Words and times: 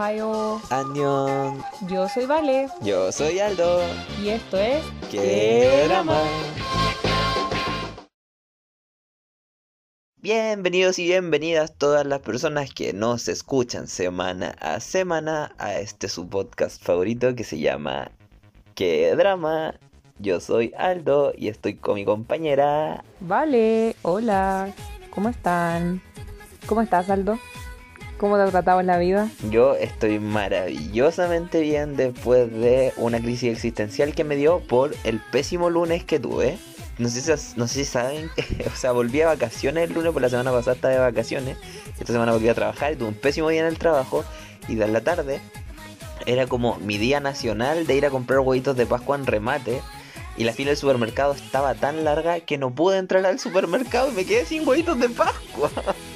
Ohio. 0.00 0.62
Annyeong. 0.70 1.62
Yo 1.86 2.08
soy 2.08 2.24
Vale 2.24 2.68
Yo 2.80 3.12
soy 3.12 3.38
Aldo. 3.38 3.82
y 4.22 4.30
esto 4.30 4.56
es 4.56 4.82
¡Qué 5.10 5.84
drama! 5.88 6.18
Bienvenidos 10.16 10.98
y 10.98 11.04
bienvenidas 11.04 11.74
todas 11.76 12.06
las 12.06 12.20
personas 12.20 12.72
que 12.72 12.94
nos 12.94 13.28
escuchan 13.28 13.88
semana 13.88 14.56
a 14.60 14.80
semana 14.80 15.54
a 15.58 15.74
este 15.78 16.08
su 16.08 16.26
podcast 16.26 16.82
favorito 16.82 17.34
que 17.34 17.44
se 17.44 17.58
llama 17.58 18.10
¡Qué 18.74 19.14
drama! 19.16 19.74
Yo 20.18 20.40
soy 20.40 20.72
Aldo 20.78 21.34
y 21.36 21.48
estoy 21.48 21.74
con 21.74 21.96
mi 21.96 22.06
compañera. 22.06 23.04
Vale. 23.20 23.96
Hola. 24.00 24.72
¿Cómo 25.10 25.28
están? 25.28 26.00
¿Cómo 26.66 26.80
estás, 26.80 27.10
Aldo? 27.10 27.38
¿Cómo 28.20 28.36
te 28.36 28.42
ha 28.42 28.50
tratado 28.50 28.80
en 28.80 28.86
la 28.86 28.98
vida? 28.98 29.30
Yo 29.48 29.76
estoy 29.76 30.18
maravillosamente 30.18 31.62
bien 31.62 31.96
después 31.96 32.52
de 32.52 32.92
una 32.98 33.18
crisis 33.18 33.50
existencial 33.50 34.14
que 34.14 34.24
me 34.24 34.36
dio 34.36 34.60
por 34.60 34.94
el 35.04 35.20
pésimo 35.32 35.70
lunes 35.70 36.04
que 36.04 36.20
tuve. 36.20 36.58
No 36.98 37.08
sé 37.08 37.22
si, 37.22 37.58
no 37.58 37.66
sé 37.66 37.74
si 37.76 37.84
saben, 37.86 38.28
o 38.70 38.76
sea, 38.76 38.92
volví 38.92 39.22
a 39.22 39.28
vacaciones 39.28 39.88
el 39.88 39.94
lunes, 39.94 40.12
por 40.12 40.20
la 40.20 40.28
semana 40.28 40.52
pasada 40.52 40.74
estaba 40.74 40.92
de 40.92 41.00
vacaciones. 41.00 41.56
Esta 41.98 42.12
semana 42.12 42.32
volví 42.32 42.50
a 42.50 42.54
trabajar 42.54 42.92
y 42.92 42.96
tuve 42.96 43.08
un 43.08 43.14
pésimo 43.14 43.48
día 43.48 43.60
en 43.60 43.68
el 43.68 43.78
trabajo. 43.78 44.22
Y 44.68 44.74
de 44.74 44.86
la 44.86 45.00
tarde 45.00 45.40
era 46.26 46.46
como 46.46 46.76
mi 46.76 46.98
día 46.98 47.20
nacional 47.20 47.86
de 47.86 47.96
ir 47.96 48.04
a 48.04 48.10
comprar 48.10 48.40
huevitos 48.40 48.76
de 48.76 48.84
Pascua 48.84 49.16
en 49.16 49.24
remate. 49.24 49.80
Y 50.36 50.44
la 50.44 50.52
fila 50.52 50.68
del 50.68 50.76
supermercado 50.76 51.32
estaba 51.32 51.74
tan 51.74 52.04
larga 52.04 52.40
que 52.40 52.58
no 52.58 52.74
pude 52.74 52.98
entrar 52.98 53.24
al 53.24 53.38
supermercado 53.38 54.10
y 54.10 54.14
me 54.14 54.26
quedé 54.26 54.44
sin 54.44 54.68
huevitos 54.68 54.98
de 54.98 55.08
Pascua. 55.08 55.70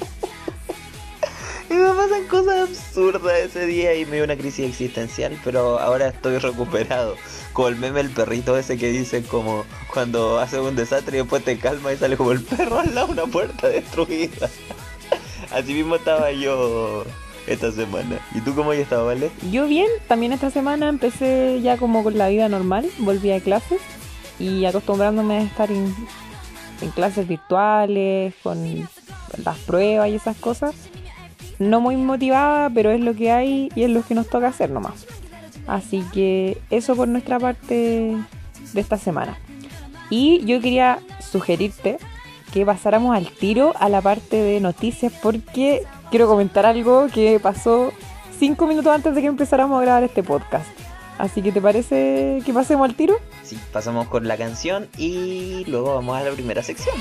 Me 1.69 1.93
pasan 1.93 2.27
cosas 2.27 2.69
absurdas 2.69 3.33
ese 3.39 3.65
día 3.65 3.95
y 3.95 4.05
me 4.05 4.17
dio 4.17 4.25
una 4.25 4.35
crisis 4.35 4.69
existencial, 4.69 5.37
pero 5.43 5.79
ahora 5.79 6.09
estoy 6.09 6.37
recuperado. 6.37 7.15
Como 7.53 7.69
el 7.69 7.75
meme 7.75 8.01
el 8.01 8.09
perrito 8.09 8.57
ese 8.57 8.77
que 8.77 8.91
dice 8.91 9.23
como 9.23 9.65
cuando 9.93 10.39
hace 10.39 10.59
un 10.59 10.75
desastre 10.75 11.17
y 11.17 11.21
después 11.21 11.43
te 11.43 11.57
calma 11.57 11.93
y 11.93 11.97
sale 11.97 12.17
como 12.17 12.31
el 12.31 12.41
perro 12.43 12.79
al 12.79 12.93
lado 12.93 13.07
una 13.07 13.25
puerta 13.25 13.67
destruida. 13.67 14.49
Así 15.51 15.73
mismo 15.73 15.95
estaba 15.95 16.31
yo 16.31 17.03
esta 17.47 17.71
semana. 17.71 18.19
¿Y 18.33 18.41
tú 18.41 18.53
cómo 18.55 18.71
has 18.71 18.77
estado, 18.77 19.05
vale? 19.05 19.31
Yo 19.51 19.67
bien, 19.67 19.87
también 20.07 20.33
esta 20.33 20.51
semana 20.51 20.89
empecé 20.89 21.61
ya 21.61 21.77
como 21.77 22.03
con 22.03 22.17
la 22.17 22.27
vida 22.29 22.49
normal, 22.49 22.89
volví 22.99 23.31
a 23.31 23.39
clases 23.39 23.81
y 24.39 24.65
acostumbrándome 24.65 25.37
a 25.37 25.41
estar 25.43 25.71
en, 25.71 25.93
en 26.81 26.91
clases 26.91 27.27
virtuales, 27.27 28.33
con 28.43 28.87
las 29.43 29.57
pruebas 29.59 30.09
y 30.09 30.15
esas 30.15 30.37
cosas. 30.37 30.75
No 31.59 31.81
muy 31.81 31.95
motivada, 31.95 32.69
pero 32.69 32.91
es 32.91 32.99
lo 32.99 33.15
que 33.15 33.31
hay 33.31 33.69
y 33.75 33.83
es 33.83 33.89
lo 33.89 34.03
que 34.03 34.15
nos 34.15 34.27
toca 34.27 34.47
hacer 34.47 34.69
nomás. 34.69 35.05
Así 35.67 36.03
que 36.13 36.57
eso 36.69 36.95
por 36.95 37.07
nuestra 37.07 37.39
parte 37.39 38.15
de 38.73 38.81
esta 38.81 38.97
semana. 38.97 39.37
Y 40.09 40.45
yo 40.45 40.61
quería 40.61 40.99
sugerirte 41.19 41.97
que 42.53 42.65
pasáramos 42.65 43.15
al 43.15 43.27
tiro 43.27 43.73
a 43.79 43.89
la 43.89 44.01
parte 44.01 44.37
de 44.37 44.59
noticias 44.59 45.11
porque 45.21 45.83
quiero 46.09 46.27
comentar 46.27 46.65
algo 46.65 47.07
que 47.13 47.39
pasó 47.39 47.91
cinco 48.39 48.67
minutos 48.67 48.93
antes 48.93 49.15
de 49.15 49.21
que 49.21 49.27
empezáramos 49.27 49.79
a 49.79 49.81
grabar 49.83 50.03
este 50.03 50.23
podcast. 50.23 50.67
Así 51.17 51.41
que 51.41 51.51
¿te 51.51 51.61
parece 51.61 52.41
que 52.45 52.53
pasemos 52.53 52.87
al 52.87 52.95
tiro? 52.95 53.15
Sí, 53.43 53.57
pasamos 53.71 54.07
con 54.07 54.27
la 54.27 54.37
canción 54.37 54.87
y 54.97 55.63
luego 55.67 55.95
vamos 55.95 56.17
a 56.17 56.23
la 56.23 56.31
primera 56.31 56.61
sección. 56.61 56.95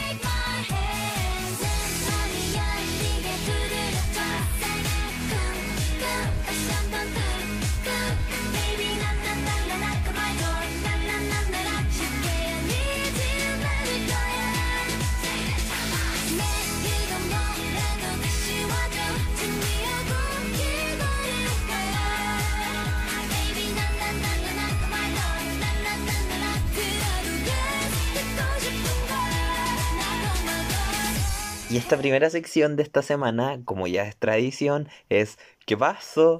Esta 31.84 31.99
primera 31.99 32.31
sección 32.31 32.77
de 32.77 32.83
esta 32.83 33.03
semana, 33.03 33.61
como 33.67 33.87
ya 33.87 34.05
es 34.05 34.17
tradición, 34.17 34.89
es 35.11 35.37
¿Qué 35.67 35.77
pasó? 35.77 36.39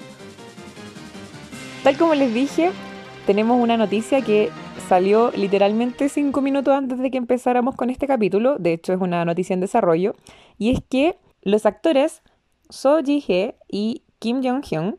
Tal 1.83 1.99
como 1.99 2.15
les 2.15 2.33
dije, 2.33 2.71
tenemos 3.27 3.61
una 3.61 3.77
noticia 3.77 4.23
que 4.23 4.49
salió 4.89 5.33
literalmente 5.33 6.09
cinco 6.09 6.41
minutos 6.41 6.73
antes 6.73 6.99
de 6.99 7.11
que 7.11 7.19
empezáramos 7.19 7.77
con 7.77 7.91
este 7.91 8.07
capítulo. 8.07 8.57
De 8.59 8.73
hecho, 8.73 8.95
es 8.95 9.01
una 9.03 9.27
noticia 9.27 9.53
en 9.53 9.61
desarrollo. 9.61 10.15
Y 10.57 10.73
es 10.73 10.79
que 10.89 11.19
los 11.43 11.67
actores 11.67 12.23
So 12.71 13.03
Ji-hye 13.03 13.57
y 13.69 14.03
Kim 14.21 14.41
Jong-hyun, 14.43 14.99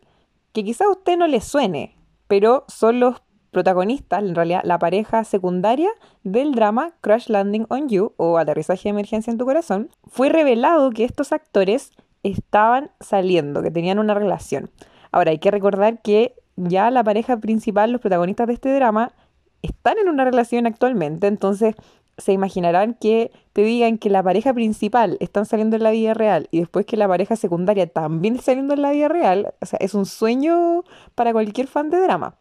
que 0.54 0.64
quizá 0.64 0.86
a 0.86 0.92
usted 0.92 1.18
no 1.18 1.26
le 1.26 1.42
suene, 1.42 1.98
pero 2.28 2.66
son 2.68 3.00
los 3.00 3.16
protagonistas, 3.56 4.22
en 4.22 4.36
realidad 4.36 4.64
la 4.66 4.78
pareja 4.80 5.24
secundaria 5.24 5.90
del 6.24 6.52
drama 6.52 6.92
Crash 7.00 7.30
Landing 7.30 7.66
on 7.70 7.88
You 7.88 8.12
o 8.18 8.38
Aterrizaje 8.38 8.84
de 8.84 8.90
Emergencia 8.90 9.32
en 9.32 9.38
tu 9.38 9.46
Corazón, 9.46 9.92
fue 10.04 10.28
revelado 10.28 10.92
que 10.92 11.06
estos 11.06 11.32
actores 11.32 11.92
estaban 12.22 12.92
saliendo, 13.00 13.64
que 13.64 13.72
tenían 13.72 13.98
una 13.98 14.14
relación. 14.14 14.72
Ahora 15.14 15.32
hay 15.32 15.40
que 15.40 15.52
recordar 15.52 16.02
que 16.02 16.36
ya 16.58 16.92
la 16.92 17.02
pareja 17.02 17.38
principal, 17.38 17.94
los 17.94 18.02
protagonistas 18.02 18.48
de 18.48 18.54
este 18.56 18.76
drama, 18.76 19.14
están 19.62 20.00
en 20.00 20.10
una 20.10 20.26
relación 20.26 20.68
actualmente, 20.68 21.28
entonces 21.28 21.76
se 22.18 22.34
imaginarán 22.34 22.94
que 22.96 23.32
te 23.54 23.62
digan 23.62 23.98
que 23.98 24.10
la 24.10 24.22
pareja 24.22 24.54
principal 24.54 25.16
están 25.22 25.46
saliendo 25.46 25.78
en 25.78 25.84
la 25.84 25.92
vida 25.92 26.14
real 26.14 26.50
y 26.52 26.60
después 26.60 26.86
que 26.86 26.98
la 26.98 27.08
pareja 27.08 27.38
secundaria 27.38 27.88
también 27.88 28.36
está 28.36 28.48
saliendo 28.48 28.74
en 28.74 28.82
la 28.82 28.92
vida 28.92 29.08
real, 29.08 29.54
o 29.62 29.66
sea, 29.66 29.80
es 29.82 29.94
un 29.94 30.06
sueño 30.06 30.84
para 31.16 31.32
cualquier 31.32 31.68
fan 31.68 31.90
de 31.90 32.02
drama. 32.02 32.36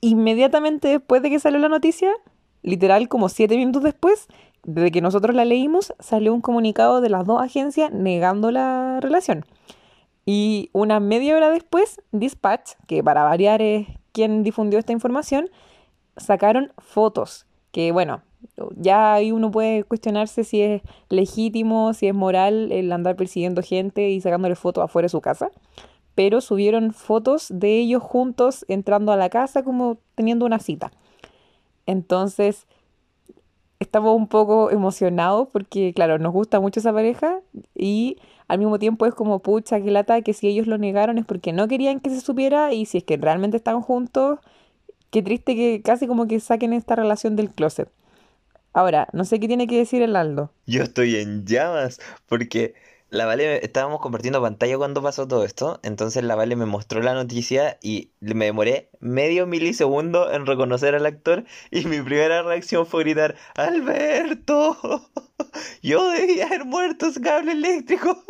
Inmediatamente 0.00 0.88
después 0.88 1.22
de 1.22 1.30
que 1.30 1.38
salió 1.38 1.58
la 1.58 1.68
noticia, 1.68 2.12
literal 2.62 3.08
como 3.08 3.28
siete 3.28 3.56
minutos 3.56 3.82
después, 3.82 4.28
desde 4.64 4.90
que 4.90 5.00
nosotros 5.00 5.34
la 5.34 5.44
leímos, 5.44 5.94
salió 5.98 6.34
un 6.34 6.40
comunicado 6.40 7.00
de 7.00 7.08
las 7.08 7.24
dos 7.26 7.40
agencias 7.40 7.92
negando 7.92 8.50
la 8.50 8.98
relación. 9.00 9.44
Y 10.26 10.70
una 10.72 11.00
media 11.00 11.36
hora 11.36 11.50
después, 11.50 12.00
Dispatch, 12.12 12.72
que 12.86 13.02
para 13.02 13.24
variar 13.24 13.62
es 13.62 13.86
quien 14.12 14.42
difundió 14.42 14.78
esta 14.78 14.92
información, 14.92 15.50
sacaron 16.16 16.72
fotos 16.78 17.46
que, 17.72 17.92
bueno, 17.92 18.22
ya 18.76 19.14
ahí 19.14 19.32
uno 19.32 19.50
puede 19.50 19.84
cuestionarse 19.84 20.44
si 20.44 20.62
es 20.62 20.82
legítimo, 21.08 21.94
si 21.94 22.08
es 22.08 22.14
moral 22.14 22.72
el 22.72 22.92
andar 22.92 23.16
persiguiendo 23.16 23.62
gente 23.62 24.10
y 24.10 24.20
sacándole 24.20 24.54
fotos 24.56 24.84
afuera 24.84 25.06
de 25.06 25.10
su 25.10 25.20
casa. 25.20 25.50
Pero 26.14 26.40
subieron 26.40 26.92
fotos 26.92 27.46
de 27.50 27.78
ellos 27.78 28.02
juntos 28.02 28.64
entrando 28.68 29.12
a 29.12 29.16
la 29.16 29.30
casa 29.30 29.62
como 29.62 29.98
teniendo 30.14 30.44
una 30.44 30.58
cita. 30.58 30.92
Entonces, 31.86 32.66
estamos 33.80 34.14
un 34.14 34.28
poco 34.28 34.70
emocionados 34.70 35.48
porque, 35.52 35.92
claro, 35.94 36.18
nos 36.18 36.32
gusta 36.32 36.60
mucho 36.60 36.80
esa 36.80 36.92
pareja 36.92 37.40
y 37.74 38.18
al 38.46 38.58
mismo 38.58 38.78
tiempo 38.78 39.06
es 39.06 39.14
como, 39.14 39.40
pucha, 39.40 39.80
que 39.80 39.90
lata 39.90 40.20
que 40.22 40.34
si 40.34 40.48
ellos 40.48 40.66
lo 40.66 40.78
negaron 40.78 41.18
es 41.18 41.24
porque 41.24 41.52
no 41.52 41.66
querían 41.66 42.00
que 42.00 42.10
se 42.10 42.20
supiera 42.20 42.72
y 42.72 42.84
si 42.84 42.98
es 42.98 43.04
que 43.04 43.16
realmente 43.16 43.56
están 43.56 43.80
juntos, 43.80 44.38
qué 45.10 45.22
triste 45.22 45.56
que 45.56 45.82
casi 45.82 46.06
como 46.06 46.26
que 46.26 46.40
saquen 46.40 46.72
esta 46.72 46.94
relación 46.94 47.36
del 47.36 47.50
closet. 47.50 47.88
Ahora, 48.72 49.08
no 49.12 49.24
sé 49.24 49.40
qué 49.40 49.48
tiene 49.48 49.66
que 49.66 49.78
decir 49.78 50.02
el 50.02 50.14
Aldo. 50.14 50.52
Yo 50.66 50.82
estoy 50.82 51.16
en 51.16 51.44
llamas 51.44 52.00
porque 52.26 52.74
la 53.10 53.26
Vale, 53.26 53.64
estábamos 53.64 54.00
compartiendo 54.00 54.40
pantalla 54.40 54.78
cuando 54.78 55.02
pasó 55.02 55.26
todo 55.26 55.44
esto, 55.44 55.80
entonces 55.82 56.22
la 56.22 56.36
Vale 56.36 56.54
me 56.56 56.66
mostró 56.66 57.02
la 57.02 57.12
noticia 57.14 57.78
y 57.82 58.12
me 58.20 58.46
demoré 58.46 58.90
medio 59.00 59.46
milisegundo 59.46 60.32
en 60.32 60.46
reconocer 60.46 60.94
al 60.94 61.06
actor 61.06 61.44
y 61.70 61.84
mi 61.86 62.00
primera 62.00 62.42
reacción 62.42 62.86
fue 62.86 63.02
gritar, 63.02 63.36
Alberto, 63.56 65.10
yo 65.82 66.10
debía 66.10 66.46
haber 66.46 66.64
muerto 66.64 67.06
ese 67.06 67.20
cable 67.20 67.52
eléctrico. 67.52 68.24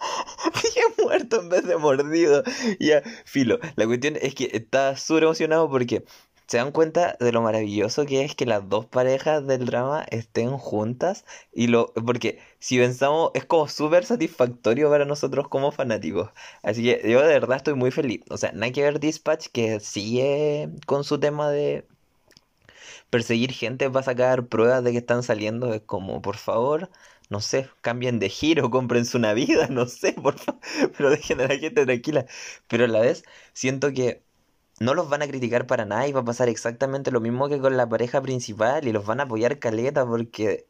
Dije 0.62 0.80
muerto 1.02 1.40
en 1.40 1.48
vez 1.48 1.66
de 1.66 1.76
mordido. 1.76 2.42
Ya, 2.78 3.02
filo. 3.24 3.58
La 3.76 3.86
cuestión 3.86 4.16
es 4.20 4.34
que 4.34 4.50
estaba 4.52 4.96
súper 4.96 5.24
emocionado 5.24 5.68
porque 5.68 6.04
se 6.50 6.56
dan 6.56 6.72
cuenta 6.72 7.16
de 7.20 7.30
lo 7.30 7.42
maravilloso 7.42 8.06
que 8.06 8.24
es 8.24 8.34
que 8.34 8.44
las 8.44 8.68
dos 8.68 8.84
parejas 8.84 9.46
del 9.46 9.66
drama 9.66 10.04
estén 10.10 10.58
juntas 10.58 11.24
y 11.52 11.68
lo 11.68 11.92
porque 11.94 12.40
si 12.58 12.76
pensamos 12.76 13.30
es 13.34 13.44
como 13.44 13.68
súper 13.68 14.04
satisfactorio 14.04 14.90
para 14.90 15.04
nosotros 15.04 15.46
como 15.48 15.70
fanáticos 15.70 16.30
así 16.64 16.82
que 16.82 17.08
yo 17.08 17.20
de 17.20 17.28
verdad 17.28 17.58
estoy 17.58 17.74
muy 17.74 17.92
feliz 17.92 18.22
o 18.30 18.36
sea 18.36 18.50
nada 18.50 18.72
que 18.72 18.82
ver 18.82 18.98
Dispatch 18.98 19.46
que 19.52 19.78
sigue 19.78 20.70
con 20.86 21.04
su 21.04 21.20
tema 21.20 21.50
de 21.50 21.86
perseguir 23.10 23.52
gente 23.52 23.88
para 23.88 24.04
sacar 24.04 24.46
pruebas 24.48 24.82
de 24.82 24.90
que 24.92 24.98
están 24.98 25.22
saliendo 25.22 25.72
es 25.72 25.82
como 25.82 26.20
por 26.20 26.36
favor 26.36 26.90
no 27.28 27.40
sé, 27.40 27.70
cambien 27.80 28.18
de 28.18 28.28
giro, 28.28 28.70
cómprense 28.72 29.16
una 29.16 29.34
vida, 29.34 29.68
no 29.68 29.86
sé, 29.86 30.14
por 30.14 30.36
favor, 30.38 30.60
pero 30.96 31.10
dejen 31.10 31.40
a 31.40 31.46
la 31.46 31.56
gente 31.58 31.86
tranquila. 31.86 32.26
Pero 32.68 32.86
a 32.86 32.88
la 32.88 33.00
vez 33.00 33.22
siento 33.52 33.92
que 33.92 34.24
no 34.80 34.94
los 34.94 35.08
van 35.08 35.22
a 35.22 35.28
criticar 35.28 35.66
para 35.66 35.84
nada 35.84 36.08
y 36.08 36.12
va 36.12 36.20
a 36.20 36.24
pasar 36.24 36.48
exactamente 36.48 37.10
lo 37.10 37.20
mismo 37.20 37.48
que 37.48 37.60
con 37.60 37.76
la 37.76 37.88
pareja 37.88 38.20
principal 38.22 38.88
y 38.88 38.92
los 38.92 39.06
van 39.06 39.20
a 39.20 39.24
apoyar 39.24 39.58
caleta 39.58 40.06
porque 40.06 40.66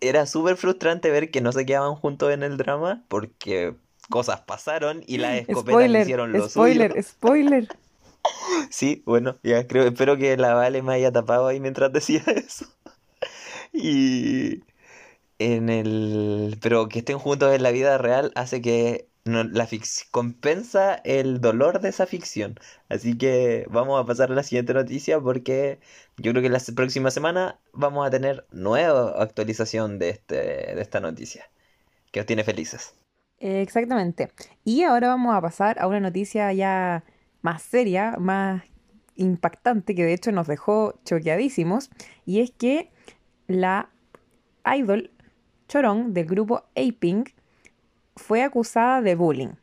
era 0.00 0.26
súper 0.26 0.56
frustrante 0.56 1.10
ver 1.10 1.30
que 1.30 1.40
no 1.40 1.52
se 1.52 1.66
quedaban 1.66 1.94
juntos 1.94 2.32
en 2.32 2.42
el 2.42 2.56
drama 2.56 3.04
porque 3.08 3.76
cosas 4.10 4.40
pasaron 4.42 5.02
y 5.06 5.18
las 5.18 5.36
escopetas 5.48 5.94
hicieron 5.94 6.36
lo 6.36 6.48
spoiler, 6.48 6.92
suyo. 6.92 7.02
Spoiler, 7.02 7.64
spoiler. 7.64 7.68
Sí, 8.70 9.02
bueno, 9.06 9.38
ya 9.42 9.66
creo, 9.66 9.84
espero 9.86 10.16
que 10.16 10.36
la 10.36 10.54
Vale 10.54 10.82
me 10.82 10.94
haya 10.94 11.12
tapado 11.12 11.46
ahí 11.46 11.60
mientras 11.60 11.92
decía 11.92 12.22
eso. 12.36 12.66
Y 13.72 14.64
en 15.38 15.68
el 15.70 16.58
pero 16.62 16.88
que 16.88 17.00
estén 17.00 17.18
juntos 17.18 17.54
en 17.54 17.62
la 17.62 17.70
vida 17.72 17.98
real 17.98 18.32
hace 18.36 18.62
que 18.62 19.08
la 19.28 19.68
compensa 20.10 20.94
el 21.04 21.40
dolor 21.40 21.80
de 21.80 21.90
esa 21.90 22.06
ficción. 22.06 22.58
Así 22.88 23.16
que 23.16 23.66
vamos 23.70 24.00
a 24.00 24.06
pasar 24.06 24.30
a 24.32 24.34
la 24.34 24.42
siguiente 24.42 24.74
noticia 24.74 25.20
porque 25.20 25.78
yo 26.16 26.32
creo 26.32 26.42
que 26.42 26.48
la 26.48 26.60
próxima 26.74 27.10
semana 27.10 27.58
vamos 27.72 28.06
a 28.06 28.10
tener 28.10 28.46
nueva 28.50 29.22
actualización 29.22 29.98
de, 29.98 30.10
este, 30.10 30.36
de 30.36 30.80
esta 30.80 31.00
noticia 31.00 31.50
que 32.10 32.20
os 32.20 32.26
tiene 32.26 32.44
felices. 32.44 32.94
Exactamente. 33.40 34.32
Y 34.64 34.82
ahora 34.82 35.08
vamos 35.08 35.34
a 35.34 35.40
pasar 35.40 35.78
a 35.80 35.86
una 35.86 36.00
noticia 36.00 36.52
ya 36.52 37.04
más 37.42 37.62
seria, 37.62 38.16
más 38.18 38.62
impactante, 39.14 39.94
que 39.94 40.04
de 40.04 40.14
hecho 40.14 40.32
nos 40.32 40.46
dejó 40.46 40.98
choqueadísimos, 41.04 41.90
y 42.24 42.40
es 42.40 42.50
que 42.50 42.90
la 43.46 43.90
idol 44.64 45.10
Chorón 45.68 46.14
del 46.14 46.26
grupo 46.26 46.64
A-Pink 46.76 47.30
fue 48.18 48.42
acusada 48.42 49.00
de 49.00 49.14
bullying. 49.14 49.54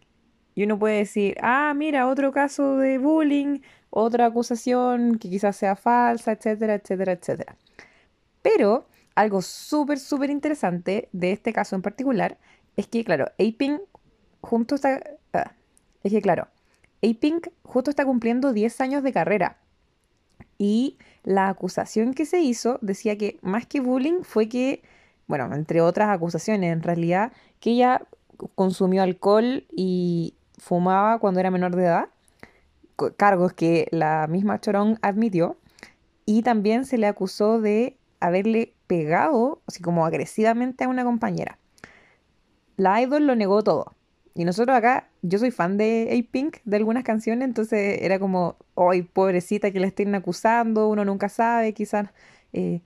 Y 0.55 0.63
uno 0.63 0.79
puede 0.79 0.97
decir, 0.99 1.37
ah, 1.41 1.73
mira, 1.75 2.07
otro 2.07 2.31
caso 2.31 2.77
de 2.77 2.97
bullying, 2.97 3.59
otra 3.89 4.25
acusación 4.25 5.19
que 5.19 5.29
quizás 5.29 5.57
sea 5.57 5.75
falsa, 5.75 6.31
etcétera, 6.31 6.75
etcétera, 6.75 7.11
etcétera. 7.11 7.57
Pero 8.41 8.87
algo 9.15 9.41
súper, 9.41 9.99
súper 9.99 10.29
interesante 10.29 11.09
de 11.11 11.31
este 11.31 11.53
caso 11.53 11.75
en 11.75 11.81
particular 11.81 12.37
es 12.77 12.87
que, 12.87 13.03
claro, 13.03 13.25
A-Pink 13.39 13.81
junto 14.41 14.75
está... 14.75 15.01
Ah, 15.33 15.53
es 16.03 16.11
que, 16.11 16.21
claro, 16.21 16.47
A-Pink 17.03 17.47
justo 17.63 17.89
está 17.89 18.05
cumpliendo 18.05 18.53
10 18.53 18.81
años 18.81 19.03
de 19.03 19.13
carrera. 19.13 19.57
Y 20.57 20.97
la 21.23 21.49
acusación 21.49 22.13
que 22.13 22.25
se 22.25 22.39
hizo 22.41 22.79
decía 22.81 23.17
que 23.17 23.39
más 23.41 23.65
que 23.65 23.81
bullying 23.81 24.21
fue 24.23 24.47
que, 24.47 24.83
bueno, 25.27 25.53
entre 25.53 25.81
otras 25.81 26.09
acusaciones, 26.09 26.71
en 26.71 26.81
realidad, 26.81 27.33
que 27.59 27.71
ella 27.71 28.07
consumió 28.55 29.03
alcohol 29.03 29.65
y 29.71 30.35
fumaba 30.57 31.19
cuando 31.19 31.39
era 31.39 31.51
menor 31.51 31.75
de 31.75 31.83
edad, 31.83 32.09
cargos 33.17 33.53
que 33.53 33.87
la 33.91 34.27
misma 34.27 34.59
Chorón 34.61 34.97
admitió, 35.01 35.57
y 36.25 36.41
también 36.41 36.85
se 36.85 36.97
le 36.97 37.07
acusó 37.07 37.61
de 37.61 37.97
haberle 38.19 38.73
pegado, 38.87 39.61
así 39.67 39.81
como 39.81 40.05
agresivamente 40.05 40.83
a 40.83 40.87
una 40.87 41.03
compañera. 41.03 41.59
La 42.77 43.01
idol 43.01 43.27
lo 43.27 43.35
negó 43.35 43.63
todo. 43.63 43.93
Y 44.33 44.43
nosotros 44.43 44.75
acá, 44.75 45.07
yo 45.21 45.39
soy 45.39 45.51
fan 45.51 45.77
de 45.77 46.09
A-Pink, 46.11 46.57
de 46.65 46.77
algunas 46.77 47.03
canciones, 47.03 47.47
entonces 47.47 48.01
era 48.01 48.19
como, 48.19 48.57
ay, 48.75 49.03
pobrecita 49.03 49.71
que 49.71 49.79
la 49.79 49.87
estén 49.87 50.13
acusando, 50.13 50.89
uno 50.89 51.05
nunca 51.05 51.29
sabe, 51.29 51.73
quizás, 51.73 52.09
eh, 52.51 52.81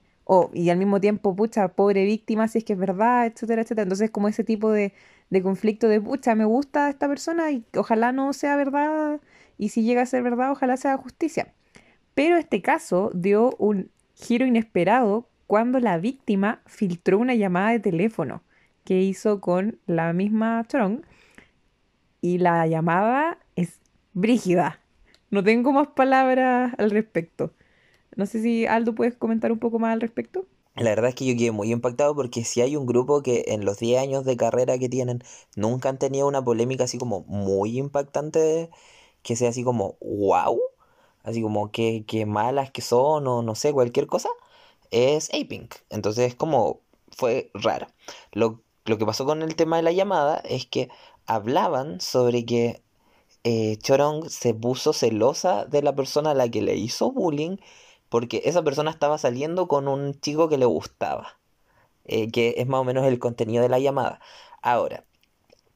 y 0.52 0.70
al 0.70 0.78
mismo 0.78 1.00
tiempo, 1.00 1.34
pucha, 1.34 1.68
pobre 1.68 2.04
víctima, 2.04 2.46
si 2.46 2.58
es 2.58 2.64
que 2.64 2.74
es 2.74 2.78
verdad, 2.78 3.26
etcétera, 3.26 3.62
etcétera. 3.62 3.82
Entonces, 3.82 4.10
como 4.10 4.28
ese 4.28 4.44
tipo 4.44 4.70
de, 4.70 4.92
de 5.30 5.42
conflicto 5.42 5.88
de, 5.88 6.00
pucha, 6.00 6.34
me 6.34 6.44
gusta 6.44 6.90
esta 6.90 7.08
persona 7.08 7.50
y 7.50 7.64
ojalá 7.76 8.12
no 8.12 8.32
sea 8.32 8.56
verdad, 8.56 9.20
y 9.56 9.70
si 9.70 9.82
llega 9.82 10.02
a 10.02 10.06
ser 10.06 10.22
verdad, 10.22 10.50
ojalá 10.50 10.76
sea 10.76 10.96
justicia. 10.96 11.52
Pero 12.14 12.36
este 12.36 12.62
caso 12.62 13.10
dio 13.14 13.54
un 13.58 13.90
giro 14.14 14.46
inesperado 14.46 15.28
cuando 15.46 15.80
la 15.80 15.98
víctima 15.98 16.62
filtró 16.66 17.18
una 17.18 17.34
llamada 17.34 17.70
de 17.70 17.80
teléfono 17.80 18.42
que 18.84 19.00
hizo 19.00 19.40
con 19.40 19.78
la 19.86 20.12
misma 20.12 20.62
Strong 20.64 21.02
y 22.20 22.38
la 22.38 22.66
llamada 22.66 23.38
es 23.56 23.80
brígida. 24.12 24.80
No 25.30 25.44
tengo 25.44 25.72
más 25.72 25.88
palabras 25.88 26.72
al 26.78 26.90
respecto. 26.90 27.52
No 28.16 28.26
sé 28.26 28.42
si 28.42 28.66
Aldo 28.66 28.94
puedes 28.94 29.16
comentar 29.16 29.52
un 29.52 29.58
poco 29.58 29.78
más 29.78 29.92
al 29.92 30.00
respecto. 30.00 30.46
La 30.76 30.90
verdad 30.90 31.10
es 31.10 31.14
que 31.14 31.26
yo 31.26 31.36
quedé 31.36 31.50
muy 31.50 31.72
impactado 31.72 32.14
porque 32.14 32.44
si 32.44 32.60
hay 32.60 32.76
un 32.76 32.86
grupo 32.86 33.22
que 33.22 33.44
en 33.48 33.64
los 33.64 33.78
10 33.78 34.00
años 34.00 34.24
de 34.24 34.36
carrera 34.36 34.78
que 34.78 34.88
tienen 34.88 35.22
nunca 35.56 35.88
han 35.88 35.98
tenido 35.98 36.26
una 36.28 36.42
polémica 36.44 36.84
así 36.84 36.96
como 36.98 37.22
muy 37.26 37.78
impactante, 37.78 38.70
que 39.22 39.36
sea 39.36 39.50
así 39.50 39.64
como 39.64 39.96
wow, 40.00 40.60
así 41.24 41.42
como 41.42 41.70
que, 41.72 42.04
que 42.06 42.26
malas 42.26 42.70
que 42.70 42.82
son 42.82 43.26
o 43.26 43.42
no 43.42 43.54
sé, 43.54 43.72
cualquier 43.72 44.06
cosa, 44.06 44.30
es 44.90 45.30
A-Pink. 45.34 45.74
Entonces 45.90 46.34
como 46.34 46.80
fue 47.10 47.50
raro. 47.54 47.88
Lo, 48.32 48.62
lo 48.86 48.98
que 48.98 49.06
pasó 49.06 49.26
con 49.26 49.42
el 49.42 49.56
tema 49.56 49.76
de 49.76 49.82
la 49.82 49.92
llamada 49.92 50.38
es 50.44 50.66
que 50.66 50.88
hablaban 51.26 52.00
sobre 52.00 52.44
que 52.46 52.82
eh, 53.44 53.78
Chorong 53.78 54.28
se 54.30 54.54
puso 54.54 54.92
celosa 54.92 55.64
de 55.66 55.82
la 55.82 55.94
persona 55.94 56.32
a 56.32 56.34
la 56.34 56.48
que 56.50 56.62
le 56.62 56.76
hizo 56.76 57.12
bullying 57.12 57.58
porque 58.10 58.42
esa 58.44 58.62
persona 58.64 58.90
estaba 58.90 59.18
saliendo 59.18 59.68
con 59.68 59.88
un 59.88 60.20
chico 60.20 60.48
que 60.50 60.58
le 60.58 60.66
gustaba, 60.66 61.38
eh, 62.06 62.30
que 62.30 62.56
es 62.58 62.66
más 62.68 62.80
o 62.80 62.84
menos 62.84 63.06
el 63.06 63.18
contenido 63.20 63.62
de 63.62 63.70
la 63.70 63.78
llamada. 63.80 64.20
Ahora, 64.62 65.04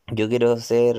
yo 0.09 0.29
quiero 0.29 0.57
ser, 0.59 0.97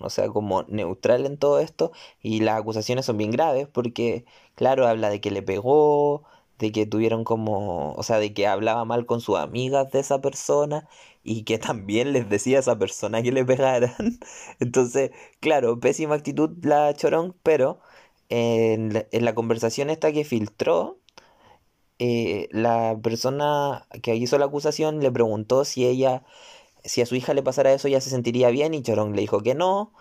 o 0.00 0.10
sea, 0.10 0.28
como 0.28 0.64
neutral 0.64 1.26
en 1.26 1.38
todo 1.38 1.60
esto 1.60 1.92
y 2.20 2.40
las 2.40 2.60
acusaciones 2.60 3.06
son 3.06 3.18
bien 3.18 3.30
graves 3.30 3.68
porque, 3.68 4.24
claro, 4.56 4.86
habla 4.88 5.10
de 5.10 5.20
que 5.20 5.30
le 5.30 5.42
pegó, 5.42 6.24
de 6.58 6.72
que 6.72 6.86
tuvieron 6.86 7.24
como, 7.24 7.92
o 7.94 8.02
sea, 8.02 8.18
de 8.18 8.34
que 8.34 8.46
hablaba 8.46 8.84
mal 8.84 9.06
con 9.06 9.20
sus 9.20 9.38
amigas 9.38 9.90
de 9.92 10.00
esa 10.00 10.20
persona 10.20 10.88
y 11.24 11.44
que 11.44 11.58
también 11.58 12.12
les 12.12 12.28
decía 12.28 12.58
a 12.58 12.60
esa 12.60 12.78
persona 12.78 13.22
que 13.22 13.32
le 13.32 13.44
pegaran. 13.44 13.94
Entonces, 14.60 15.12
claro, 15.40 15.78
pésima 15.80 16.14
actitud 16.16 16.50
la 16.64 16.94
Chorón, 16.94 17.34
pero 17.42 17.80
en 18.32 18.94
la, 19.12 19.34
conversación 19.34 19.90
esta 19.90 20.10
que 20.10 20.24
filtró, 20.24 20.98
eh, 21.98 22.48
la 22.50 22.98
persona 23.02 23.86
que 24.02 24.16
hizo 24.16 24.38
la 24.38 24.46
acusación 24.46 25.00
le 25.00 25.12
preguntó 25.12 25.64
si 25.66 25.86
ella, 25.86 26.24
si 26.84 27.02
a 27.02 27.06
su 27.06 27.14
hija 27.16 27.34
le 27.34 27.42
pasara 27.42 27.72
eso, 27.74 27.88
ella 27.88 28.00
se 28.00 28.10
sentiría 28.10 28.48
bien 28.50 28.74
y 28.74 28.82
Chorón 28.82 29.14
le 29.14 29.22
dijo 29.22 29.42
que 29.42 29.54
no. 29.54 29.92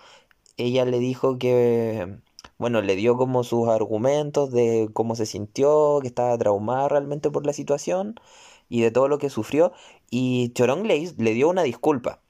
Ella 0.58 0.86
le 0.86 1.00
dijo 1.00 1.38
que, 1.40 2.20
bueno, 2.58 2.82
le 2.82 2.96
dio 2.96 3.18
como 3.18 3.44
sus 3.44 3.68
argumentos 3.70 4.52
de 4.52 4.90
cómo 4.94 5.16
se 5.16 5.26
sintió, 5.26 6.00
que 6.02 6.08
estaba 6.08 6.38
traumada 6.38 6.88
realmente 6.90 7.32
por 7.32 7.46
la 7.46 7.54
situación 7.54 8.16
y 8.70 8.82
de 8.82 8.92
todo 8.92 9.08
lo 9.10 9.18
que 9.20 9.30
sufrió. 9.30 9.74
Y 10.10 10.54
Chorón 10.54 10.88
le, 10.88 11.14
le 11.18 11.34
dio 11.34 11.50
una 11.50 11.64
disculpa. 11.64 12.22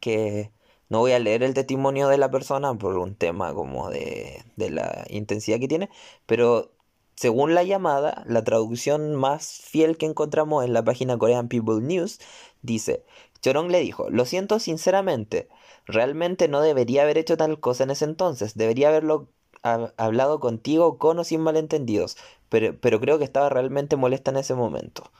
Que 0.00 0.50
no 0.90 0.98
voy 1.00 1.12
a 1.12 1.18
leer 1.18 1.42
el 1.42 1.54
testimonio 1.54 2.08
de 2.08 2.18
la 2.18 2.30
persona 2.30 2.74
por 2.74 2.98
un 2.98 3.14
tema 3.14 3.54
como 3.54 3.90
de, 3.90 4.44
de 4.56 4.70
la 4.70 5.06
intensidad 5.08 5.58
que 5.58 5.68
tiene. 5.68 5.88
Pero 6.26 6.72
según 7.16 7.54
la 7.54 7.62
llamada, 7.64 8.24
la 8.26 8.44
traducción 8.44 9.14
más 9.14 9.60
fiel 9.64 9.96
que 9.96 10.06
encontramos 10.06 10.64
en 10.64 10.72
la 10.74 10.84
página 10.84 11.16
Korean 11.18 11.48
People 11.48 11.80
News 11.80 12.20
dice, 12.62 13.04
Chorón 13.40 13.72
le 13.72 13.80
dijo, 13.80 14.10
lo 14.10 14.26
siento 14.26 14.58
sinceramente, 14.58 15.48
realmente 15.86 16.48
no 16.48 16.60
debería 16.60 17.02
haber 17.02 17.18
hecho 17.18 17.36
tal 17.36 17.60
cosa 17.60 17.84
en 17.84 17.90
ese 17.90 18.04
entonces, 18.04 18.54
debería 18.56 18.88
haberlo 18.88 19.28
hablado 19.62 20.40
contigo 20.40 20.98
con 20.98 21.18
o 21.18 21.24
sin 21.24 21.40
malentendidos, 21.40 22.16
pero, 22.48 22.78
pero 22.80 23.00
creo 23.00 23.18
que 23.18 23.24
estaba 23.24 23.48
realmente 23.50 23.96
molesta 23.96 24.30
en 24.30 24.38
ese 24.38 24.54
momento 24.54 25.10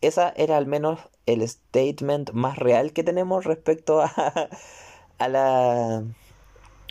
esa 0.00 0.32
era 0.36 0.56
al 0.56 0.66
menos 0.66 1.00
el 1.26 1.46
statement 1.46 2.32
más 2.32 2.58
real 2.58 2.92
que 2.92 3.04
tenemos 3.04 3.44
respecto 3.44 4.00
a, 4.00 4.48
a, 5.20 5.28
la, 5.28 6.04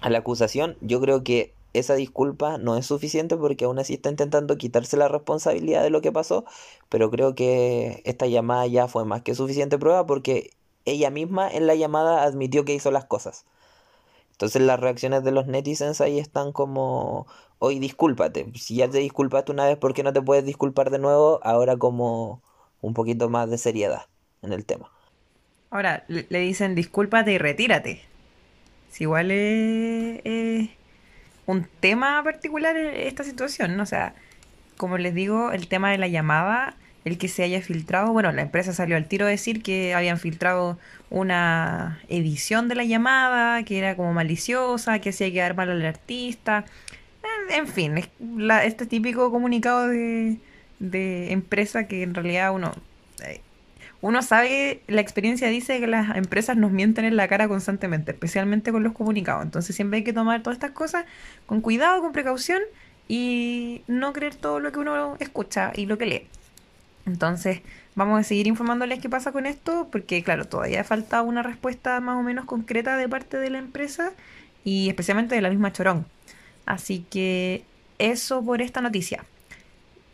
a 0.02 0.10
la 0.10 0.18
acusación. 0.20 0.78
Yo 0.82 1.02
creo 1.02 1.24
que 1.24 1.54
esa 1.74 1.96
disculpa 1.96 2.58
no 2.58 2.78
es 2.78 2.86
suficiente 2.88 3.38
porque 3.38 3.66
aún 3.66 3.80
así 3.80 3.94
está 3.96 4.10
intentando 4.10 4.58
quitarse 4.58 4.98
la 4.98 5.08
responsabilidad 5.08 5.84
de 5.84 5.90
lo 5.92 6.02
que 6.02 6.12
pasó, 6.12 6.46
pero 6.90 7.12
creo 7.12 7.36
que 7.36 8.02
esta 8.06 8.28
llamada 8.28 8.68
ya 8.68 8.88
fue 8.88 9.06
más 9.06 9.22
que 9.24 9.36
suficiente 9.36 9.78
prueba 9.78 10.06
porque 10.06 10.52
ella 10.86 11.10
misma 11.12 11.50
en 11.50 11.68
la 11.68 11.76
llamada 11.76 12.24
admitió 12.24 12.66
que 12.66 12.74
hizo 12.74 12.92
las 12.92 13.06
cosas. 13.06 13.46
Entonces 14.32 14.62
las 14.62 14.80
reacciones 14.80 15.24
de 15.24 15.32
los 15.32 15.48
netizens 15.48 16.02
ahí 16.02 16.20
están 16.20 16.52
como, 16.54 17.28
hoy 17.60 17.80
discúlpate, 17.80 18.52
si 18.56 18.76
ya 18.76 18.90
te 18.90 19.00
disculpaste 19.00 19.52
una 19.52 19.66
vez, 19.66 19.78
¿por 19.78 19.94
qué 19.94 20.04
no 20.04 20.14
te 20.14 20.22
puedes 20.22 20.46
disculpar 20.46 20.92
de 20.92 21.00
nuevo? 21.00 21.40
Ahora 21.44 21.78
como 21.78 22.42
un 22.82 22.94
poquito 22.94 23.30
más 23.30 23.50
de 23.50 23.58
seriedad 23.58 24.04
en 24.42 24.54
el 24.54 24.66
tema. 24.66 24.92
Ahora, 25.72 26.04
le 26.08 26.40
dicen 26.40 26.76
discúlpate 26.76 27.32
y 27.34 27.38
retírate. 27.38 28.09
Si 28.90 29.04
igual 29.04 29.32
es, 29.32 30.70
un 31.46 31.68
tema 31.80 32.24
particular 32.24 32.76
esta 32.78 33.24
situación, 33.24 33.78
¿no? 33.78 33.84
O 33.84 33.86
sea, 33.86 34.14
como 34.78 34.98
les 34.98 35.14
digo, 35.14 35.52
el 35.52 35.68
tema 35.68 35.92
de 35.92 35.98
la 35.98 36.08
llamada, 36.08 36.76
el 37.06 37.18
que 37.18 37.28
se 37.28 37.44
haya 37.44 37.62
filtrado. 37.62 38.14
Bueno, 38.14 38.32
la 38.32 38.42
empresa 38.42 38.74
salió 38.74 38.98
al 38.98 39.08
tiro 39.08 39.26
a 39.26 39.30
decir 39.30 39.64
que 39.64 39.94
habían 39.94 40.20
filtrado 40.20 40.78
una 41.10 42.00
edición 42.10 42.68
de 42.68 42.76
la 42.76 42.84
llamada, 42.84 43.64
que 43.64 43.78
era 43.78 43.96
como 43.96 44.14
maliciosa, 44.14 45.00
que 45.00 45.10
hacía 45.10 45.32
quedar 45.32 45.56
mal 45.56 45.70
al 45.70 45.86
artista. 45.86 46.66
En, 47.52 47.68
fin, 47.68 47.98
es 47.98 48.10
este 48.64 48.86
típico 48.86 49.32
comunicado 49.32 49.88
de, 49.88 50.38
de 50.80 51.32
empresa 51.32 51.88
que 51.88 52.04
en 52.04 52.14
realidad 52.16 52.54
uno... 52.54 52.74
Uno 54.02 54.22
sabe, 54.22 54.82
la 54.88 55.02
experiencia 55.02 55.50
dice 55.50 55.80
que 55.80 55.88
las 55.88 56.16
empresas 56.16 56.56
nos 56.56 56.72
mienten 56.72 57.04
en 57.04 57.18
la 57.18 57.28
cara 57.28 57.48
constantemente, 57.50 58.12
especialmente 58.12 58.72
con 58.72 58.84
los 58.84 58.94
comunicados. 58.94 59.44
Entonces 59.44 59.76
siempre 59.76 59.98
hay 59.98 60.04
que 60.04 60.14
tomar 60.14 60.42
todas 60.42 60.56
estas 60.56 60.72
cosas 60.72 61.06
con 61.46 61.60
cuidado, 61.60 62.02
con 62.02 62.14
precaución 62.14 62.62
y 63.10 63.82
no 63.88 64.14
creer 64.14 64.36
todo 64.36 64.60
lo 64.62 64.72
que 64.72 64.80
uno 64.80 65.18
escucha 65.20 65.74
y 65.76 65.86
lo 65.86 65.98
que 65.98 66.06
lee. 66.06 66.28
Entonces, 67.06 67.62
vamos 67.96 68.20
a 68.20 68.24
seguir 68.24 68.48
informándoles 68.48 69.00
qué 69.00 69.10
pasa 69.10 69.32
con 69.32 69.46
esto, 69.46 69.90
porque 69.92 70.24
claro, 70.24 70.46
todavía 70.46 70.84
falta 70.84 71.22
una 71.22 71.44
respuesta 71.44 72.00
más 72.00 72.18
o 72.18 72.24
menos 72.24 72.46
concreta 72.46 72.96
de 72.98 73.10
parte 73.10 73.38
de 73.38 73.50
la 73.50 73.58
empresa 73.58 74.14
y 74.64 74.90
especialmente 74.90 75.36
de 75.36 75.42
la 75.42 75.50
misma 75.50 75.74
Chorón. 75.74 76.06
Así 76.66 77.06
que 77.10 77.64
eso 77.98 78.44
por 78.44 78.62
esta 78.62 78.80
noticia. 78.80 79.26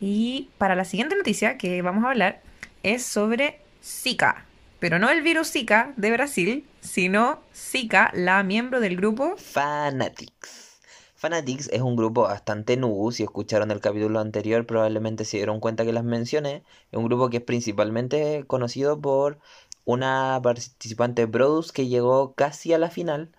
Y 0.00 0.48
para 0.58 0.74
la 0.74 0.84
siguiente 0.84 1.16
noticia 1.16 1.58
que 1.58 1.82
vamos 1.82 2.04
a 2.04 2.10
hablar 2.10 2.40
es 2.82 3.04
sobre 3.04 3.60
Zika, 3.86 4.44
pero 4.80 4.98
no 4.98 5.10
el 5.10 5.22
virus 5.22 5.52
Zika 5.52 5.94
de 5.96 6.10
Brasil, 6.10 6.66
sino 6.80 7.38
Zika, 7.54 8.10
la 8.14 8.42
miembro 8.42 8.80
del 8.80 8.96
grupo 8.96 9.36
Fanatics. 9.36 10.80
Fanatics 11.14 11.68
es 11.72 11.82
un 11.82 11.94
grupo 11.94 12.22
bastante 12.22 12.76
nuevo, 12.76 13.12
si 13.12 13.22
escucharon 13.22 13.70
el 13.70 13.80
capítulo 13.80 14.18
anterior 14.18 14.66
probablemente 14.66 15.24
se 15.24 15.36
dieron 15.36 15.60
cuenta 15.60 15.84
que 15.84 15.92
las 15.92 16.02
mencioné. 16.02 16.64
Es 16.90 16.98
un 16.98 17.04
grupo 17.04 17.30
que 17.30 17.36
es 17.36 17.42
principalmente 17.44 18.42
conocido 18.48 19.00
por 19.00 19.38
una 19.84 20.40
participante 20.42 21.26
Brodus 21.26 21.70
que 21.70 21.86
llegó 21.86 22.34
casi 22.34 22.72
a 22.72 22.78
la 22.78 22.90
final, 22.90 23.30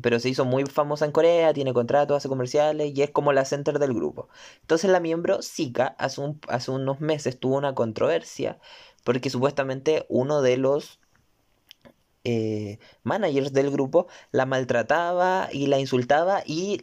pero 0.00 0.18
se 0.20 0.30
hizo 0.30 0.46
muy 0.46 0.64
famosa 0.64 1.04
en 1.04 1.12
Corea, 1.12 1.52
tiene 1.52 1.74
contratos, 1.74 2.16
hace 2.16 2.28
comerciales 2.30 2.92
y 2.96 3.02
es 3.02 3.10
como 3.10 3.34
la 3.34 3.44
center 3.44 3.78
del 3.78 3.92
grupo. 3.92 4.30
Entonces 4.62 4.90
la 4.90 5.00
miembro 5.00 5.42
Zika 5.42 5.94
hace 5.98 6.70
unos 6.70 7.00
meses 7.00 7.38
tuvo 7.38 7.58
una 7.58 7.74
controversia 7.74 8.58
porque 9.04 9.30
supuestamente 9.30 10.06
uno 10.08 10.42
de 10.42 10.56
los 10.56 11.00
eh, 12.24 12.78
managers 13.02 13.52
del 13.52 13.70
grupo 13.70 14.06
la 14.30 14.46
maltrataba 14.46 15.48
y 15.52 15.66
la 15.66 15.78
insultaba 15.80 16.42
y 16.46 16.80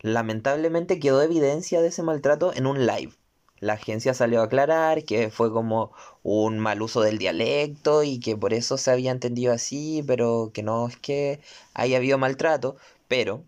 Lamentablemente 0.00 1.00
quedó 1.00 1.22
evidencia 1.22 1.80
de 1.80 1.88
ese 1.88 2.02
maltrato 2.02 2.52
en 2.54 2.66
un 2.66 2.86
live. 2.86 3.12
La 3.60 3.72
agencia 3.74 4.14
salió 4.14 4.40
a 4.40 4.44
aclarar 4.44 5.04
que 5.04 5.30
fue 5.30 5.52
como 5.52 5.92
un 6.22 6.60
mal 6.60 6.82
uso 6.82 7.00
del 7.00 7.18
dialecto 7.18 8.04
y 8.04 8.20
que 8.20 8.36
por 8.36 8.54
eso 8.54 8.78
se 8.78 8.92
había 8.92 9.10
entendido 9.10 9.52
así, 9.52 10.04
pero 10.06 10.52
que 10.54 10.62
no 10.62 10.86
es 10.88 10.96
que 10.96 11.40
haya 11.74 11.96
habido 11.96 12.18
maltrato. 12.18 12.76
Pero 13.08 13.42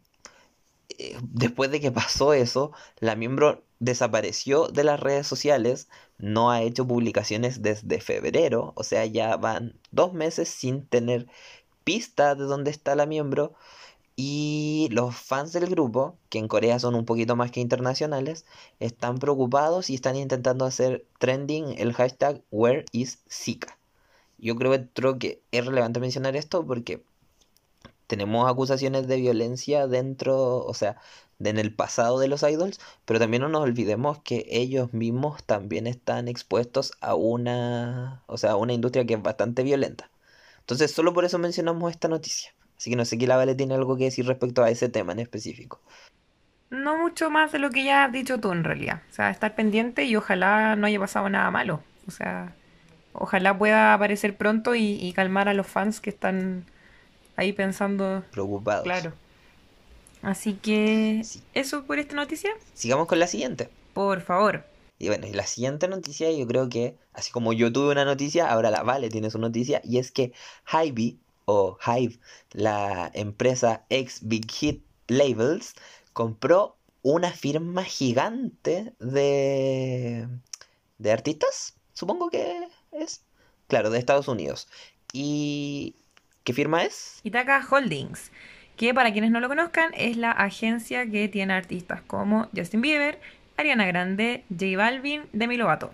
eh, 0.99 1.17
después 1.23 1.71
de 1.71 1.81
que 1.81 1.93
pasó 1.93 2.33
eso, 2.35 2.73
la 2.99 3.15
miembro 3.17 3.63
desapareció 3.81 4.69
de 4.69 4.85
las 4.85 5.01
redes 5.01 5.27
sociales, 5.27 5.89
no 6.19 6.51
ha 6.51 6.63
hecho 6.63 6.87
publicaciones 6.87 7.63
desde 7.63 8.01
febrero, 8.01 8.73
o 8.77 8.85
sea, 8.85 9.05
ya 9.07 9.37
van 9.37 9.75
dos 9.91 10.13
meses 10.13 10.49
sin 10.49 10.87
tener 10.87 11.27
pista 11.85 12.35
de 12.35 12.45
dónde 12.45 12.71
está 12.71 12.95
la 12.95 13.07
miembro. 13.07 13.55
Y 14.17 14.89
los 14.93 15.17
fans 15.17 15.53
del 15.53 15.67
grupo, 15.67 16.17
que 16.29 16.39
en 16.39 16.49
Corea 16.49 16.79
son 16.79 16.95
un 16.95 17.07
poquito 17.07 17.37
más 17.37 17.51
que 17.51 17.61
internacionales, 17.61 18.45
están 18.79 19.19
preocupados 19.19 19.89
y 19.89 19.95
están 19.95 20.17
intentando 20.17 20.67
hacer 20.67 21.07
trending 21.19 21.79
el 21.79 21.95
hashtag 21.95 22.43
Where 22.51 22.85
is 22.93 23.21
Zika. 23.31 23.79
Yo 24.39 24.57
creo, 24.57 25.19
que 25.19 25.43
es 25.53 25.67
relevante 25.67 26.01
mencionar 26.01 26.37
esto 26.37 26.67
porque 26.67 27.03
tenemos 28.07 28.51
acusaciones 28.51 29.07
de 29.07 29.17
violencia 29.17 29.87
dentro, 29.87 30.65
o 30.67 30.75
sea, 30.75 31.01
en 31.49 31.59
el 31.59 31.75
pasado 31.75 32.19
de 32.19 32.29
los 32.29 32.43
idols, 32.43 32.81
pero 33.05 33.19
también 33.19 33.43
no 33.43 33.49
nos 33.49 33.63
olvidemos 33.63 34.21
que 34.23 34.47
ellos 34.51 34.93
mismos 34.93 35.43
también 35.45 35.87
están 35.87 36.29
expuestos 36.29 36.93
a 37.01 37.15
una, 37.15 38.23
o 38.27 38.37
sea, 38.37 38.53
a 38.53 38.57
una 38.57 38.73
industria 38.73 39.07
que 39.07 39.15
es 39.15 39.23
bastante 39.23 39.63
violenta. 39.63 40.11
Entonces, 40.61 40.93
solo 40.93 41.13
por 41.13 41.25
eso 41.25 41.39
mencionamos 41.39 41.91
esta 41.91 42.09
noticia. 42.09 42.53
Así 42.77 42.91
que 42.91 42.97
no 42.97 43.05
sé 43.05 43.19
qué 43.19 43.27
la 43.27 43.37
Vale 43.37 43.55
tiene 43.55 43.75
algo 43.75 43.97
que 43.97 44.05
decir 44.05 44.27
respecto 44.27 44.63
a 44.63 44.71
ese 44.71 44.89
tema 44.89 45.13
en 45.13 45.19
específico. 45.19 45.81
No 46.71 46.97
mucho 46.97 47.29
más 47.29 47.51
de 47.53 47.59
lo 47.59 47.71
que 47.71 47.85
ya 47.85 48.05
has 48.05 48.13
dicho 48.13 48.39
tú 48.39 48.53
en 48.53 48.65
realidad. 48.65 49.03
O 49.11 49.13
sea, 49.13 49.31
estar 49.31 49.55
pendiente 49.55 50.05
y 50.05 50.17
ojalá 50.17 50.77
no 50.77 50.87
haya 50.87 51.01
pasado 51.01 51.29
nada 51.29 51.51
malo. 51.51 51.83
O 52.07 52.11
sea, 52.11 52.55
ojalá 53.13 53.59
pueda 53.59 53.93
aparecer 53.93 54.37
pronto 54.37 54.75
y, 54.75 55.13
calmar 55.15 55.49
a 55.49 55.55
los 55.55 55.67
fans 55.67 56.01
que 56.01 56.11
están 56.11 56.65
ahí 57.37 57.53
pensando. 57.53 58.23
Preocupados. 58.31 58.85
Claro. 58.85 59.13
Así 60.23 60.55
que, 60.55 61.23
¿eso 61.55 61.85
por 61.85 61.99
esta 61.99 62.15
noticia? 62.15 62.51
Sigamos 62.75 63.07
con 63.07 63.19
la 63.19 63.27
siguiente. 63.27 63.69
Por 63.95 64.21
favor. 64.21 64.65
Y 64.99 65.09
bueno, 65.09 65.27
y 65.27 65.33
la 65.33 65.47
siguiente 65.47 65.89
noticia 65.89 66.31
yo 66.31 66.47
creo 66.47 66.69
que, 66.69 66.95
así 67.15 67.33
como 67.33 67.55
yo 67.55 67.73
tuve 67.73 67.93
una 67.93 68.05
noticia, 68.05 68.51
ahora 68.51 68.71
la 68.71 68.83
Vale 68.83 69.09
tiene 69.09 69.31
su 69.31 69.39
noticia, 69.39 69.81
y 69.83 69.99
es 69.99 70.13
que 70.13 70.33
Hybe 70.71 71.17
o 71.47 71.79
Hive, 71.85 72.19
la 72.53 73.11
empresa 73.15 73.85
ex 73.89 74.21
Big 74.29 74.51
Hit 74.51 74.85
Labels, 75.09 75.75
compró 76.13 76.77
una 77.03 77.31
firma 77.31 77.83
gigante 77.83 78.93
de, 78.99 80.29
de 80.99 81.13
artistas, 81.13 81.75
supongo 81.95 82.29
que 82.29 82.69
es. 82.93 83.23
Claro, 83.69 83.91
de 83.91 83.99
Estados 83.99 84.29
Unidos. 84.29 84.69
¿Y 85.13 85.95
qué 86.45 86.53
firma 86.53 86.85
es? 86.85 87.21
Itaca 87.23 87.67
Holdings, 87.71 88.31
que 88.81 88.95
para 88.95 89.13
quienes 89.13 89.31
no 89.31 89.41
lo 89.41 89.49
conozcan 89.49 89.91
es 89.95 90.17
la 90.17 90.31
agencia 90.31 91.05
que 91.05 91.29
tiene 91.29 91.53
artistas 91.53 92.01
como 92.07 92.49
Justin 92.57 92.81
Bieber, 92.81 93.21
Ariana 93.59 93.85
Grande, 93.85 94.43
J 94.49 94.75
Balvin, 94.79 95.25
Demi 95.35 95.59
Lovato. 95.59 95.93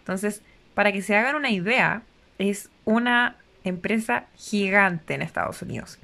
Entonces, 0.00 0.42
para 0.74 0.92
que 0.92 1.00
se 1.00 1.16
hagan 1.16 1.34
una 1.34 1.48
idea, 1.48 2.02
es 2.36 2.68
una 2.84 3.36
empresa 3.64 4.26
gigante 4.36 5.14
en 5.14 5.22
Estados 5.22 5.62
Unidos. 5.62 5.98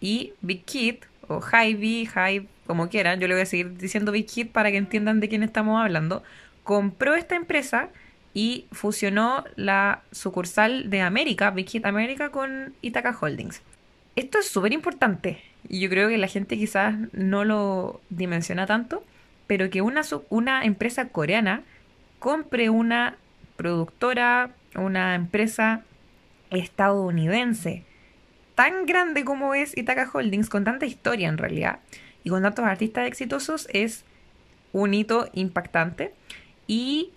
Y 0.00 0.32
Big 0.40 0.64
Kid, 0.64 0.96
o 1.28 1.40
Hy-Vee, 1.40 2.08
Hive, 2.16 2.48
como 2.66 2.88
quieran, 2.88 3.20
yo 3.20 3.28
le 3.28 3.34
voy 3.34 3.42
a 3.42 3.46
seguir 3.46 3.76
diciendo 3.76 4.10
Big 4.10 4.26
Kid 4.26 4.48
para 4.48 4.72
que 4.72 4.76
entiendan 4.76 5.20
de 5.20 5.28
quién 5.28 5.44
estamos 5.44 5.80
hablando, 5.80 6.24
compró 6.64 7.14
esta 7.14 7.36
empresa 7.36 7.90
y 8.34 8.66
fusionó 8.72 9.44
la 9.54 10.02
sucursal 10.10 10.90
de 10.90 11.00
América, 11.00 11.52
Big 11.52 11.66
Kid 11.66 11.86
América, 11.86 12.32
con 12.32 12.74
Itaca 12.82 13.16
Holdings. 13.16 13.62
Esto 14.16 14.38
es 14.38 14.48
súper 14.48 14.72
importante 14.72 15.40
y 15.68 15.80
yo 15.80 15.88
creo 15.88 16.08
que 16.08 16.18
la 16.18 16.26
gente 16.26 16.56
quizás 16.56 16.94
no 17.12 17.44
lo 17.44 18.00
dimensiona 18.10 18.66
tanto, 18.66 19.04
pero 19.46 19.70
que 19.70 19.82
una, 19.82 20.02
una 20.28 20.64
empresa 20.64 21.08
coreana 21.08 21.62
compre 22.18 22.70
una 22.70 23.16
productora, 23.56 24.50
una 24.74 25.14
empresa 25.14 25.82
estadounidense, 26.50 27.84
tan 28.54 28.86
grande 28.86 29.24
como 29.24 29.54
es 29.54 29.76
Itaca 29.76 30.10
Holdings, 30.12 30.48
con 30.48 30.64
tanta 30.64 30.86
historia 30.86 31.28
en 31.28 31.38
realidad, 31.38 31.80
y 32.24 32.30
con 32.30 32.42
tantos 32.42 32.64
artistas 32.64 33.06
exitosos, 33.06 33.68
es 33.72 34.04
un 34.72 34.94
hito 34.94 35.28
impactante. 35.32 36.12
Y 36.66 37.10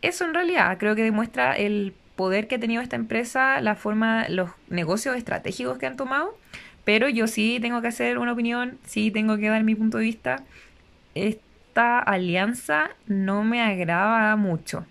eso 0.00 0.24
en 0.24 0.34
realidad 0.34 0.78
creo 0.78 0.94
que 0.94 1.02
demuestra 1.02 1.56
el 1.56 1.94
poder 2.16 2.48
que 2.48 2.56
ha 2.56 2.60
tenido 2.60 2.82
esta 2.82 2.96
empresa, 2.96 3.60
la 3.60 3.74
forma, 3.74 4.28
los 4.28 4.50
negocios 4.68 5.16
estratégicos 5.16 5.78
que 5.78 5.86
han 5.86 5.96
tomado. 5.96 6.36
Pero 6.84 7.08
yo 7.08 7.26
sí 7.26 7.58
tengo 7.60 7.80
que 7.80 7.88
hacer 7.88 8.18
una 8.18 8.32
opinión, 8.32 8.78
sí 8.84 9.10
tengo 9.10 9.36
que 9.38 9.48
dar 9.48 9.62
mi 9.62 9.74
punto 9.74 9.98
de 9.98 10.04
vista. 10.04 10.44
Esta 11.14 11.98
alianza 11.98 12.90
no 13.06 13.44
me 13.44 13.62
agrada 13.62 14.34
mucho. 14.36 14.86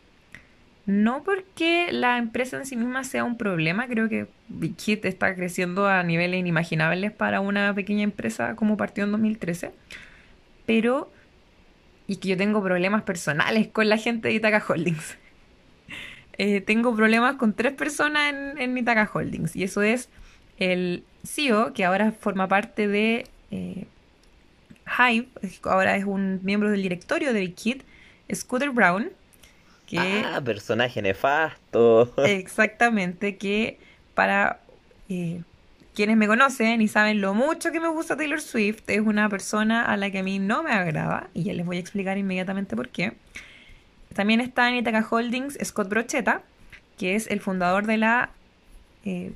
No 0.85 1.23
porque 1.23 1.89
la 1.91 2.17
empresa 2.17 2.57
en 2.57 2.65
sí 2.65 2.75
misma 2.75 3.03
sea 3.03 3.23
un 3.23 3.37
problema, 3.37 3.87
creo 3.87 4.09
que 4.09 4.27
Big 4.47 4.75
está 5.03 5.35
creciendo 5.35 5.87
a 5.87 6.01
niveles 6.03 6.39
inimaginables 6.39 7.11
para 7.11 7.39
una 7.39 7.73
pequeña 7.73 8.03
empresa 8.03 8.55
como 8.55 8.77
partió 8.77 9.03
en 9.03 9.11
2013, 9.11 9.71
pero 10.65 11.11
y 12.07 12.17
que 12.17 12.29
yo 12.29 12.37
tengo 12.37 12.61
problemas 12.63 13.03
personales 13.03 13.67
con 13.67 13.87
la 13.87 13.97
gente 13.97 14.27
de 14.27 14.33
Itaca 14.33 14.63
Holdings. 14.67 15.17
Eh, 16.43 16.59
tengo 16.59 16.95
problemas 16.95 17.35
con 17.35 17.53
tres 17.53 17.71
personas 17.73 18.33
en, 18.33 18.57
en 18.57 18.75
Itaca 18.75 19.07
Holdings 19.13 19.55
y 19.55 19.61
eso 19.61 19.83
es 19.83 20.09
el 20.57 21.03
CEO, 21.23 21.71
que 21.71 21.85
ahora 21.85 22.13
forma 22.13 22.47
parte 22.47 22.87
de 22.87 23.27
eh, 23.51 23.85
Hive, 24.97 25.27
ahora 25.65 25.95
es 25.97 26.05
un 26.05 26.39
miembro 26.41 26.71
del 26.71 26.81
directorio 26.81 27.31
de 27.31 27.41
Big 27.41 27.59
Hit, 27.59 27.83
Scooter 28.33 28.71
Brown, 28.71 29.11
Ah, 29.95 30.41
personaje 30.43 30.99
nefasto. 31.03 32.11
Exactamente, 32.25 33.37
que 33.37 33.77
para 34.15 34.61
eh, 35.09 35.43
quienes 35.93 36.17
me 36.17 36.25
conocen 36.25 36.81
y 36.81 36.87
saben 36.87 37.21
lo 37.21 37.35
mucho 37.35 37.71
que 37.71 37.79
me 37.79 37.89
gusta 37.89 38.17
Taylor 38.17 38.41
Swift, 38.41 38.81
es 38.87 39.01
una 39.01 39.29
persona 39.29 39.85
a 39.85 39.95
la 39.95 40.09
que 40.09 40.17
a 40.17 40.23
mí 40.23 40.39
no 40.39 40.63
me 40.63 40.71
agrada, 40.71 41.29
y 41.35 41.43
ya 41.43 41.53
les 41.53 41.67
voy 41.67 41.77
a 41.77 41.81
explicar 41.81 42.17
inmediatamente 42.17 42.75
por 42.75 42.89
qué. 42.89 43.13
También 44.13 44.41
está 44.41 44.69
en 44.69 44.75
Itaca 44.75 45.05
Holdings 45.09 45.57
Scott 45.63 45.89
Brocheta, 45.89 46.43
que 46.97 47.15
es 47.15 47.27
el 47.27 47.39
fundador 47.39 47.85
de 47.85 47.97
la... 47.97 48.31
Eh, 49.05 49.33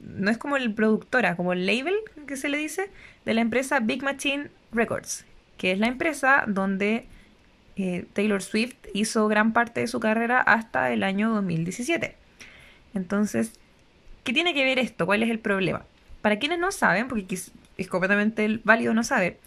no 0.00 0.30
es 0.30 0.38
como 0.38 0.56
el 0.56 0.72
productora, 0.74 1.36
como 1.36 1.52
el 1.52 1.66
label 1.66 1.94
que 2.26 2.36
se 2.36 2.48
le 2.48 2.58
dice, 2.58 2.90
de 3.24 3.34
la 3.34 3.40
empresa 3.40 3.80
Big 3.80 4.02
Machine 4.02 4.50
Records, 4.72 5.24
que 5.56 5.72
es 5.72 5.78
la 5.78 5.86
empresa 5.86 6.44
donde 6.46 7.06
eh, 7.76 8.04
Taylor 8.12 8.42
Swift 8.42 8.76
hizo 8.94 9.26
gran 9.28 9.52
parte 9.52 9.80
de 9.80 9.86
su 9.86 10.00
carrera 10.00 10.40
hasta 10.40 10.92
el 10.92 11.02
año 11.02 11.30
2017. 11.30 12.14
Entonces, 12.94 13.52
¿qué 14.22 14.32
tiene 14.32 14.54
que 14.54 14.64
ver 14.64 14.78
esto? 14.78 15.06
¿Cuál 15.06 15.22
es 15.22 15.30
el 15.30 15.38
problema? 15.38 15.84
Para 16.20 16.38
quienes 16.38 16.58
no 16.58 16.72
saben, 16.72 17.08
porque 17.08 17.38
es 17.76 17.88
completamente 17.88 18.60
válido 18.64 18.94
no 18.94 19.02
saber, 19.02 19.38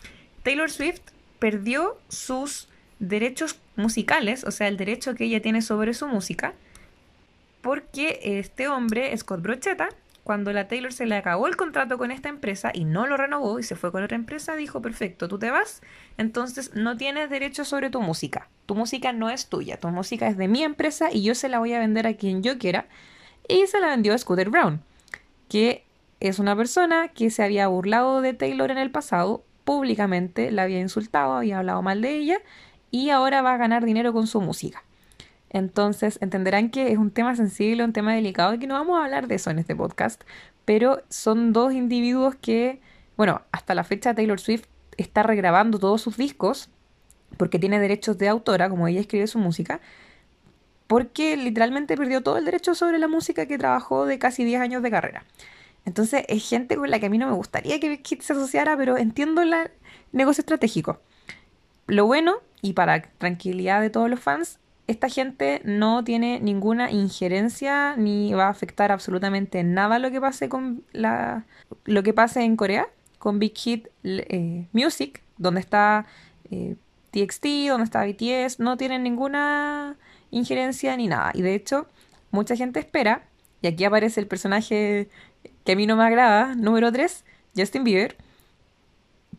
Taylor 0.43 0.69
Swift 0.69 1.01
perdió 1.39 1.97
sus 2.07 2.69
derechos 2.99 3.59
musicales, 3.79 4.43
o 4.43 4.51
sea, 4.51 4.67
el 4.67 4.77
derecho 4.77 5.15
que 5.15 5.25
ella 5.25 5.41
tiene 5.41 5.61
sobre 5.61 5.93
su 5.93 6.07
música, 6.07 6.53
porque 7.61 8.19
este 8.23 8.67
hombre, 8.67 9.15
Scott 9.17 9.41
Brocheta, 9.41 9.89
cuando 10.23 10.53
la 10.53 10.67
Taylor 10.67 10.93
se 10.93 11.07
le 11.07 11.15
acabó 11.15 11.47
el 11.47 11.55
contrato 11.55 11.97
con 11.97 12.11
esta 12.11 12.29
empresa 12.29 12.69
y 12.71 12.85
no 12.85 13.07
lo 13.07 13.17
renovó 13.17 13.57
y 13.57 13.63
se 13.63 13.75
fue 13.75 13.91
con 13.91 14.03
otra 14.03 14.15
empresa, 14.15 14.55
dijo, 14.55 14.79
perfecto, 14.79 15.27
tú 15.27 15.39
te 15.39 15.49
vas, 15.49 15.81
entonces 16.17 16.75
no 16.75 16.97
tienes 16.97 17.31
derecho 17.31 17.65
sobre 17.65 17.89
tu 17.89 18.01
música. 18.01 18.47
Tu 18.67 18.75
música 18.75 19.11
no 19.11 19.31
es 19.31 19.47
tuya, 19.47 19.77
tu 19.77 19.87
música 19.87 20.27
es 20.27 20.37
de 20.37 20.47
mi 20.47 20.63
empresa 20.63 21.09
y 21.11 21.23
yo 21.23 21.33
se 21.33 21.49
la 21.49 21.57
voy 21.57 21.73
a 21.73 21.79
vender 21.79 22.05
a 22.05 22.13
quien 22.13 22.43
yo 22.43 22.59
quiera. 22.59 22.85
Y 23.47 23.65
se 23.65 23.79
la 23.79 23.87
vendió 23.87 24.13
a 24.13 24.17
Scooter 24.19 24.51
Brown, 24.51 24.83
que 25.47 25.83
es 26.19 26.37
una 26.37 26.55
persona 26.55 27.07
que 27.07 27.31
se 27.31 27.41
había 27.41 27.67
burlado 27.67 28.21
de 28.21 28.35
Taylor 28.35 28.69
en 28.69 28.77
el 28.77 28.91
pasado, 28.91 29.43
públicamente 29.63 30.51
la 30.51 30.63
había 30.63 30.79
insultado, 30.79 31.33
había 31.33 31.57
hablado 31.57 31.81
mal 31.81 32.01
de 32.01 32.15
ella 32.15 32.39
y 32.91 33.09
ahora 33.09 33.41
va 33.41 33.53
a 33.53 33.57
ganar 33.57 33.85
dinero 33.85 34.13
con 34.13 34.27
su 34.27 34.41
música. 34.41 34.83
Entonces 35.49 36.19
entenderán 36.21 36.69
que 36.69 36.91
es 36.91 36.97
un 36.97 37.11
tema 37.11 37.35
sensible, 37.35 37.83
un 37.83 37.93
tema 37.93 38.13
delicado 38.13 38.53
y 38.53 38.59
que 38.59 38.67
no 38.67 38.75
vamos 38.75 38.99
a 38.99 39.05
hablar 39.05 39.27
de 39.27 39.35
eso 39.35 39.49
en 39.49 39.59
este 39.59 39.75
podcast, 39.75 40.21
pero 40.65 41.01
son 41.09 41.53
dos 41.53 41.73
individuos 41.73 42.35
que, 42.35 42.81
bueno, 43.17 43.41
hasta 43.51 43.73
la 43.73 43.83
fecha 43.83 44.13
Taylor 44.13 44.39
Swift 44.39 44.65
está 44.97 45.23
regrabando 45.23 45.79
todos 45.79 46.01
sus 46.01 46.17
discos 46.17 46.69
porque 47.37 47.57
tiene 47.59 47.79
derechos 47.79 48.17
de 48.17 48.27
autora, 48.27 48.69
como 48.69 48.87
ella 48.87 48.99
escribe 48.99 49.27
su 49.27 49.39
música, 49.39 49.81
porque 50.87 51.37
literalmente 51.37 51.95
perdió 51.95 52.21
todo 52.21 52.37
el 52.37 52.45
derecho 52.45 52.75
sobre 52.75 52.99
la 52.99 53.07
música 53.07 53.45
que 53.45 53.57
trabajó 53.57 54.05
de 54.05 54.19
casi 54.19 54.43
10 54.43 54.61
años 54.61 54.83
de 54.83 54.91
carrera. 54.91 55.25
Entonces 55.85 56.25
es 56.27 56.47
gente 56.47 56.75
con 56.75 56.89
la 56.89 56.99
que 56.99 57.05
a 57.07 57.09
mí 57.09 57.17
no 57.17 57.27
me 57.27 57.33
gustaría 57.33 57.79
que 57.79 58.01
Kit 58.01 58.21
se 58.21 58.33
asociara, 58.33 58.75
pero 58.77 58.97
entiendo 58.97 59.41
el 59.41 59.53
negocio 60.11 60.41
estratégico. 60.41 60.99
Lo 61.89 62.05
bueno, 62.05 62.35
y 62.61 62.73
para 62.73 63.01
tranquilidad 63.01 63.81
de 63.81 63.89
todos 63.89 64.09
los 64.09 64.19
fans, 64.19 64.59
esta 64.89 65.07
gente 65.07 65.61
no 65.65 66.03
tiene 66.03 66.39
ninguna 66.39 66.89
injerencia 66.91 67.95
ni 67.95 68.33
va 68.33 68.45
a 68.45 68.49
afectar 68.49 68.91
absolutamente 68.91 69.63
nada 69.63 69.99
lo 69.99 70.09
que 70.09 70.19
pase 70.19 70.49
con 70.49 70.83
la 70.91 71.45
lo 71.85 72.01
que 72.01 72.11
pase 72.11 72.41
en 72.41 72.55
Corea 72.55 72.87
con 73.19 73.37
Big 73.37 73.55
Hit 73.55 73.87
eh, 74.03 74.65
Music 74.73 75.21
donde 75.37 75.59
está 75.59 76.07
eh, 76.49 76.75
TXT 77.11 77.45
donde 77.67 77.83
está 77.83 78.03
BTS 78.03 78.59
no 78.59 78.77
tienen 78.77 79.03
ninguna 79.03 79.95
injerencia 80.31 80.97
ni 80.97 81.07
nada. 81.07 81.31
Y 81.35 81.43
de 81.43 81.53
hecho 81.53 81.87
mucha 82.31 82.55
gente 82.55 82.79
espera 82.79 83.27
y 83.61 83.67
aquí 83.67 83.83
aparece 83.83 84.19
el 84.19 84.27
personaje 84.27 85.07
que 85.65 85.71
a 85.73 85.75
mí 85.75 85.85
no 85.85 85.97
me 85.97 86.03
agrada 86.03 86.55
número 86.55 86.91
3 86.91 87.25
Justin 87.55 87.83
Bieber 87.83 88.17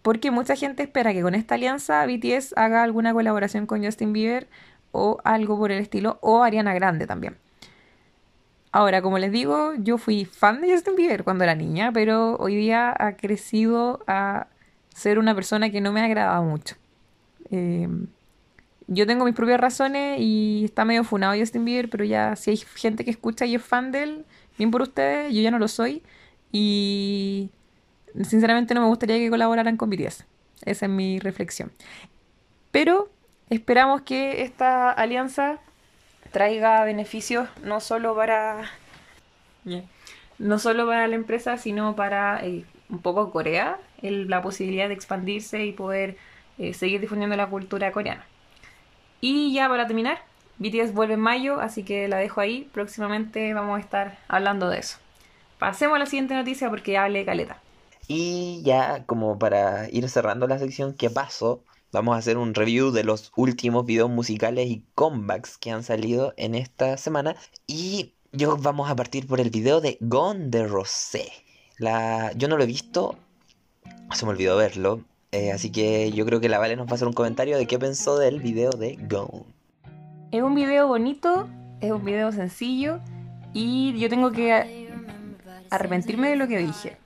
porque 0.03 0.31
mucha 0.31 0.57
gente 0.57 0.83
espera 0.83 1.13
que 1.13 1.23
con 1.23 1.35
esta 1.35 1.55
alianza 1.55 2.05
BTS 2.07 2.55
haga 2.57 2.83
alguna 2.83 3.13
colaboración 3.13 3.67
con 3.67 3.85
Justin 3.85 4.13
Bieber 4.13 4.49
o 4.93 5.19
algo 5.25 5.57
por 5.59 5.71
el 5.71 5.81
estilo, 5.81 6.19
o 6.21 6.43
Ariana 6.43 6.75
Grande 6.75 7.07
también. 7.07 7.37
Ahora, 8.73 9.03
como 9.03 9.19
les 9.19 9.33
digo, 9.33 9.75
yo 9.79 9.99
fui 9.99 10.25
fan 10.25 10.61
de 10.61 10.73
Justin 10.73 10.97
Bieber 10.97 11.25
cuando 11.25 11.45
era 11.45 11.55
niña, 11.55 11.91
pero 11.93 12.37
hoy 12.37 12.57
día 12.57 12.95
ha 12.97 13.17
crecido 13.17 14.01
a 14.07 14.47
ser 14.95 15.19
una 15.19 15.35
persona 15.35 15.71
que 15.71 15.81
no 15.81 15.93
me 15.93 16.01
ha 16.01 16.05
agradado 16.05 16.45
mucho. 16.45 16.77
Em, 17.51 18.07
yo 18.87 19.07
tengo 19.07 19.25
mis 19.25 19.35
propias 19.35 19.61
razones 19.61 20.21
y 20.21 20.65
está 20.65 20.85
medio 20.85 21.05
funado 21.05 21.39
Justin 21.39 21.65
Bieber, 21.65 21.91
pero 21.91 22.05
ya 22.05 22.37
si 22.37 22.51
hay 22.51 22.57
gente 22.59 23.05
que 23.05 23.11
escucha 23.11 23.45
y 23.47 23.57
es 23.57 23.63
fan 23.63 23.93
de 23.93 24.03
él, 24.05 24.25
bien 24.57 24.71
por 24.71 24.83
ustedes, 24.83 25.33
yo 25.35 25.41
ya 25.43 25.51
no 25.51 25.59
lo 25.59 25.69
soy. 25.69 26.03
Y 26.53 27.51
sinceramente 28.23 28.75
no 28.75 28.83
me 28.83 28.87
gustaría 28.89 29.19
que 29.19 29.31
colaboraran 29.31 29.77
con 29.77 29.91
BTS. 29.91 30.25
Esa 30.65 30.87
es 30.87 30.91
mi 30.91 31.19
reflexión. 31.19 31.73
Pero 32.71 33.11
Esperamos 33.51 34.03
que 34.03 34.43
esta 34.43 34.93
alianza 34.93 35.59
traiga 36.31 36.85
beneficios 36.85 37.49
no 37.65 37.81
solo 37.81 38.15
para 38.15 38.71
no 40.39 40.59
solo 40.61 40.87
para 40.87 41.09
la 41.09 41.17
empresa, 41.17 41.57
sino 41.57 41.97
para 41.97 42.47
eh, 42.47 42.65
un 42.89 43.01
poco 43.01 43.33
Corea, 43.33 43.79
la 44.03 44.41
posibilidad 44.41 44.87
de 44.87 44.95
expandirse 44.95 45.65
y 45.65 45.73
poder 45.73 46.17
eh, 46.59 46.75
seguir 46.75 47.01
difundiendo 47.01 47.37
la 47.37 47.49
cultura 47.49 47.91
coreana. 47.91 48.25
Y 49.21 49.53
ya 49.53 49.69
para 49.69 49.89
terminar, 49.89 50.23
BTS 50.59 50.95
vuelve 50.95 51.15
en 51.15 51.21
mayo, 51.21 51.61
así 51.61 51.83
que 51.83 52.07
la 52.07 52.19
dejo 52.19 52.41
ahí. 52.41 52.71
Próximamente 52.73 53.53
vamos 53.53 53.79
a 53.79 53.81
estar 53.81 54.19
hablando 54.29 54.71
de 54.71 54.79
eso. 54.79 54.99
Pasemos 55.59 55.97
a 55.97 55.99
la 55.99 56.07
siguiente 56.07 56.35
noticia 56.35 56.71
porque 56.71 56.97
hable 56.97 57.25
caleta. 57.25 57.59
Y 58.13 58.63
ya 58.65 59.05
como 59.07 59.39
para 59.39 59.89
ir 59.89 60.09
cerrando 60.09 60.49
la 60.49 60.59
sección, 60.59 60.95
¿qué 60.95 61.11
pasó? 61.11 61.63
Vamos 61.93 62.17
a 62.17 62.19
hacer 62.19 62.39
un 62.39 62.55
review 62.55 62.91
de 62.91 63.05
los 63.05 63.31
últimos 63.37 63.87
videos 63.87 64.11
musicales 64.11 64.69
y 64.69 64.85
comebacks 64.97 65.57
que 65.59 65.71
han 65.71 65.85
salido 65.85 66.35
en 66.37 66.57
esta 66.57 66.97
semana. 66.97 67.37
Y 67.69 68.15
yo 68.33 68.57
vamos 68.57 68.91
a 68.91 68.97
partir 68.97 69.29
por 69.29 69.39
el 69.39 69.51
video 69.51 69.81
de 69.81 69.97
Gone 70.01 70.49
de 70.49 70.67
Rosé. 70.67 71.31
La... 71.79 72.33
Yo 72.33 72.49
no 72.49 72.57
lo 72.57 72.65
he 72.65 72.67
visto, 72.67 73.15
se 74.13 74.27
me 74.27 74.33
olvidó 74.33 74.57
verlo. 74.57 75.05
Eh, 75.31 75.53
así 75.53 75.71
que 75.71 76.11
yo 76.11 76.27
creo 76.27 76.41
que 76.41 76.49
la 76.49 76.59
Vale 76.59 76.75
nos 76.75 76.89
va 76.89 76.91
a 76.91 76.95
hacer 76.97 77.07
un 77.07 77.15
comentario 77.15 77.57
de 77.57 77.69
qué 77.69 77.79
pensó 77.79 78.19
del 78.19 78.41
video 78.41 78.71
de 78.71 78.99
Gone. 79.09 79.45
Es 80.33 80.43
un 80.43 80.57
video 80.57 80.89
bonito, 80.89 81.49
es 81.81 81.93
un 81.93 82.05
video 82.05 82.33
sencillo 82.33 82.99
y 83.53 83.97
yo 84.01 84.09
tengo 84.09 84.33
que 84.33 84.91
arrepentirme 85.71 86.31
de 86.31 86.35
lo 86.35 86.49
que 86.49 86.59
dije. 86.59 87.00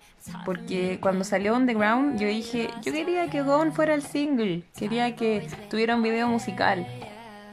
Porque 0.45 0.99
cuando 1.01 1.25
salió 1.25 1.55
On 1.55 1.67
The 1.67 1.75
Ground 1.75 2.19
yo 2.19 2.27
dije, 2.27 2.71
yo 2.83 2.93
quería 2.93 3.29
que 3.29 3.43
Gone 3.43 3.73
fuera 3.73 3.95
el 3.95 4.03
single, 4.03 4.63
quería 4.77 5.17
que 5.17 5.49
tuviera 5.69 5.97
un 5.97 6.03
video 6.03 6.29
musical. 6.29 6.87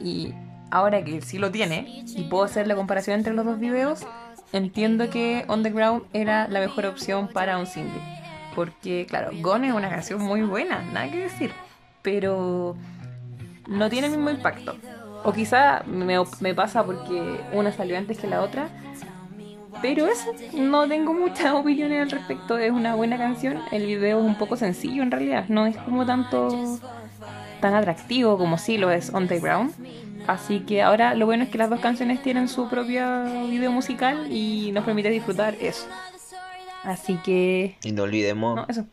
Y 0.00 0.34
ahora 0.70 1.04
que 1.04 1.20
sí 1.20 1.38
lo 1.38 1.50
tiene 1.50 2.04
y 2.06 2.24
puedo 2.24 2.44
hacer 2.44 2.66
la 2.66 2.74
comparación 2.74 3.18
entre 3.18 3.34
los 3.34 3.44
dos 3.44 3.58
videos, 3.58 4.06
entiendo 4.52 5.10
que 5.10 5.44
On 5.48 5.62
The 5.62 5.70
Ground 5.70 6.04
era 6.12 6.48
la 6.48 6.60
mejor 6.60 6.86
opción 6.86 7.28
para 7.28 7.58
un 7.58 7.66
single. 7.66 8.00
Porque 8.54 9.06
claro, 9.06 9.30
Gone 9.40 9.68
es 9.68 9.74
una 9.74 9.88
canción 9.88 10.20
muy 10.20 10.42
buena, 10.42 10.82
nada 10.92 11.10
que 11.10 11.18
decir. 11.18 11.52
Pero 12.02 12.76
no 13.68 13.90
tiene 13.90 14.08
el 14.08 14.14
mismo 14.14 14.30
impacto. 14.30 14.76
O 15.24 15.32
quizá 15.32 15.82
me, 15.86 16.16
me 16.40 16.54
pasa 16.54 16.84
porque 16.84 17.40
una 17.52 17.70
salió 17.70 17.96
antes 17.96 18.18
que 18.18 18.26
la 18.26 18.42
otra 18.42 18.68
pero 19.80 20.06
eso, 20.06 20.32
no 20.52 20.86
tengo 20.88 21.14
muchas 21.14 21.52
opiniones 21.54 22.02
al 22.02 22.10
respecto. 22.10 22.58
Es 22.58 22.72
una 22.72 22.94
buena 22.94 23.16
canción. 23.16 23.60
El 23.70 23.86
video 23.86 24.20
es 24.20 24.24
un 24.24 24.36
poco 24.36 24.56
sencillo 24.56 25.02
en 25.02 25.10
realidad. 25.10 25.46
No 25.48 25.66
es 25.66 25.76
como 25.78 26.04
tanto 26.04 26.78
tan 27.60 27.74
atractivo 27.74 28.36
como 28.36 28.58
sí 28.58 28.76
lo 28.76 28.90
es 28.90 29.14
On 29.14 29.28
the 29.28 29.38
Ground. 29.38 29.72
Así 30.26 30.60
que 30.60 30.82
ahora 30.82 31.14
lo 31.14 31.26
bueno 31.26 31.44
es 31.44 31.50
que 31.50 31.58
las 31.58 31.70
dos 31.70 31.80
canciones 31.80 32.22
tienen 32.22 32.48
su 32.48 32.68
propio 32.68 33.24
video 33.48 33.72
musical 33.72 34.30
y 34.30 34.70
nos 34.72 34.84
permite 34.84 35.10
disfrutar 35.10 35.56
eso. 35.60 35.86
Así 36.82 37.16
que. 37.24 37.76
Y 37.82 37.92
no 37.92 38.02
olvidemos. 38.02 38.56
No, 38.56 38.66
eso. 38.68 38.86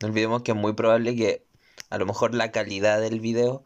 No 0.00 0.08
olvidemos 0.08 0.42
que 0.42 0.52
es 0.52 0.56
muy 0.56 0.72
probable 0.72 1.14
que 1.14 1.44
a 1.90 1.98
lo 1.98 2.06
mejor 2.06 2.34
la 2.34 2.50
calidad 2.50 3.00
del 3.00 3.20
video 3.20 3.64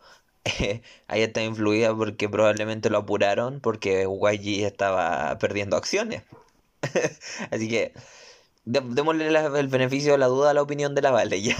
ahí 1.09 1.23
está 1.23 1.43
influida 1.43 1.95
porque 1.97 2.29
probablemente 2.29 2.91
lo 2.91 2.99
apuraron 2.99 3.61
porque 3.61 4.05
YG 4.05 4.65
estaba 4.65 5.37
perdiendo 5.39 5.77
acciones. 5.77 6.25
Así 7.51 7.69
que 7.69 7.93
démosle 8.65 9.29
el 9.29 9.69
beneficio 9.69 10.13
de 10.13 10.19
la 10.19 10.27
duda 10.27 10.51
a 10.51 10.55
la 10.55 10.63
opinión 10.63 10.95
de 10.95 11.03
la 11.03 11.11
Vale 11.11 11.43
ya. 11.43 11.57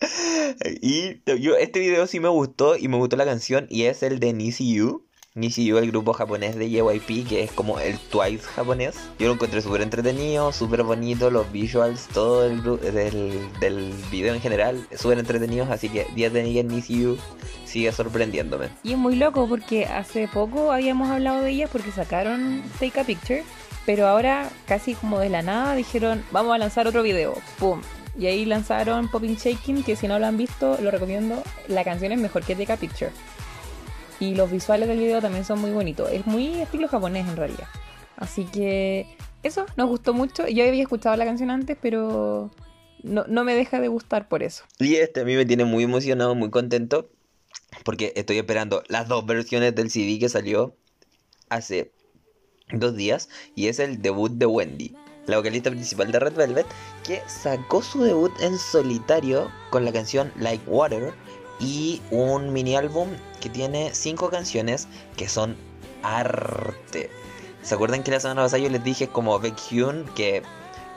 y 0.80 1.22
yo 1.40 1.56
este 1.56 1.80
video 1.80 2.06
sí 2.06 2.20
me 2.20 2.28
gustó 2.28 2.76
y 2.76 2.88
me 2.88 2.96
gustó 2.96 3.16
la 3.16 3.24
canción 3.24 3.66
y 3.70 3.84
es 3.84 4.02
el 4.02 4.20
de 4.20 4.32
Nisi 4.32 4.74
You 4.74 5.03
Nishio, 5.36 5.80
el 5.80 5.90
grupo 5.90 6.12
japonés 6.12 6.54
de 6.54 6.70
JYP, 6.70 7.28
que 7.28 7.42
es 7.42 7.50
como 7.50 7.80
el 7.80 7.98
Twice 7.98 8.44
japonés. 8.44 8.94
Yo 9.18 9.26
lo 9.26 9.32
encontré 9.32 9.60
súper 9.60 9.80
entretenido, 9.80 10.52
súper 10.52 10.84
bonito, 10.84 11.28
los 11.28 11.50
visuals, 11.50 12.06
todo 12.06 12.46
el 12.46 12.62
del, 12.62 13.50
del 13.58 13.92
video 14.12 14.32
en 14.32 14.40
general, 14.40 14.86
súper 14.96 15.18
entretenidos, 15.18 15.70
así 15.70 15.88
que 15.88 16.06
10 16.14 16.32
de 16.32 16.42
10 16.44 16.66
Nishio 16.66 17.16
sigue 17.64 17.90
sorprendiéndome. 17.90 18.68
Y 18.84 18.92
es 18.92 18.98
muy 18.98 19.16
loco 19.16 19.48
porque 19.48 19.86
hace 19.86 20.28
poco 20.28 20.70
habíamos 20.70 21.10
hablado 21.10 21.40
de 21.40 21.50
ellas 21.50 21.68
porque 21.68 21.90
sacaron 21.90 22.62
Take 22.78 23.00
a 23.00 23.04
Picture, 23.04 23.42
pero 23.84 24.06
ahora 24.06 24.48
casi 24.68 24.94
como 24.94 25.18
de 25.18 25.30
la 25.30 25.42
nada 25.42 25.74
dijeron, 25.74 26.24
vamos 26.30 26.54
a 26.54 26.58
lanzar 26.58 26.86
otro 26.86 27.02
video, 27.02 27.34
¡pum! 27.58 27.80
Y 28.16 28.26
ahí 28.26 28.44
lanzaron 28.44 29.08
Popping 29.08 29.34
Shaking, 29.34 29.82
que 29.82 29.96
si 29.96 30.06
no 30.06 30.20
lo 30.20 30.26
han 30.26 30.36
visto, 30.36 30.78
lo 30.80 30.92
recomiendo. 30.92 31.42
La 31.66 31.82
canción 31.82 32.12
es 32.12 32.20
mejor 32.20 32.44
que 32.44 32.54
Take 32.54 32.72
a 32.72 32.76
Picture. 32.76 33.10
Y 34.20 34.34
los 34.34 34.50
visuales 34.50 34.88
del 34.88 34.98
video 34.98 35.20
también 35.20 35.44
son 35.44 35.60
muy 35.60 35.70
bonitos. 35.70 36.10
Es 36.10 36.26
muy 36.26 36.60
estilo 36.60 36.88
japonés 36.88 37.28
en 37.28 37.36
realidad. 37.36 37.66
Así 38.16 38.44
que 38.44 39.06
eso 39.42 39.66
nos 39.76 39.88
gustó 39.88 40.14
mucho. 40.14 40.46
Yo 40.46 40.64
había 40.66 40.82
escuchado 40.82 41.16
la 41.16 41.24
canción 41.24 41.50
antes, 41.50 41.76
pero 41.80 42.50
no, 43.02 43.24
no 43.28 43.44
me 43.44 43.54
deja 43.54 43.80
de 43.80 43.88
gustar 43.88 44.28
por 44.28 44.42
eso. 44.42 44.64
Y 44.78 44.96
este 44.96 45.20
a 45.20 45.24
mí 45.24 45.34
me 45.34 45.44
tiene 45.44 45.64
muy 45.64 45.84
emocionado, 45.84 46.34
muy 46.34 46.50
contento. 46.50 47.10
Porque 47.84 48.12
estoy 48.16 48.38
esperando 48.38 48.82
las 48.88 49.08
dos 49.08 49.26
versiones 49.26 49.74
del 49.74 49.90
CD 49.90 50.18
que 50.18 50.28
salió 50.28 50.76
hace 51.48 51.92
dos 52.72 52.96
días. 52.96 53.28
Y 53.54 53.66
es 53.66 53.78
el 53.78 54.00
debut 54.00 54.32
de 54.32 54.46
Wendy, 54.46 54.94
la 55.26 55.38
vocalista 55.38 55.70
principal 55.70 56.12
de 56.12 56.20
Red 56.20 56.34
Velvet, 56.34 56.66
que 57.04 57.20
sacó 57.26 57.82
su 57.82 58.02
debut 58.02 58.32
en 58.40 58.58
solitario 58.58 59.50
con 59.70 59.84
la 59.84 59.92
canción 59.92 60.32
Like 60.36 60.64
Water 60.68 61.12
y 61.60 62.02
un 62.10 62.52
mini 62.52 62.76
álbum 62.76 63.08
que 63.40 63.48
tiene 63.48 63.90
cinco 63.94 64.30
canciones 64.30 64.88
que 65.16 65.28
son 65.28 65.56
arte. 66.02 67.10
¿Se 67.62 67.74
acuerdan 67.74 68.02
que 68.02 68.10
la 68.10 68.20
semana 68.20 68.42
pasada 68.42 68.62
yo 68.62 68.68
les 68.68 68.84
dije 68.84 69.08
como 69.08 69.38
Baekhyun 69.38 70.04
que, 70.14 70.42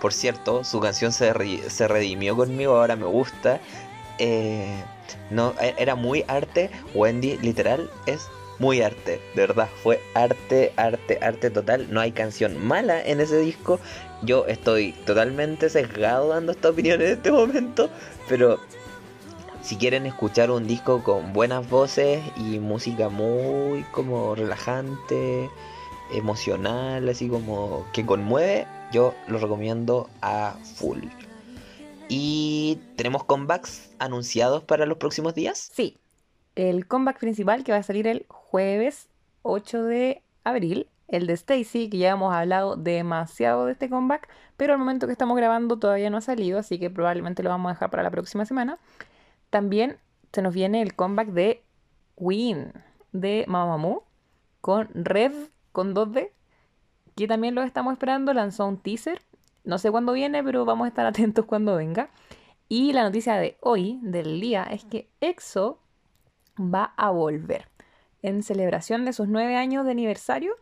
por 0.02 0.13
cierto, 0.13 0.63
su 0.63 0.80
canción 0.80 1.13
se, 1.13 1.34
se 1.70 1.88
redimió 1.88 2.36
conmigo, 2.36 2.76
ahora 2.76 2.96
me 2.96 3.06
gusta? 3.06 3.62
Eh, 4.20 4.84
no, 5.30 5.54
e-, 5.62 5.76
era 5.78 5.96
muy 5.96 6.26
arte. 6.28 6.70
Wendy, 6.93 7.38
literal, 7.38 7.89
es 8.06 8.28
muy 8.60 8.82
arte, 8.82 9.22
de 9.36 9.41
verdad, 9.48 9.70
fue 9.84 10.02
arte, 10.15 10.74
arte, 10.76 11.20
arte 11.22 11.50
total. 11.50 11.88
No 11.91 12.02
hay 12.02 12.12
canción 12.12 12.58
mala 12.65 13.02
en 13.02 13.22
ese 13.22 13.39
disco. 13.39 13.80
Yo 14.24 14.46
estoy 14.48 14.93
totalmente 15.06 15.70
sesgado 15.70 16.30
dando 16.30 16.52
esta 16.52 16.70
opinión 16.70 17.02
en 17.02 17.12
este 17.12 17.32
momento, 17.32 17.89
pero 18.28 18.60
si 19.67 19.75
quieren 19.75 20.06
escuchar 20.06 20.49
un 20.49 20.65
disco 20.65 21.03
con 21.03 21.34
buenas 21.34 21.69
voces 21.69 22.23
y 22.38 22.58
música 22.60 23.10
muy 23.10 23.84
como 23.91 24.34
relajante, 24.34 25.49
emocional, 26.13 27.10
así 27.10 27.27
como 27.27 27.86
que 27.91 28.06
conmueve, 28.06 28.65
yo 28.93 29.13
lo 29.27 29.39
recomiendo 29.39 30.10
a 30.21 30.56
full. 30.75 30.99
¿Y 32.08 32.80
tenemos 32.95 33.25
comebacks 33.25 33.91
anunciados 33.99 34.63
para 34.63 34.86
los 34.86 34.99
próximos 34.99 35.36
días? 35.36 35.69
Sí. 35.73 35.97
El 36.56 36.88
comeback 36.88 37.19
principal 37.19 37.65
que 37.65 37.73
va 37.73 37.80
a 37.80 37.84
salir 37.84 38.08
el 38.08 38.25
jueves 38.30 39.10
8 39.41 39.84
de 39.84 40.21
abril, 40.45 40.88
el 41.10 41.27
de 41.27 41.34
Stacy, 41.34 41.89
que 41.89 41.97
ya 41.97 42.12
hemos 42.12 42.34
hablado 42.34 42.77
demasiado 42.77 43.65
de 43.65 43.73
este 43.73 43.89
comeback, 43.89 44.30
pero 44.56 44.71
al 44.71 44.80
momento 44.80 45.08
que 45.08 45.12
estamos 45.12 45.36
grabando 45.36 45.77
todavía 45.77 46.10
no 46.10 46.15
ha 46.15 46.21
salido, 46.21 46.58
así 46.58 46.80
que 46.80 46.89
probablemente 46.89 47.43
lo 47.43 47.49
vamos 47.49 47.69
a 47.69 47.73
dejar 47.73 47.89
para 47.89 48.03
la 48.03 48.12
próxima 48.12 48.45
semana. 48.45 48.77
También 49.50 49.98
se 50.32 50.42
nos 50.42 50.54
viene 50.54 50.82
el 50.82 50.96
comeback 50.96 51.30
de 51.30 51.64
Queen 52.18 52.74
de 53.12 53.46
Mamamoo 53.48 54.04
con 54.62 54.90
Red 54.94 55.34
con 55.72 55.94
2D, 55.94 56.32
que 57.16 57.28
también 57.28 57.56
lo 57.56 57.64
estamos 57.64 57.94
esperando. 57.94 58.34
Lanzó 58.34 58.68
un 58.68 58.78
teaser. 58.78 59.22
No 59.64 59.78
sé 59.78 59.92
cuándo 59.92 60.14
viene, 60.14 60.44
pero 60.44 60.66
vamos 60.66 60.86
a 60.86 60.90
estar 60.90 61.06
atentos 61.08 61.46
cuando 61.46 61.76
venga. 61.76 62.10
Y 62.70 62.92
la 62.94 63.04
noticia 63.04 63.36
de 63.36 63.58
hoy, 63.62 64.00
del 64.02 64.42
día, 64.42 64.64
es 64.64 64.84
que 64.84 65.10
EXO 65.22 65.80
va 66.60 66.94
a 66.98 67.12
volver. 67.12 67.70
En 68.22 68.44
celebración 68.44 69.06
de 69.06 69.14
sus 69.14 69.28
nueve 69.28 69.56
años 69.56 69.86
de 69.86 69.92
aniversario, 69.92 70.54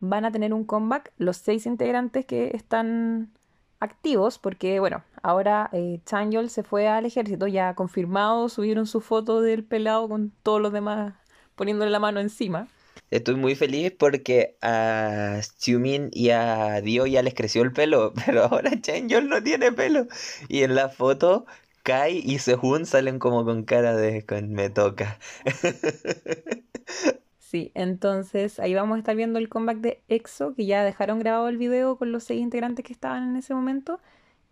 van 0.00 0.24
a 0.24 0.32
tener 0.32 0.52
un 0.52 0.64
comeback 0.64 1.12
los 1.16 1.36
seis 1.36 1.66
integrantes 1.66 2.26
que 2.26 2.50
están 2.54 3.30
activos, 3.80 4.38
porque 4.38 4.80
bueno, 4.80 5.04
ahora 5.22 5.70
eh, 5.72 6.00
se 6.48 6.62
fue 6.62 6.88
al 6.88 7.06
ejército, 7.06 7.46
ya 7.46 7.74
confirmado, 7.74 8.48
subieron 8.48 8.86
su 8.86 9.00
foto 9.00 9.40
del 9.40 9.64
pelado 9.64 10.08
con 10.08 10.32
todos 10.42 10.60
los 10.60 10.72
demás 10.72 11.14
poniéndole 11.54 11.90
la 11.90 12.00
mano 12.00 12.20
encima. 12.20 12.68
Estoy 13.10 13.36
muy 13.36 13.54
feliz 13.54 13.92
porque 13.96 14.56
a 14.62 15.40
Xiumin 15.58 16.10
y 16.12 16.30
a 16.30 16.80
Dio 16.80 17.06
ya 17.06 17.22
les 17.22 17.34
creció 17.34 17.62
el 17.62 17.72
pelo, 17.72 18.12
pero 18.26 18.44
ahora 18.44 18.80
Changyol 18.80 19.28
no 19.28 19.42
tiene 19.42 19.72
pelo. 19.72 20.06
Y 20.48 20.62
en 20.62 20.74
la 20.74 20.88
foto 20.88 21.46
Kai 21.82 22.22
y 22.24 22.38
Sehun 22.38 22.86
salen 22.86 23.18
como 23.18 23.44
con 23.44 23.64
cara 23.64 23.94
de 23.94 24.24
me 24.48 24.70
toca. 24.70 25.18
Sí, 27.54 27.70
entonces 27.74 28.58
ahí 28.58 28.74
vamos 28.74 28.96
a 28.96 28.98
estar 28.98 29.14
viendo 29.14 29.38
el 29.38 29.48
comeback 29.48 29.78
de 29.78 30.02
EXO, 30.08 30.56
que 30.56 30.66
ya 30.66 30.82
dejaron 30.82 31.20
grabado 31.20 31.48
el 31.48 31.56
video 31.56 31.96
con 31.96 32.10
los 32.10 32.24
seis 32.24 32.40
integrantes 32.40 32.84
que 32.84 32.92
estaban 32.92 33.28
en 33.30 33.36
ese 33.36 33.54
momento. 33.54 34.00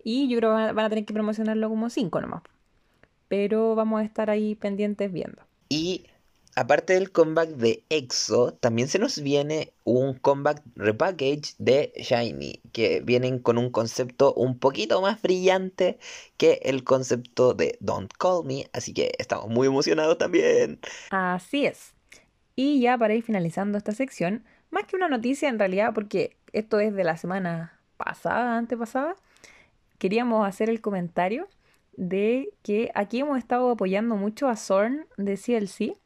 Y 0.04 0.28
yo 0.28 0.38
creo 0.38 0.50
que 0.50 0.72
van 0.72 0.86
a 0.86 0.88
tener 0.88 1.04
que 1.04 1.12
promocionarlo 1.12 1.68
como 1.68 1.90
cinco 1.90 2.20
nomás. 2.20 2.44
Pero 3.26 3.74
vamos 3.74 4.02
a 4.02 4.04
estar 4.04 4.30
ahí 4.30 4.54
pendientes 4.54 5.12
viendo. 5.12 5.42
Y 5.68 6.06
aparte 6.54 6.92
del 6.92 7.10
comeback 7.10 7.48
de 7.48 7.82
EXO, 7.88 8.52
también 8.54 8.86
se 8.86 9.00
nos 9.00 9.20
viene 9.20 9.72
un 9.82 10.14
comeback 10.14 10.62
repackage 10.76 11.56
de 11.58 11.92
Shiny, 11.96 12.60
que 12.70 13.00
vienen 13.00 13.40
con 13.40 13.58
un 13.58 13.70
concepto 13.70 14.32
un 14.34 14.60
poquito 14.60 15.02
más 15.02 15.20
brillante 15.20 15.98
que 16.36 16.60
el 16.62 16.84
concepto 16.84 17.52
de 17.54 17.76
Don't 17.80 18.12
Call 18.16 18.44
Me, 18.44 18.70
así 18.72 18.94
que 18.94 19.10
estamos 19.18 19.48
muy 19.48 19.66
emocionados 19.66 20.18
también. 20.18 20.78
Así 21.10 21.66
es. 21.66 21.91
Y 22.54 22.80
ya 22.80 22.98
para 22.98 23.14
ir 23.14 23.22
finalizando 23.22 23.78
esta 23.78 23.92
sección, 23.92 24.44
más 24.70 24.84
que 24.84 24.96
una 24.96 25.08
noticia 25.08 25.48
en 25.48 25.58
realidad, 25.58 25.92
porque 25.94 26.36
esto 26.52 26.80
es 26.80 26.94
de 26.94 27.04
la 27.04 27.16
semana 27.16 27.78
pasada, 27.96 28.58
antepasada, 28.58 29.16
queríamos 29.98 30.46
hacer 30.46 30.68
el 30.68 30.80
comentario 30.80 31.48
de 31.96 32.50
que 32.62 32.90
aquí 32.94 33.20
hemos 33.20 33.38
estado 33.38 33.70
apoyando 33.70 34.16
mucho 34.16 34.48
a 34.48 34.56
Zorn 34.56 35.06
de 35.16 35.36
CLC 35.36 35.96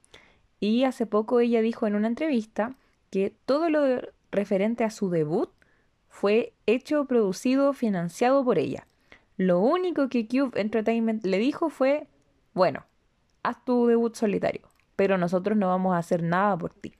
y 0.61 0.85
hace 0.85 1.07
poco 1.07 1.41
ella 1.41 1.61
dijo 1.61 1.87
en 1.87 1.95
una 1.95 2.09
entrevista 2.09 2.75
que 3.11 3.35
todo 3.45 3.71
lo 3.71 4.01
referente 4.31 4.85
a 4.85 4.91
su 4.91 5.11
debut 5.11 5.51
fue 6.09 6.53
hecho, 6.67 7.05
producido, 7.07 7.73
financiado 7.73 8.45
por 8.45 8.59
ella. 8.59 8.87
Lo 9.37 9.61
único 9.61 10.09
que 10.09 10.27
Cube 10.27 10.61
Entertainment 10.61 11.25
le 11.25 11.39
dijo 11.39 11.69
fue, 11.69 12.07
bueno, 12.55 12.85
haz 13.43 13.65
tu 13.65 13.87
debut 13.87 14.15
solitario, 14.15 14.63
pero 14.97 15.19
nosotros 15.19 15.57
no 15.57 15.69
vamos 15.69 15.95
a 15.95 15.99
hacer 15.99 16.23
nada 16.23 16.57
por 16.57 16.73
ti. 16.73 16.95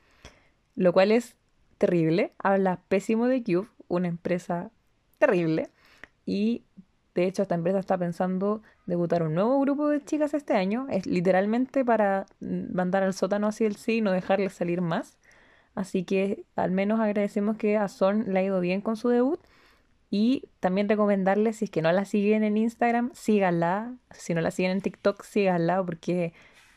Lo 0.75 0.93
cual 0.93 1.13
es 1.13 1.37
terrible, 1.79 2.33
habla 2.39 2.81
pésimo 2.89 3.27
de 3.27 3.43
Cube, 3.43 3.69
una 3.89 4.09
empresa 4.09 4.71
terrible, 5.19 5.71
y 6.27 6.65
de 7.17 7.25
hecho, 7.25 7.41
esta 7.41 7.55
empresa 7.55 7.79
está 7.79 7.97
pensando 7.97 8.63
debutar 8.85 9.23
un 9.23 9.33
nuevo 9.33 9.59
grupo 9.61 9.89
de 9.89 10.05
chicas 10.05 10.35
este 10.35 10.53
año. 10.53 10.87
Es 10.91 11.07
literalmente 11.07 11.83
para 11.83 12.27
mandar 12.41 13.05
al 13.05 13.15
sótano 13.15 13.47
así 13.47 13.65
el 13.65 13.77
sí 13.77 13.97
y 13.97 14.01
no 14.03 14.13
dejarles 14.13 14.53
salir 14.53 14.83
más. 14.83 15.17
Así 15.75 16.05
que 16.05 16.45
al 16.57 16.73
menos 16.73 17.01
agradecemos 17.01 17.57
que 17.57 17.79
a 17.79 17.89
Zorn 17.89 18.35
le 18.35 18.41
ha 18.41 18.43
ido 18.43 18.61
bien 18.61 18.83
con 18.83 18.99
su 18.99 19.09
debut. 19.09 19.41
Y 20.11 20.51
también 20.61 20.91
recomendarles, 20.91 21.57
si 21.57 21.65
es 21.65 21.71
que 21.71 21.81
no 21.81 21.91
la 21.91 22.05
siguen 22.05 22.45
en 22.45 22.59
Instagram, 22.59 23.11
síganla. 23.15 23.95
Si 24.11 24.35
no 24.35 24.43
la 24.43 24.51
siguen 24.51 24.73
en 24.73 24.83
TikTok, 24.83 25.23
síganla 25.23 25.83
porque 25.83 26.35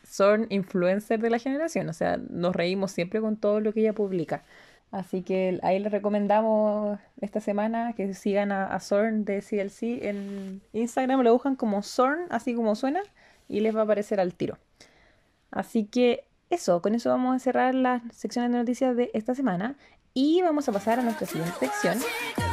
son 0.09 0.47
influencers 0.49 1.21
de 1.21 1.29
la 1.29 1.39
generación. 1.39 1.89
O 1.89 1.93
sea, 1.93 2.17
nos 2.17 2.55
reímos 2.55 2.91
siempre 2.91 3.21
con 3.21 3.37
todo 3.37 3.59
lo 3.59 3.73
que 3.73 3.81
ella 3.81 3.93
publica. 3.93 4.43
Así 4.91 5.21
que 5.21 5.59
ahí 5.61 5.79
les 5.79 5.91
recomendamos 5.91 6.99
esta 7.21 7.39
semana 7.39 7.93
que 7.93 8.13
sigan 8.15 8.51
a, 8.51 8.65
a 8.65 8.79
Zorn 8.79 9.23
de 9.23 9.41
CLC 9.41 10.03
en 10.03 10.61
Instagram, 10.73 11.21
lo 11.21 11.33
buscan 11.33 11.55
como 11.55 11.83
Zorn, 11.83 12.25
así 12.31 12.55
como 12.55 12.75
suena, 12.75 13.01
y 13.47 13.59
les 13.59 13.75
va 13.75 13.81
a 13.81 13.83
aparecer 13.83 14.19
al 14.19 14.33
tiro. 14.33 14.57
Así 15.51 15.85
que 15.85 16.25
eso, 16.49 16.81
con 16.81 16.95
eso 16.95 17.09
vamos 17.09 17.35
a 17.35 17.39
cerrar 17.39 17.75
las 17.75 18.01
secciones 18.11 18.51
de 18.51 18.57
noticias 18.57 18.95
de 18.95 19.11
esta 19.13 19.35
semana 19.35 19.75
y 20.13 20.41
vamos 20.41 20.67
a 20.67 20.71
pasar 20.71 20.99
a 20.99 21.03
nuestra 21.03 21.27
siguiente 21.27 21.55
sección. 21.59 22.48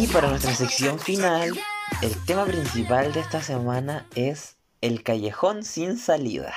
Y 0.00 0.06
para 0.06 0.30
nuestra 0.30 0.54
sección 0.54 0.98
final, 0.98 1.52
el 2.00 2.24
tema 2.24 2.46
principal 2.46 3.12
de 3.12 3.20
esta 3.20 3.42
semana 3.42 4.06
es 4.14 4.56
el 4.80 5.02
callejón 5.02 5.62
sin 5.62 5.98
salida. 5.98 6.54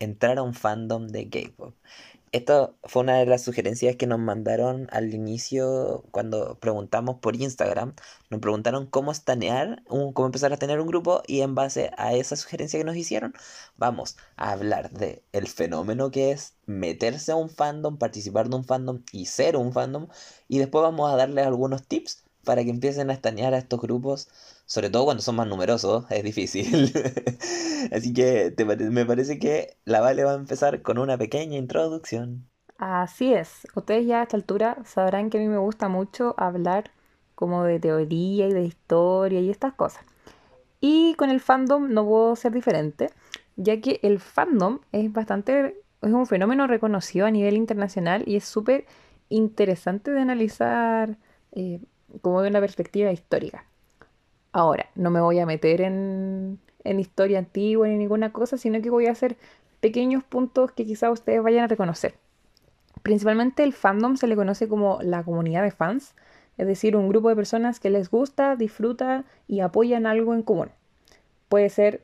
Entrar 0.00 0.38
a 0.38 0.42
un 0.42 0.52
fandom 0.52 1.06
de 1.06 1.28
K-pop. 1.28 1.76
esto 2.32 2.74
fue 2.82 3.02
una 3.02 3.18
de 3.18 3.26
las 3.26 3.44
sugerencias 3.44 3.94
que 3.94 4.08
nos 4.08 4.18
mandaron 4.18 4.88
al 4.90 5.14
inicio 5.14 6.02
cuando 6.10 6.58
preguntamos 6.58 7.20
por 7.20 7.36
Instagram. 7.36 7.94
Nos 8.30 8.40
preguntaron 8.40 8.86
cómo 8.88 9.12
estanear, 9.12 9.84
cómo 9.86 10.26
empezar 10.26 10.52
a 10.52 10.56
tener 10.56 10.80
un 10.80 10.88
grupo 10.88 11.22
y 11.28 11.42
en 11.42 11.54
base 11.54 11.92
a 11.96 12.14
esa 12.14 12.34
sugerencia 12.34 12.80
que 12.80 12.84
nos 12.84 12.96
hicieron, 12.96 13.32
vamos 13.76 14.16
a 14.36 14.50
hablar 14.50 14.90
de 14.90 15.22
el 15.30 15.46
fenómeno 15.46 16.10
que 16.10 16.32
es 16.32 16.54
meterse 16.66 17.30
a 17.30 17.36
un 17.36 17.48
fandom, 17.48 17.96
participar 17.96 18.48
de 18.48 18.56
un 18.56 18.64
fandom 18.64 19.02
y 19.12 19.26
ser 19.26 19.56
un 19.56 19.72
fandom 19.72 20.08
y 20.48 20.58
después 20.58 20.82
vamos 20.82 21.12
a 21.12 21.16
darles 21.16 21.46
algunos 21.46 21.86
tips 21.86 22.23
para 22.44 22.64
que 22.64 22.70
empiecen 22.70 23.10
a 23.10 23.14
estanear 23.14 23.54
a 23.54 23.58
estos 23.58 23.80
grupos, 23.80 24.28
sobre 24.66 24.90
todo 24.90 25.04
cuando 25.04 25.22
son 25.22 25.36
más 25.36 25.46
numerosos, 25.46 26.04
es 26.10 26.22
difícil. 26.22 26.92
Así 27.92 28.12
que 28.12 28.54
me 28.90 29.06
parece 29.06 29.38
que 29.38 29.76
la 29.84 30.00
Vale 30.00 30.24
va 30.24 30.32
a 30.32 30.36
empezar 30.36 30.82
con 30.82 30.98
una 30.98 31.18
pequeña 31.18 31.56
introducción. 31.56 32.48
Así 32.78 33.32
es, 33.32 33.66
ustedes 33.74 34.06
ya 34.06 34.20
a 34.20 34.22
esta 34.24 34.36
altura 34.36 34.78
sabrán 34.84 35.30
que 35.30 35.38
a 35.38 35.40
mí 35.40 35.48
me 35.48 35.58
gusta 35.58 35.88
mucho 35.88 36.34
hablar 36.36 36.90
como 37.34 37.64
de 37.64 37.80
teoría 37.80 38.48
y 38.48 38.52
de 38.52 38.64
historia 38.64 39.40
y 39.40 39.50
estas 39.50 39.74
cosas. 39.74 40.04
Y 40.80 41.14
con 41.14 41.30
el 41.30 41.40
fandom 41.40 41.92
no 41.92 42.04
puedo 42.04 42.36
ser 42.36 42.52
diferente, 42.52 43.10
ya 43.56 43.80
que 43.80 44.00
el 44.02 44.20
fandom 44.20 44.80
es 44.92 45.12
bastante, 45.12 45.82
es 46.02 46.12
un 46.12 46.26
fenómeno 46.26 46.66
reconocido 46.66 47.26
a 47.26 47.30
nivel 47.30 47.56
internacional 47.56 48.24
y 48.26 48.36
es 48.36 48.44
súper 48.44 48.86
interesante 49.28 50.10
de 50.10 50.20
analizar 50.20 51.16
eh, 51.52 51.80
como 52.20 52.42
de 52.42 52.48
una 52.48 52.60
perspectiva 52.60 53.12
histórica. 53.12 53.64
Ahora, 54.52 54.86
no 54.94 55.10
me 55.10 55.20
voy 55.20 55.38
a 55.40 55.46
meter 55.46 55.80
en, 55.80 56.58
en 56.84 57.00
historia 57.00 57.38
antigua 57.38 57.88
ni 57.88 57.96
ninguna 57.96 58.32
cosa, 58.32 58.56
sino 58.56 58.80
que 58.80 58.90
voy 58.90 59.06
a 59.06 59.12
hacer 59.12 59.36
pequeños 59.80 60.22
puntos 60.22 60.72
que 60.72 60.84
quizá 60.84 61.10
ustedes 61.10 61.42
vayan 61.42 61.64
a 61.64 61.68
reconocer. 61.68 62.14
Principalmente 63.02 63.64
el 63.64 63.72
fandom 63.72 64.16
se 64.16 64.26
le 64.26 64.36
conoce 64.36 64.68
como 64.68 64.98
la 65.02 65.22
comunidad 65.24 65.62
de 65.62 65.70
fans, 65.70 66.14
es 66.56 66.66
decir, 66.66 66.96
un 66.96 67.08
grupo 67.08 67.28
de 67.28 67.36
personas 67.36 67.80
que 67.80 67.90
les 67.90 68.10
gusta, 68.10 68.56
disfruta 68.56 69.24
y 69.48 69.60
apoyan 69.60 70.06
algo 70.06 70.34
en 70.34 70.42
común. 70.42 70.70
Puede 71.48 71.68
ser 71.68 72.02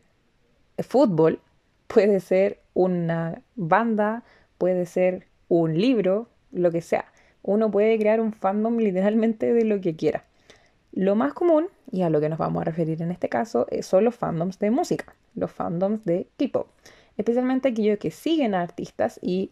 fútbol, 0.78 1.40
puede 1.86 2.20
ser 2.20 2.58
una 2.74 3.42
banda, 3.54 4.24
puede 4.58 4.86
ser 4.86 5.26
un 5.48 5.78
libro, 5.78 6.28
lo 6.52 6.70
que 6.70 6.80
sea 6.80 7.06
uno 7.42 7.70
puede 7.70 7.98
crear 7.98 8.20
un 8.20 8.32
fandom 8.32 8.78
literalmente 8.78 9.52
de 9.52 9.64
lo 9.64 9.80
que 9.80 9.96
quiera. 9.96 10.24
Lo 10.92 11.14
más 11.14 11.32
común, 11.32 11.68
y 11.90 12.02
a 12.02 12.10
lo 12.10 12.20
que 12.20 12.28
nos 12.28 12.38
vamos 12.38 12.62
a 12.62 12.64
referir 12.64 13.00
en 13.02 13.10
este 13.10 13.28
caso, 13.28 13.66
eh, 13.70 13.82
son 13.82 14.04
los 14.04 14.14
fandoms 14.14 14.58
de 14.58 14.70
música, 14.70 15.14
los 15.34 15.50
fandoms 15.50 16.04
de 16.04 16.28
K-pop, 16.38 16.68
especialmente 17.16 17.68
aquellos 17.68 17.98
que 17.98 18.10
siguen 18.10 18.54
a 18.54 18.62
artistas 18.62 19.18
y 19.22 19.50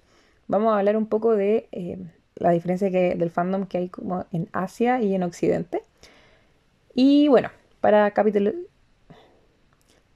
vamos 0.48 0.72
a 0.72 0.79
hablar 0.79 0.96
un 0.96 1.07
poco 1.07 1.37
de 1.37 1.68
eh, 1.72 1.98
la 2.37 2.51
diferencia 2.51 2.90
del 2.90 3.31
fandom 3.31 3.66
que 3.66 3.79
hay 3.79 3.88
como 3.88 4.27
en 4.33 4.48
Asia 4.53 5.01
y 5.01 5.14
en 5.14 5.22
Occidente. 5.22 5.83
Y 6.94 7.29
bueno, 7.29 7.51
para 7.81 8.11
capítulo... 8.12 8.53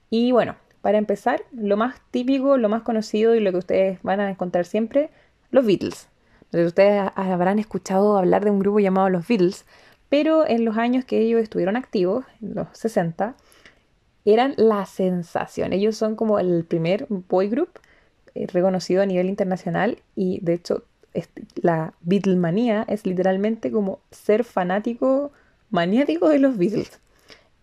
Y 0.09 0.31
bueno, 0.31 0.55
para 0.81 0.99
empezar, 0.99 1.41
lo 1.51 1.75
más 1.75 1.99
típico, 2.11 2.57
lo 2.57 2.69
más 2.69 2.83
conocido 2.83 3.33
y 3.35 3.39
lo 3.39 3.51
que 3.51 3.57
ustedes 3.57 4.03
van 4.03 4.19
a 4.19 4.29
encontrar 4.29 4.65
siempre, 4.65 5.09
los 5.49 5.65
Beatles 5.65 6.07
ustedes 6.53 7.09
habrán 7.15 7.59
escuchado 7.59 8.17
hablar 8.17 8.43
de 8.43 8.51
un 8.51 8.59
grupo 8.59 8.79
llamado 8.79 9.09
los 9.09 9.27
Beatles, 9.27 9.65
pero 10.09 10.47
en 10.47 10.65
los 10.65 10.77
años 10.77 11.05
que 11.05 11.19
ellos 11.19 11.41
estuvieron 11.41 11.75
activos, 11.75 12.25
en 12.41 12.55
los 12.55 12.67
60, 12.73 13.35
eran 14.25 14.53
la 14.57 14.85
sensación. 14.85 15.73
Ellos 15.73 15.97
son 15.97 16.15
como 16.15 16.39
el 16.39 16.63
primer 16.65 17.07
boy 17.09 17.49
group 17.49 17.69
eh, 18.35 18.47
reconocido 18.47 19.01
a 19.01 19.05
nivel 19.05 19.27
internacional 19.29 19.99
y 20.15 20.39
de 20.41 20.53
hecho 20.53 20.83
la 21.55 21.93
Beatlemanía 22.01 22.85
es 22.87 23.05
literalmente 23.05 23.71
como 23.71 23.99
ser 24.11 24.43
fanático 24.43 25.31
maniático 25.69 26.29
de 26.29 26.39
los 26.39 26.57
Beatles. 26.57 26.99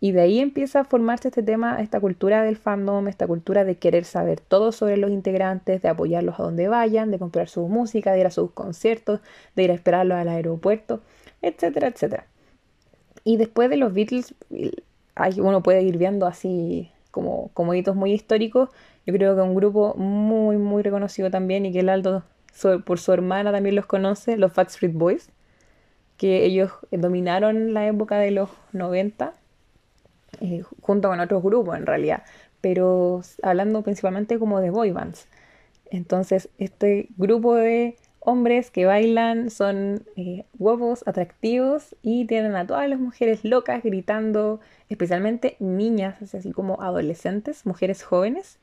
Y 0.03 0.13
de 0.13 0.23
ahí 0.23 0.39
empieza 0.39 0.81
a 0.81 0.85
formarse 0.85 1.29
este 1.29 1.43
tema, 1.43 1.81
esta 1.81 2.01
cultura 2.01 2.43
del 2.43 2.57
fandom, 2.57 3.07
esta 3.07 3.27
cultura 3.27 3.65
de 3.65 3.77
querer 3.77 4.07
saber 4.07 4.41
todo 4.41 4.73
sobre 4.73 4.97
los 4.97 5.11
integrantes, 5.11 5.83
de 5.83 5.89
apoyarlos 5.89 6.41
a 6.41 6.43
donde 6.43 6.69
vayan, 6.69 7.11
de 7.11 7.19
comprar 7.19 7.49
su 7.49 7.69
música, 7.69 8.13
de 8.13 8.21
ir 8.21 8.27
a 8.27 8.31
sus 8.31 8.51
conciertos, 8.53 9.21
de 9.57 9.65
ir 9.65 9.71
a 9.71 9.75
esperarlos 9.75 10.17
al 10.17 10.29
aeropuerto, 10.29 11.03
etcétera, 11.43 11.89
etcétera. 11.89 12.27
Y 13.25 13.37
después 13.37 13.69
de 13.69 13.77
los 13.77 13.93
Beatles, 13.93 14.35
uno 15.37 15.63
puede 15.63 15.83
ir 15.83 15.99
viendo 15.99 16.27
así 16.27 16.91
como, 17.11 17.51
como 17.53 17.75
hitos 17.75 17.95
muy 17.95 18.13
históricos. 18.13 18.71
Yo 19.07 19.13
creo 19.13 19.37
que 19.37 19.43
un 19.43 19.55
grupo 19.55 19.95
muy, 19.97 20.57
muy 20.57 20.83
reconocido 20.83 21.31
también 21.31 21.67
y 21.67 21.73
que 21.73 21.81
el 21.81 21.91
Aldo 21.91 22.25
por 22.87 22.99
su 22.99 23.13
hermana 23.13 23.53
también 23.53 23.77
los 23.77 23.85
conoce, 23.85 24.39
los 24.39 24.53
Fat 24.53 24.69
Street 24.69 24.95
Boys, 24.95 25.31
que 26.17 26.45
ellos 26.45 26.71
dominaron 26.91 27.75
la 27.75 27.87
época 27.87 28.19
de 28.19 28.31
los 28.31 28.49
90 28.73 29.35
eh, 30.41 30.63
junto 30.81 31.09
con 31.09 31.21
otros 31.21 31.43
grupos 31.43 31.77
en 31.77 31.87
realidad, 31.87 32.25
pero 32.61 33.23
hablando 33.43 33.83
principalmente 33.83 34.39
como 34.39 34.61
de 34.61 34.71
boy 34.71 34.91
bands. 34.91 35.27
Entonces, 35.91 36.49
este 36.59 37.09
grupo 37.17 37.55
de 37.55 37.97
hombres 38.21 38.71
que 38.71 38.85
bailan 38.85 39.51
son 39.51 40.05
eh, 40.17 40.45
guapos, 40.59 41.03
atractivos 41.07 41.97
y 42.03 42.27
tienen 42.27 42.55
a 42.55 42.67
todas 42.67 42.89
las 42.89 43.01
mujeres 43.01 43.45
locas 43.45 43.83
gritando, 43.83 44.61
especialmente 44.89 45.57
niñas, 45.59 46.35
así 46.35 46.53
como 46.53 46.81
adolescentes, 46.83 47.67
mujeres 47.67 48.03
jóvenes, 48.03 48.59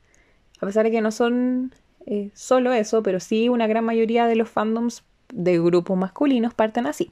a 0.61 0.65
pesar 0.65 0.85
de 0.85 0.91
que 0.91 1.01
no 1.01 1.11
son 1.11 1.73
eh, 2.05 2.29
solo 2.33 2.71
eso, 2.71 3.03
pero 3.03 3.19
sí 3.19 3.49
una 3.49 3.67
gran 3.67 3.83
mayoría 3.83 4.27
de 4.27 4.35
los 4.35 4.49
fandoms 4.49 5.03
de 5.33 5.59
grupos 5.59 5.97
masculinos 5.97 6.53
parten 6.53 6.85
así. 6.85 7.11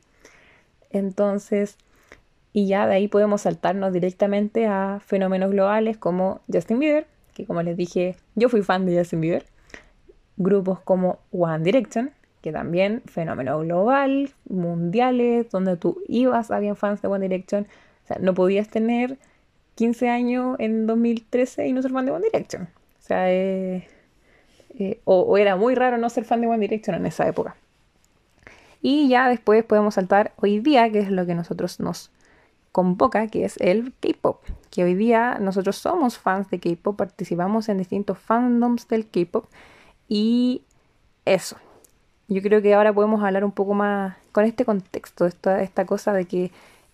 Entonces, 0.91 1.78
y 2.56 2.68
ya 2.68 2.88
de 2.88 2.96
ahí 2.96 3.10
podemos 3.10 3.41
saltarnos 3.41 3.91
directamente 3.91 4.65
a 4.65 5.02
fenómenos 5.06 5.52
globales 5.52 5.98
como 5.98 6.39
Justin 6.50 6.80
Bieber, 6.80 7.06
que 7.34 7.46
como 7.46 7.62
les 7.62 7.76
dije, 7.76 8.15
yo 8.36 8.48
fui 8.48 8.62
fan 8.62 8.86
de 8.86 8.98
Justin 8.98 9.20
Bieber. 9.20 9.46
Grupos 10.38 10.80
como 10.80 11.20
One 11.34 11.65
Direction, 11.65 12.12
que 12.39 12.54
también 12.54 13.02
fenómeno 13.08 13.60
global, 13.60 14.30
mundiales, 14.48 15.50
donde 15.50 15.76
tú 15.76 16.02
ibas, 16.08 16.50
habían 16.50 16.78
fans 16.78 17.02
de 17.02 17.10
One 17.10 17.28
Direction. 17.28 17.68
O 18.06 18.08
sea, 18.08 18.20
no 18.22 18.34
podías 18.34 18.70
tener 18.70 19.18
15 19.76 20.08
años 20.08 20.56
en 20.58 20.88
2013 20.88 21.68
y 21.68 21.74
no 21.74 21.82
ser 21.82 21.91
fan 21.91 22.06
de 22.06 22.13
One 22.13 22.26
Direction. 22.32 22.63
O 22.63 23.02
sea, 23.02 23.34
eh, 23.34 23.86
eh, 24.80 25.02
o, 25.04 25.38
era 25.38 25.58
muy 25.58 25.76
raro 25.76 25.98
no 25.98 26.10
ser 26.10 26.24
fan 26.24 26.39
de 26.39 26.48
One 26.48 26.60
Direction 26.60 26.96
en 26.96 27.06
esa 27.06 27.28
época. 27.28 27.58
Y 28.82 29.10
ya 29.10 29.28
después 29.28 29.65
podemos 29.65 29.96
saltar 29.96 30.32
hoy 30.38 30.60
día, 30.60 30.89
que 30.89 31.00
es 31.00 31.12
lo 31.12 31.26
que 31.26 31.36
nosotros 31.36 31.82
nos 31.82 32.12
convoca, 32.75 33.27
que 33.27 33.45
es 33.45 33.55
el 33.61 33.93
K-Pop, 34.01 34.43
que 34.69 34.83
hoy 34.83 34.95
día 34.95 35.38
nosotros 35.39 35.77
somos 35.77 36.17
fans 36.17 36.49
de 36.49 36.59
K-Pop, 36.59 36.97
participamos 36.97 37.69
en 37.69 37.77
distintos 37.77 38.19
fandoms 38.19 38.89
del 38.89 39.07
K-Pop 39.07 39.45
y 40.09 40.61
eso. 41.23 41.55
Yo 42.27 42.41
creo 42.41 42.61
que 42.61 42.73
ahora 42.73 42.91
podemos 42.91 43.23
hablar 43.23 43.45
un 43.45 43.53
poco 43.53 43.75
más 43.75 44.17
con 44.33 44.43
este 44.43 44.65
contexto, 44.65 45.25
esta, 45.25 45.63
esta 45.63 45.85
cosa 45.85 46.11
de 46.11 46.25
que 46.25 46.51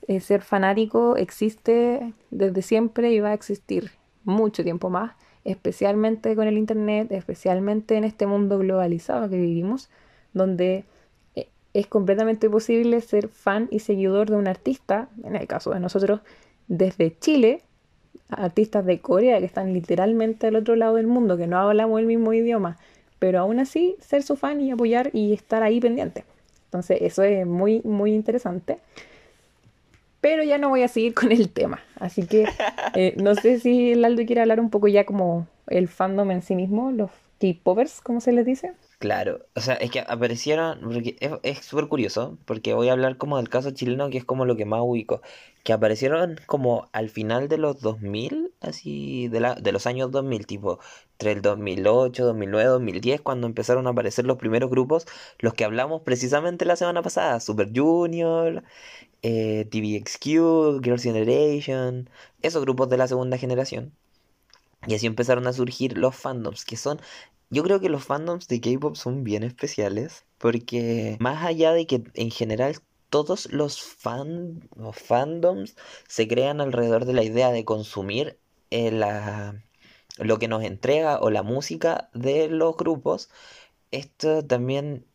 eh, 0.07 0.19
ser 0.19 0.43
fanático 0.43 1.17
existe 1.17 2.13
desde 2.29 2.61
siempre 2.61 3.11
y 3.11 3.19
va 3.19 3.29
a 3.29 3.33
existir 3.33 3.89
mucho 4.23 4.63
tiempo 4.63 4.91
más, 4.91 5.13
especialmente 5.45 6.35
con 6.35 6.47
el 6.47 6.59
Internet, 6.59 7.11
especialmente 7.11 7.97
en 7.97 8.03
este 8.03 8.27
mundo 8.27 8.59
globalizado 8.59 9.31
que 9.31 9.37
vivimos, 9.37 9.89
donde 10.33 10.85
es 11.73 11.87
completamente 11.87 12.49
posible 12.49 12.99
ser 13.01 13.29
fan 13.29 13.67
y 13.71 13.79
seguidor 13.79 14.29
de 14.29 14.35
un 14.35 14.47
artista, 14.47 15.09
en 15.23 15.35
el 15.35 15.47
caso 15.47 15.71
de 15.71 15.79
nosotros, 15.79 16.21
desde 16.67 17.17
Chile, 17.19 17.61
artistas 18.29 18.85
de 18.85 18.99
Corea 18.99 19.39
que 19.39 19.45
están 19.45 19.73
literalmente 19.73 20.47
al 20.47 20.55
otro 20.55 20.75
lado 20.75 20.95
del 20.95 21.07
mundo, 21.07 21.37
que 21.37 21.47
no 21.47 21.57
hablamos 21.57 21.99
el 21.99 22.05
mismo 22.05 22.33
idioma, 22.33 22.77
pero 23.19 23.39
aún 23.39 23.59
así 23.59 23.95
ser 23.99 24.23
su 24.23 24.35
fan 24.35 24.61
y 24.61 24.71
apoyar 24.71 25.11
y 25.13 25.33
estar 25.33 25.63
ahí 25.63 25.79
pendiente. 25.79 26.23
Entonces 26.65 26.99
eso 27.01 27.23
es 27.23 27.45
muy, 27.45 27.81
muy 27.83 28.13
interesante. 28.13 28.77
Pero 30.21 30.43
ya 30.43 30.57
no 30.57 30.69
voy 30.69 30.83
a 30.83 30.87
seguir 30.87 31.13
con 31.13 31.31
el 31.31 31.49
tema. 31.49 31.81
Así 31.99 32.25
que 32.25 32.47
eh, 32.95 33.13
no 33.17 33.35
sé 33.35 33.59
si 33.59 33.95
Laldo 33.95 34.25
quiere 34.25 34.41
hablar 34.41 34.59
un 34.59 34.69
poco 34.69 34.87
ya 34.87 35.05
como 35.05 35.47
el 35.67 35.87
fandom 35.87 36.31
en 36.31 36.41
sí 36.41 36.55
mismo, 36.55 36.91
los 36.91 37.11
K-popers, 37.39 38.01
como 38.01 38.21
se 38.21 38.31
les 38.31 38.45
dice. 38.45 38.73
Claro, 39.01 39.47
o 39.55 39.61
sea, 39.61 39.73
es 39.75 39.89
que 39.89 40.01
aparecieron, 40.01 40.79
es 41.41 41.65
súper 41.65 41.87
curioso, 41.87 42.37
porque 42.45 42.75
voy 42.75 42.87
a 42.89 42.91
hablar 42.91 43.17
como 43.17 43.37
del 43.37 43.49
caso 43.49 43.71
chileno, 43.71 44.11
que 44.11 44.19
es 44.19 44.25
como 44.25 44.45
lo 44.45 44.55
que 44.55 44.65
más 44.65 44.81
ubico, 44.83 45.21
que 45.63 45.73
aparecieron 45.73 46.35
como 46.45 46.87
al 46.93 47.09
final 47.09 47.47
de 47.47 47.57
los 47.57 47.81
2000, 47.81 48.53
así, 48.61 49.27
de, 49.29 49.39
la, 49.39 49.55
de 49.55 49.71
los 49.71 49.87
años 49.87 50.11
2000, 50.11 50.45
tipo, 50.45 50.79
entre 51.13 51.31
el 51.31 51.41
2008, 51.41 52.25
2009, 52.25 52.69
2010, 52.69 53.21
cuando 53.21 53.47
empezaron 53.47 53.87
a 53.87 53.89
aparecer 53.89 54.25
los 54.25 54.37
primeros 54.37 54.69
grupos, 54.69 55.07
los 55.39 55.55
que 55.55 55.65
hablamos 55.65 56.03
precisamente 56.03 56.65
la 56.65 56.75
semana 56.75 57.01
pasada, 57.01 57.39
Super 57.39 57.69
Junior, 57.75 58.63
eh, 59.23 59.67
TVXQ, 59.71 60.81
Girls' 60.83 61.03
Generation, 61.03 62.09
esos 62.41 62.61
grupos 62.63 62.89
de 62.89 62.97
la 62.97 63.07
segunda 63.07 63.37
generación. 63.37 63.93
Y 64.87 64.95
así 64.95 65.05
empezaron 65.05 65.45
a 65.47 65.53
surgir 65.53 65.97
los 65.97 66.15
fandoms, 66.15 66.65
que 66.65 66.75
son 66.77 66.99
yo 67.51 67.63
creo 67.63 67.79
que 67.79 67.89
los 67.89 68.05
fandoms 68.05 68.47
de 68.47 68.61
K-pop 68.61 68.95
son 68.95 69.23
bien 69.23 69.43
especiales 69.43 70.25
porque 70.37 71.17
más 71.19 71.45
allá 71.45 71.73
de 71.73 71.85
que 71.85 72.03
en 72.15 72.31
general 72.31 72.77
todos 73.09 73.51
los, 73.51 73.81
fan, 73.81 74.67
fandoms 74.93 75.75
se 76.07 76.27
crean 76.27 76.61
alrededor 76.61 77.05
de 77.05 77.13
la 77.13 77.23
idea 77.23 77.51
de 77.51 77.65
consumir 77.65 78.39
eh, 78.71 78.91
lo 80.17 80.39
que 80.39 80.47
nos 80.47 80.63
entrega 80.63 81.19
o 81.19 81.29
la 81.29 81.43
música 81.43 82.09
de 82.13 82.47
los 82.47 82.77
grupos, 82.77 83.29
esto 83.91 84.45
también 84.45 85.05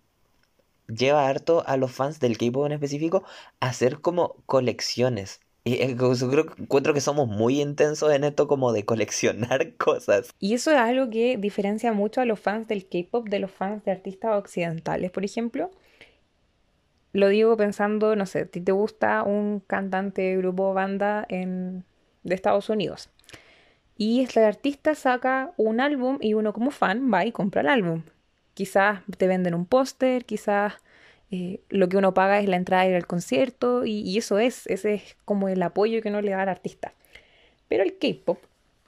lleva 0.89 1.27
harto 1.27 1.65
a 1.67 1.77
los 1.77 1.91
fans 1.93 2.21
del 2.21 2.39
K-pop 2.39 2.67
en 2.67 2.73
específico 2.73 3.25
a 3.61 3.69
hacer 3.69 4.01
como 4.01 4.37
colecciones. 4.47 5.41
Y 5.69 5.97
creo 5.97 6.47
encuentro 6.59 6.95
que 6.95 7.01
somos 7.01 7.27
muy 7.27 7.61
intensos 7.61 8.13
en 8.13 8.23
esto 8.23 8.47
como 8.47 8.73
de 8.73 8.85
coleccionar 8.85 9.75
cosas. 9.79 10.33
Y 10.39 10.55
eso 10.55 10.71
es 10.71 10.77
algo 10.77 11.11
que 11.11 11.39
diferencia 11.39 11.93
mucho 11.93 12.21
a 12.21 12.25
los 12.25 12.39
fans 12.39 12.69
del 12.69 12.87
K-pop 12.89 13.29
de 13.29 13.41
los 13.41 13.51
fans 13.51 13.85
de 13.85 13.91
artistas 13.91 14.39
occidentales, 14.39 15.11
por 15.11 15.25
ejemplo. 15.25 15.73
Lo 17.13 17.27
digo 17.27 17.57
pensando, 17.57 18.15
no 18.15 18.27
sé, 18.27 18.47
te 18.47 18.71
gusta 18.71 19.25
un 19.25 19.59
cantante, 19.59 20.37
grupo, 20.37 20.73
banda 20.73 21.27
en, 21.29 21.85
de 22.23 22.37
Estados 22.37 22.71
Unidos. 22.71 23.11
Y 23.97 24.21
este 24.21 24.45
artista 24.45 24.95
saca 24.95 25.53
un 25.57 25.81
álbum 25.81 26.19
y 26.21 26.35
uno 26.35 26.53
como 26.53 26.71
fan 26.71 27.13
va 27.13 27.25
y 27.25 27.33
compra 27.33 27.63
el 27.63 27.69
álbum. 27.69 28.03
Quizás 28.55 29.01
te 29.19 29.27
venden 29.27 29.55
un 29.55 29.67
póster, 29.67 30.27
quizás 30.27 30.75
eh, 31.31 31.61
lo 31.69 31.89
que 31.89 31.97
uno 31.97 32.15
paga 32.15 32.41
es 32.41 32.49
la 32.49 32.57
entrada 32.57 32.83
a 32.83 32.89
ir 32.89 32.95
al 32.95 33.07
concierto 33.07 33.85
y, 33.85 34.17
eso 34.17 34.39
es, 34.39 34.67
ese 34.69 34.95
es 34.95 35.17
como 35.25 35.49
el 35.49 35.63
apoyo 35.63 36.01
que 36.03 36.09
uno 36.09 36.21
le 36.21 36.31
da 36.31 36.43
al 36.43 36.49
artista. 36.49 36.93
Pero 37.69 37.83
el 37.83 37.99
K-Pop, 37.99 38.39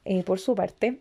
eh, 0.04 0.22
por 0.22 0.38
su 0.38 0.54
parte, 0.54 1.00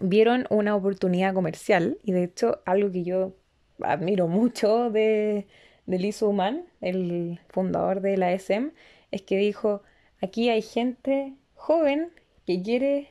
vieron 0.00 0.46
una 0.50 0.76
oportunidad 0.76 1.34
comercial 1.34 1.98
y 2.02 2.12
de 2.12 2.24
hecho 2.24 2.60
algo 2.64 2.90
que 2.92 3.04
yo 3.04 3.34
admiro 3.80 4.28
mucho 4.28 4.90
de, 4.90 5.46
de 5.86 5.98
Lee 5.98 6.12
Soo-man, 6.12 6.64
el 6.80 7.40
fundador 7.48 8.00
de 8.00 8.16
la 8.16 8.32
SM, 8.32 8.70
es 9.10 9.22
que 9.22 9.36
dijo, 9.36 9.82
aquí 10.20 10.48
hay 10.48 10.62
gente 10.62 11.34
joven 11.54 12.10
que 12.46 12.62
quiere 12.62 13.10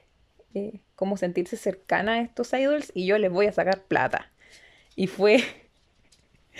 eh, 0.54 0.80
como 0.96 1.18
sentirse 1.18 1.58
cercana 1.58 2.14
a 2.14 2.22
estos 2.22 2.54
idols 2.54 2.92
y 2.94 3.06
yo 3.06 3.18
les 3.18 3.32
voy 3.32 3.48
a 3.48 3.52
sacar 3.52 3.84
plata. 3.84 4.32
Y 4.96 5.08
fue 5.08 5.44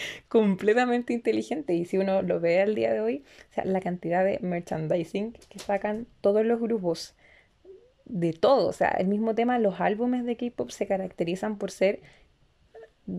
completamente 0.27 1.13
inteligente. 1.13 1.73
Y 1.73 1.85
si 1.85 1.97
uno 1.97 2.21
lo 2.21 2.39
ve 2.39 2.61
al 2.61 2.75
día 2.75 2.93
de 2.93 3.01
hoy, 3.01 3.23
o 3.51 3.53
sea, 3.53 3.65
la 3.65 3.81
cantidad 3.81 4.23
de 4.23 4.39
merchandising 4.41 5.33
que 5.49 5.59
sacan 5.59 6.07
todos 6.21 6.45
los 6.45 6.59
grupos 6.59 7.15
de 8.05 8.33
todo. 8.33 8.67
O 8.67 8.73
sea, 8.73 8.89
el 8.89 9.07
mismo 9.07 9.35
tema, 9.35 9.59
los 9.59 9.79
álbumes 9.79 10.25
de 10.25 10.35
K-pop 10.37 10.69
se 10.69 10.87
caracterizan 10.87 11.57
por 11.57 11.71
ser 11.71 12.01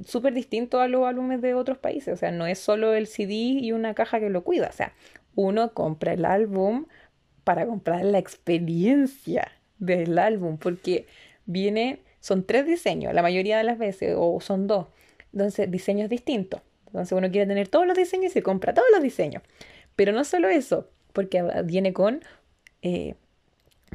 súper 0.06 0.34
distintos 0.34 0.80
a 0.80 0.88
los 0.88 1.06
álbumes 1.06 1.40
de 1.42 1.54
otros 1.54 1.78
países. 1.78 2.14
O 2.14 2.16
sea, 2.16 2.30
no 2.30 2.46
es 2.46 2.58
solo 2.58 2.94
el 2.94 3.06
CD 3.06 3.34
y 3.34 3.72
una 3.72 3.94
caja 3.94 4.20
que 4.20 4.30
lo 4.30 4.44
cuida. 4.44 4.68
O 4.68 4.72
sea, 4.72 4.92
uno 5.34 5.72
compra 5.74 6.12
el 6.12 6.24
álbum 6.24 6.86
para 7.44 7.66
comprar 7.66 8.04
la 8.04 8.18
experiencia 8.18 9.50
del 9.78 10.18
álbum, 10.18 10.58
porque 10.58 11.06
viene, 11.44 12.00
son 12.20 12.44
tres 12.44 12.66
diseños 12.66 13.12
la 13.14 13.22
mayoría 13.22 13.58
de 13.58 13.64
las 13.64 13.78
veces, 13.78 14.14
o 14.16 14.40
son 14.40 14.66
dos. 14.66 14.86
Entonces, 15.32 15.70
diseños 15.70 16.08
distintos. 16.08 16.60
Entonces, 16.92 17.16
uno 17.16 17.30
quiere 17.30 17.46
tener 17.46 17.68
todos 17.68 17.86
los 17.86 17.96
diseños 17.96 18.26
y 18.26 18.34
se 18.34 18.42
compra 18.42 18.74
todos 18.74 18.88
los 18.92 19.02
diseños. 19.02 19.42
Pero 19.96 20.12
no 20.12 20.24
solo 20.24 20.48
eso, 20.48 20.90
porque 21.14 21.42
viene 21.64 21.94
con 21.94 22.22
eh, 22.82 23.14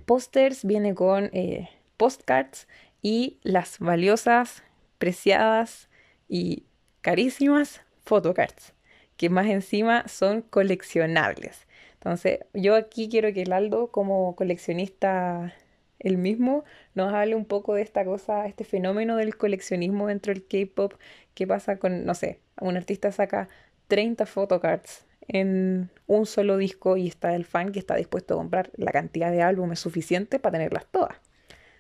pósters, 0.06 0.66
viene 0.66 0.96
con 0.96 1.30
eh, 1.32 1.70
postcards 1.98 2.68
y 3.04 3.38
las 3.44 3.78
valiosas, 3.78 4.64
preciadas 4.98 5.90
y 6.28 6.64
carísimas 7.02 7.82
photocards, 8.04 8.74
que 9.16 9.30
más 9.30 9.46
encima 9.46 10.08
son 10.08 10.42
coleccionables. 10.42 11.68
Entonces, 11.94 12.40
yo 12.54 12.76
aquí 12.76 13.10
quiero 13.10 13.32
que 13.32 13.44
el 13.44 13.54
Aldo, 13.54 13.92
como 13.92 14.36
coleccionista 14.36 15.54
el 16.00 16.18
mismo, 16.18 16.64
nos 16.96 17.14
hable 17.14 17.36
un 17.36 17.46
poco 17.46 17.76
de 17.76 17.82
esta 17.82 18.06
cosa, 18.06 18.48
este 18.48 18.64
fenómeno 18.64 19.18
del 19.18 19.38
coleccionismo 19.38 20.08
dentro 20.08 20.34
del 20.34 20.46
K-pop, 20.46 20.94
qué 21.34 21.46
pasa 21.46 21.78
con, 21.78 22.06
no 22.06 22.16
sé, 22.16 22.40
un 22.62 22.78
artista 22.78 23.12
saca 23.12 23.50
30 23.88 24.26
photocards 24.26 25.06
en 25.28 25.90
un 26.08 26.26
solo 26.26 26.58
disco 26.58 26.98
y 26.98 27.08
está 27.08 27.36
el 27.36 27.46
fan 27.46 27.72
que 27.72 27.80
está 27.80 27.96
dispuesto 27.96 28.34
a 28.34 28.38
comprar 28.38 28.72
la 28.76 28.92
cantidad 28.92 29.32
de 29.32 29.42
álbumes 29.42 29.80
suficiente 29.80 30.40
para 30.40 30.54
tenerlas 30.54 30.86
todas. 30.90 31.18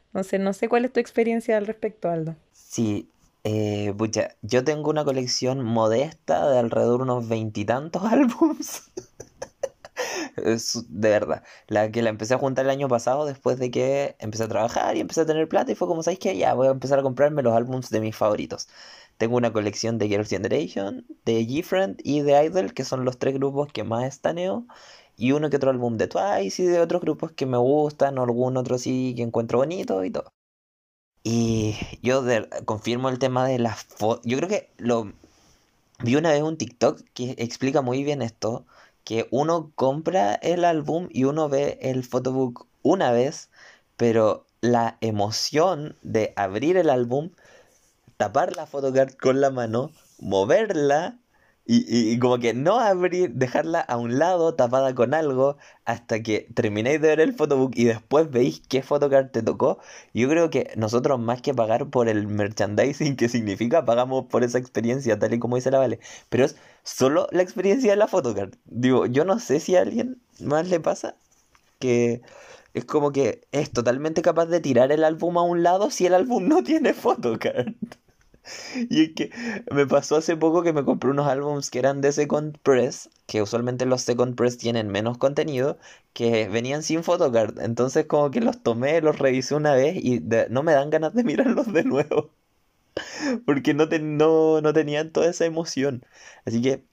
Entonces, 0.08 0.40
no 0.40 0.54
sé 0.54 0.68
cuál 0.68 0.86
es 0.86 0.94
tu 0.94 1.00
experiencia 1.00 1.58
al 1.58 1.68
respecto, 1.68 2.10
Aldo. 2.10 2.36
Sí, 2.52 3.10
eh, 3.44 3.94
yo 4.42 4.64
tengo 4.64 4.90
una 4.90 5.06
colección 5.06 5.64
modesta 5.64 6.50
de 6.50 6.60
alrededor 6.60 6.98
de 6.98 7.04
unos 7.04 7.30
veintitantos 7.30 8.04
álbums 8.12 8.92
de 10.36 11.10
verdad. 11.10 11.44
La 11.68 11.92
que 11.92 12.02
la 12.02 12.10
empecé 12.10 12.34
a 12.34 12.38
juntar 12.38 12.66
el 12.66 12.72
año 12.72 12.88
pasado 12.88 13.26
después 13.26 13.60
de 13.60 13.72
que 13.72 14.16
empecé 14.20 14.44
a 14.44 14.48
trabajar 14.48 14.98
y 14.98 15.02
empecé 15.02 15.22
a 15.22 15.26
tener 15.26 15.48
plata 15.48 15.72
y 15.72 15.76
fue 15.76 15.88
como, 15.88 16.04
¿sabes 16.04 16.20
qué? 16.20 16.38
Ya 16.38 16.54
voy 16.54 16.68
a 16.68 16.72
empezar 16.72 17.00
a 17.00 17.04
comprarme 17.04 17.44
los 17.44 17.54
álbums 17.54 17.90
de 17.90 18.02
mis 18.02 18.16
favoritos. 18.16 18.68
Tengo 19.18 19.38
una 19.38 19.52
colección 19.52 19.98
de 19.98 20.08
Girls' 20.08 20.30
Generation, 20.30 21.06
de 21.26 21.42
G-Friend 21.46 22.00
y 22.04 22.22
de 22.22 22.44
Idol, 22.46 22.74
que 22.74 22.84
son 22.84 23.04
los 23.06 23.18
tres 23.18 23.34
grupos 23.34 23.72
que 23.72 23.84
más 23.84 24.06
estaneo. 24.06 24.68
Y 25.18 25.32
uno 25.32 25.50
que 25.50 25.58
otro 25.58 25.72
álbum 25.72 25.98
de 25.98 26.08
Twice 26.08 26.62
y 26.62 26.66
de 26.68 26.80
otros 26.80 27.02
grupos 27.02 27.32
que 27.32 27.48
me 27.48 27.58
gustan, 27.58 28.18
o 28.20 28.24
algún 28.24 28.58
otro 28.58 28.78
sí 28.78 29.14
que 29.16 29.24
encuentro 29.24 29.58
bonito 29.60 30.04
y 30.04 30.12
todo. 30.12 30.32
Y 31.24 31.76
yo 32.02 32.24
confirmo 32.66 33.10
el 33.10 33.20
tema 33.20 33.48
de 33.48 33.60
las 33.60 33.84
fotos. 33.84 34.26
Yo 34.26 34.38
creo 34.38 34.50
que 34.50 34.70
lo 34.78 35.12
vi 36.04 36.16
una 36.16 36.32
vez 36.32 36.42
un 36.44 36.58
TikTok 36.58 37.02
que 37.14 37.36
explica 37.40 37.82
muy 37.82 38.04
bien 38.04 38.22
esto 38.22 38.66
que 39.08 39.26
uno 39.32 39.72
compra 39.76 40.34
el 40.36 40.66
álbum 40.66 41.08
y 41.10 41.24
uno 41.24 41.48
ve 41.48 41.80
el 41.82 42.04
photobook 42.04 42.68
una 42.84 43.14
vez, 43.14 43.50
pero 43.96 44.46
la 44.60 44.98
emoción 45.00 45.96
de 46.02 46.34
abrir 46.36 46.76
el 46.76 46.90
álbum, 46.90 47.30
tapar 48.18 48.58
la 48.58 48.66
photocard 48.66 49.14
con 49.14 49.40
la 49.40 49.50
mano, 49.50 49.92
moverla 50.20 51.20
y, 51.70 52.18
como 52.20 52.40
que 52.40 52.54
no 52.54 52.80
abrir, 52.80 53.34
dejarla 53.34 53.82
a 53.82 53.98
un 53.98 54.20
lado 54.20 54.56
tapada 54.56 54.96
con 54.96 55.14
algo 55.14 55.58
hasta 55.84 56.24
que 56.24 56.48
terminéis 56.54 57.02
de 57.02 57.10
ver 57.10 57.20
el 57.20 57.34
photobook 57.34 57.74
y 57.76 57.84
después 57.84 58.32
veis 58.32 58.62
qué 58.70 58.82
photocard 58.82 59.32
te 59.32 59.44
tocó. 59.44 59.80
Yo 60.14 60.30
creo 60.30 60.50
que 60.50 60.72
nosotros 60.78 61.20
más 61.20 61.42
que 61.42 61.54
pagar 61.54 61.90
por 61.90 62.08
el 62.08 62.26
merchandising 62.28 63.18
que 63.18 63.28
significa, 63.28 63.84
pagamos 63.84 64.28
por 64.28 64.44
esa 64.46 64.60
experiencia, 64.60 65.20
tal 65.20 65.34
y 65.34 65.40
como 65.40 65.58
dice 65.58 65.72
la 65.72 65.80
Vale. 65.80 66.00
Pero 66.30 66.46
es 66.46 66.56
solo 66.84 67.28
la 67.32 67.44
experiencia 67.44 67.92
de 67.92 67.98
la 67.98 68.08
photocard. 68.08 68.54
Digo, 68.66 69.06
yo 69.06 69.26
no 69.26 69.40
sé 69.40 69.60
si 69.60 69.76
a 69.76 69.82
alguien 69.82 70.22
más 70.40 70.70
le 70.70 70.80
pasa 70.80 71.16
que 71.80 72.22
es 72.74 72.86
como 72.86 73.12
que 73.12 73.42
es 73.52 73.72
totalmente 73.72 74.22
capaz 74.22 74.46
de 74.48 74.62
tirar 74.62 74.92
el 74.92 75.04
álbum 75.04 75.38
a 75.38 75.44
un 75.44 75.64
lado 75.64 75.92
si 75.92 76.06
el 76.06 76.14
álbum 76.14 76.48
no 76.48 76.64
tiene 76.64 76.94
photocard. 76.94 77.74
Y 78.90 79.04
es 79.04 79.14
que 79.16 79.32
me 79.72 79.86
pasó 79.88 80.18
hace 80.18 80.36
poco 80.38 80.64
que 80.64 80.74
me 80.74 80.84
compré 80.86 81.10
unos 81.10 81.28
álbums 81.28 81.70
que 81.70 81.80
eran 81.80 82.02
de 82.02 82.12
Second 82.12 82.58
Press, 82.60 83.10
que 83.26 83.42
usualmente 83.42 83.86
los 83.86 84.02
Second 84.02 84.36
Press 84.36 84.58
tienen 84.58 84.88
menos 84.90 85.18
contenido, 85.18 85.78
que 86.14 86.48
venían 86.50 86.84
sin 86.84 87.04
photocard. 87.04 87.60
Entonces 87.60 88.06
como 88.08 88.32
que 88.32 88.42
los 88.42 88.62
tomé, 88.64 89.02
los 89.02 89.20
revisé 89.20 89.56
una 89.56 89.74
vez 89.74 89.98
y 89.98 90.22
no 90.50 90.64
me 90.64 90.74
dan 90.74 90.90
ganas 90.90 91.14
de 91.14 91.24
mirarlos 91.24 91.72
de 91.74 91.84
nuevo. 91.84 92.32
Porque 93.46 93.74
no, 93.74 93.86
no, 93.88 94.62
no 94.62 94.74
tenían 94.74 95.12
toda 95.12 95.30
esa 95.30 95.46
emoción. 95.46 96.06
Así 96.46 96.62
que 96.62 96.84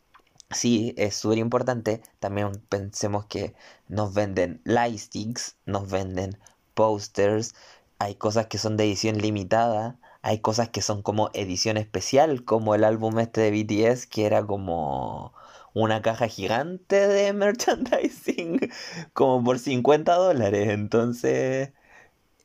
sí, 0.50 0.94
es 0.98 1.16
súper 1.16 1.38
importante. 1.38 2.02
También 2.20 2.52
pensemos 2.68 3.26
que 3.26 3.54
nos 3.88 4.14
venden 4.14 4.60
lightsticks, 4.64 5.56
nos 5.66 5.90
venden 5.90 6.38
posters, 6.74 7.54
hay 7.98 8.16
cosas 8.16 8.46
que 8.48 8.58
son 8.58 8.76
de 8.76 8.84
edición 8.84 9.18
limitada 9.18 9.98
hay 10.24 10.40
cosas 10.40 10.70
que 10.70 10.82
son 10.82 11.02
como 11.02 11.30
edición 11.34 11.76
especial, 11.76 12.44
como 12.44 12.74
el 12.74 12.84
álbum 12.84 13.18
este 13.20 13.42
de 13.42 13.50
BTS, 13.52 14.08
que 14.08 14.26
era 14.26 14.46
como 14.46 15.34
una 15.74 16.02
caja 16.02 16.28
gigante 16.28 17.08
de 17.08 17.32
merchandising, 17.34 18.60
como 19.12 19.44
por 19.44 19.58
50 19.58 20.14
dólares. 20.14 20.70
Entonces, 20.70 21.72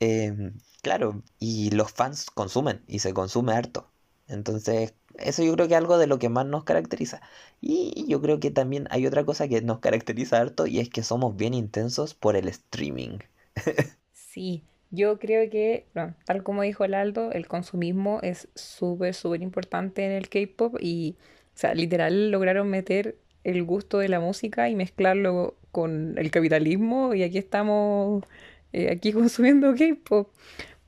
em, 0.00 0.54
claro, 0.82 1.22
y 1.38 1.70
los 1.70 1.92
fans 1.92 2.26
consumen 2.30 2.82
y 2.88 3.00
se 3.00 3.14
consume 3.14 3.52
harto. 3.54 3.90
Entonces, 4.28 4.94
eso 5.18 5.42
yo 5.42 5.54
creo 5.54 5.68
que 5.68 5.74
es 5.74 5.78
algo 5.78 5.98
de 5.98 6.06
lo 6.06 6.18
que 6.18 6.28
más 6.28 6.46
nos 6.46 6.64
caracteriza. 6.64 7.22
Y 7.60 8.06
yo 8.08 8.20
creo 8.22 8.40
que 8.40 8.50
también 8.50 8.86
hay 8.90 9.06
otra 9.06 9.24
cosa 9.24 9.48
que 9.48 9.62
nos 9.62 9.80
caracteriza 9.80 10.38
harto 10.40 10.66
y 10.66 10.80
es 10.80 10.90
que 10.90 11.02
somos 11.02 11.36
bien 11.36 11.54
intensos 11.54 12.14
por 12.14 12.36
el 12.36 12.48
streaming. 12.48 13.18
Sí, 14.12 14.62
yo 14.90 15.18
creo 15.18 15.48
que, 15.50 15.86
tal 16.24 16.42
como 16.42 16.62
dijo 16.62 16.84
el 16.84 16.94
Aldo, 16.94 17.30
el 17.32 17.46
consumismo 17.46 18.18
es 18.22 18.48
súper, 18.54 19.14
súper 19.14 19.42
importante 19.42 20.04
en 20.04 20.10
el 20.12 20.28
K-pop 20.28 20.76
y, 20.80 21.16
o 21.54 21.58
sea, 21.58 21.74
literal 21.74 22.30
lograron 22.30 22.68
meter 22.68 23.16
el 23.44 23.62
gusto 23.62 23.98
de 23.98 24.08
la 24.08 24.20
música 24.20 24.68
y 24.68 24.74
mezclarlo 24.74 25.56
con 25.70 26.18
el 26.18 26.30
capitalismo 26.30 27.14
y 27.14 27.22
aquí 27.22 27.38
estamos, 27.38 28.24
eh, 28.72 28.90
aquí 28.90 29.12
consumiendo 29.12 29.74
K-pop. 29.74 30.28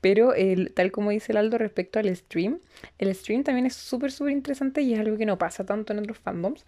Pero 0.01 0.33
el, 0.33 0.73
tal 0.73 0.91
como 0.91 1.11
dice 1.11 1.31
el 1.31 1.37
Aldo 1.37 1.57
respecto 1.57 1.97
al 1.97 2.13
stream, 2.13 2.59
el 2.97 3.15
stream 3.15 3.43
también 3.43 3.65
es 3.65 3.73
súper, 3.73 4.11
súper 4.11 4.33
interesante 4.33 4.81
y 4.81 4.93
es 4.93 4.99
algo 4.99 5.17
que 5.17 5.25
no 5.25 5.37
pasa 5.37 5.65
tanto 5.65 5.93
en 5.93 5.99
otros 5.99 6.17
fandoms. 6.17 6.65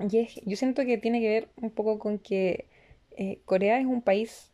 Y 0.00 0.18
es, 0.18 0.34
yo 0.44 0.56
siento 0.56 0.84
que 0.84 0.98
tiene 0.98 1.20
que 1.20 1.28
ver 1.28 1.48
un 1.56 1.70
poco 1.70 2.00
con 2.00 2.18
que 2.18 2.66
eh, 3.12 3.38
Corea 3.44 3.78
es 3.78 3.86
un 3.86 4.02
país 4.02 4.50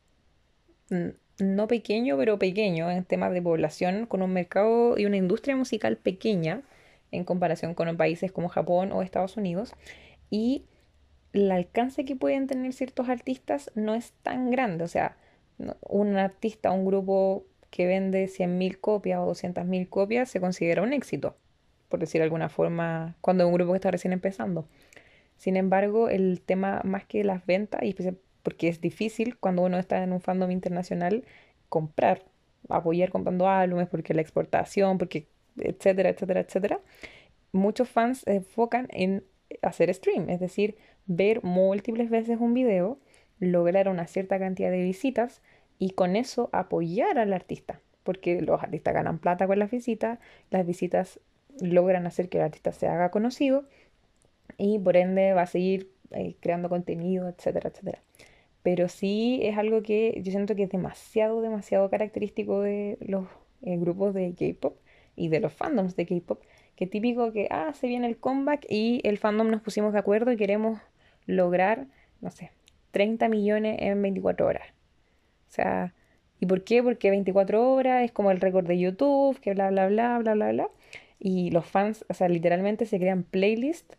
no 1.38 1.68
pequeño, 1.68 2.16
pero 2.16 2.38
pequeño 2.38 2.90
en 2.90 3.04
temas 3.04 3.32
de 3.32 3.42
población, 3.42 4.06
con 4.06 4.22
un 4.22 4.32
mercado 4.32 4.98
y 4.98 5.06
una 5.06 5.16
industria 5.16 5.56
musical 5.56 5.96
pequeña 5.96 6.62
en 7.12 7.24
comparación 7.24 7.74
con 7.74 7.96
países 7.96 8.32
como 8.32 8.48
Japón 8.48 8.92
o 8.92 9.02
Estados 9.02 9.36
Unidos. 9.36 9.74
Y 10.30 10.64
el 11.32 11.50
alcance 11.50 12.04
que 12.04 12.16
pueden 12.16 12.46
tener 12.46 12.72
ciertos 12.72 13.08
artistas 13.08 13.70
no 13.74 13.94
es 13.94 14.12
tan 14.22 14.50
grande. 14.50 14.84
O 14.84 14.88
sea, 14.88 15.16
un 15.88 16.16
artista, 16.16 16.70
un 16.70 16.84
grupo 16.84 17.44
que 17.70 17.86
vende 17.86 18.26
100.000 18.26 18.78
copias 18.80 19.20
o 19.20 19.26
200.000 19.26 19.88
copias 19.88 20.30
se 20.30 20.40
considera 20.40 20.82
un 20.82 20.92
éxito, 20.92 21.36
por 21.88 22.00
decir 22.00 22.20
de 22.20 22.24
alguna 22.24 22.48
forma, 22.48 23.16
cuando 23.20 23.44
es 23.44 23.48
un 23.48 23.54
grupo 23.54 23.72
que 23.72 23.76
está 23.76 23.90
recién 23.90 24.12
empezando. 24.12 24.66
Sin 25.36 25.56
embargo, 25.56 26.08
el 26.08 26.40
tema 26.40 26.80
más 26.84 27.04
que 27.04 27.22
las 27.22 27.44
ventas, 27.44 27.82
y 27.82 27.94
porque 28.46 28.68
es 28.68 28.80
difícil 28.80 29.36
cuando 29.38 29.62
uno 29.62 29.76
está 29.76 30.04
en 30.04 30.12
un 30.12 30.20
fandom 30.20 30.52
internacional 30.52 31.24
comprar, 31.68 32.22
apoyar 32.68 33.10
comprando 33.10 33.48
álbumes, 33.48 33.88
porque 33.88 34.14
la 34.14 34.20
exportación, 34.20 34.98
porque 34.98 35.26
etcétera, 35.58 36.10
etcétera, 36.10 36.42
etcétera. 36.42 36.80
Muchos 37.50 37.88
fans 37.88 38.20
se 38.20 38.36
enfocan 38.36 38.86
en 38.90 39.24
hacer 39.62 39.92
stream, 39.92 40.30
es 40.30 40.38
decir, 40.38 40.76
ver 41.06 41.42
múltiples 41.42 42.08
veces 42.08 42.38
un 42.38 42.54
video, 42.54 43.00
lograr 43.40 43.88
una 43.88 44.06
cierta 44.06 44.38
cantidad 44.38 44.70
de 44.70 44.84
visitas 44.84 45.42
y 45.80 45.90
con 45.90 46.14
eso 46.14 46.48
apoyar 46.52 47.18
al 47.18 47.32
artista, 47.32 47.80
porque 48.04 48.40
los 48.42 48.62
artistas 48.62 48.94
ganan 48.94 49.18
plata 49.18 49.48
con 49.48 49.58
las 49.58 49.72
visitas, 49.72 50.20
las 50.50 50.64
visitas 50.64 51.18
logran 51.60 52.06
hacer 52.06 52.28
que 52.28 52.38
el 52.38 52.44
artista 52.44 52.70
se 52.70 52.86
haga 52.86 53.10
conocido 53.10 53.64
y 54.56 54.78
por 54.78 54.96
ende 54.96 55.32
va 55.32 55.42
a 55.42 55.46
seguir 55.46 55.90
eh, 56.12 56.36
creando 56.38 56.68
contenido, 56.68 57.28
etcétera, 57.28 57.70
etcétera 57.70 58.02
pero 58.66 58.88
sí 58.88 59.38
es 59.44 59.56
algo 59.56 59.80
que 59.80 60.20
yo 60.24 60.32
siento 60.32 60.56
que 60.56 60.64
es 60.64 60.70
demasiado, 60.70 61.40
demasiado 61.40 61.88
característico 61.88 62.62
de 62.62 62.98
los 63.00 63.28
eh, 63.62 63.76
grupos 63.76 64.12
de 64.12 64.34
K-pop 64.34 64.76
y 65.14 65.28
de 65.28 65.38
los 65.38 65.52
fandoms 65.52 65.94
de 65.94 66.04
K-pop, 66.04 66.42
que 66.74 66.88
típico 66.88 67.30
que, 67.30 67.46
ah, 67.52 67.72
se 67.74 67.86
viene 67.86 68.08
el 68.08 68.16
comeback 68.16 68.66
y 68.68 69.02
el 69.04 69.18
fandom 69.18 69.50
nos 69.50 69.62
pusimos 69.62 69.92
de 69.92 70.00
acuerdo 70.00 70.32
y 70.32 70.36
queremos 70.36 70.80
lograr, 71.26 71.86
no 72.20 72.32
sé, 72.32 72.50
30 72.90 73.28
millones 73.28 73.76
en 73.78 74.02
24 74.02 74.44
horas. 74.44 74.66
O 75.48 75.52
sea, 75.52 75.94
¿y 76.40 76.46
por 76.46 76.64
qué? 76.64 76.82
Porque 76.82 77.10
24 77.10 77.72
horas 77.72 78.02
es 78.02 78.10
como 78.10 78.32
el 78.32 78.40
récord 78.40 78.66
de 78.66 78.80
YouTube, 78.80 79.38
que 79.38 79.54
bla, 79.54 79.70
bla, 79.70 79.86
bla, 79.86 80.18
bla, 80.18 80.34
bla, 80.34 80.50
bla. 80.50 80.70
Y 81.20 81.52
los 81.52 81.66
fans, 81.66 82.04
o 82.08 82.14
sea, 82.14 82.28
literalmente 82.28 82.84
se 82.84 82.98
crean 82.98 83.22
playlists 83.22 83.96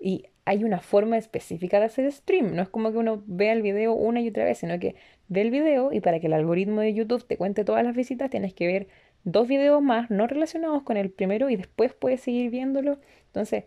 y 0.00 0.24
hay 0.46 0.62
una 0.62 0.80
forma 0.80 1.18
específica 1.18 1.80
de 1.80 1.86
hacer 1.86 2.10
stream. 2.10 2.54
No 2.54 2.62
es 2.62 2.68
como 2.68 2.92
que 2.92 2.98
uno 2.98 3.22
vea 3.26 3.52
el 3.52 3.62
video 3.62 3.92
una 3.92 4.20
y 4.20 4.28
otra 4.28 4.44
vez, 4.44 4.58
sino 4.58 4.78
que 4.78 4.94
ve 5.28 5.42
el 5.42 5.50
video 5.50 5.92
y 5.92 6.00
para 6.00 6.20
que 6.20 6.28
el 6.28 6.32
algoritmo 6.32 6.80
de 6.80 6.94
YouTube 6.94 7.26
te 7.26 7.36
cuente 7.36 7.64
todas 7.64 7.84
las 7.84 7.96
visitas 7.96 8.30
tienes 8.30 8.54
que 8.54 8.66
ver 8.68 8.86
dos 9.24 9.48
videos 9.48 9.82
más 9.82 10.08
no 10.08 10.28
relacionados 10.28 10.84
con 10.84 10.96
el 10.96 11.10
primero 11.10 11.50
y 11.50 11.56
después 11.56 11.92
puedes 11.94 12.20
seguir 12.20 12.50
viéndolo. 12.50 12.98
Entonces, 13.26 13.64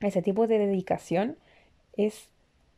ese 0.00 0.22
tipo 0.22 0.46
de 0.46 0.58
dedicación 0.58 1.36
es 1.98 2.30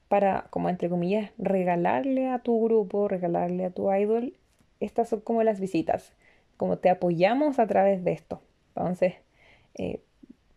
para, 0.08 0.48
como 0.50 0.68
entre 0.68 0.88
comillas, 0.88 1.30
regalarle 1.38 2.28
a 2.28 2.40
tu 2.40 2.60
grupo, 2.64 3.06
regalarle 3.06 3.66
a 3.66 3.70
tu 3.70 3.92
idol. 3.94 4.34
Estas 4.80 5.08
son 5.10 5.20
como 5.20 5.44
las 5.44 5.60
visitas, 5.60 6.12
como 6.56 6.78
te 6.78 6.90
apoyamos 6.90 7.60
a 7.60 7.68
través 7.68 8.02
de 8.02 8.12
esto. 8.12 8.42
Entonces, 8.74 9.14
eh, 9.74 10.00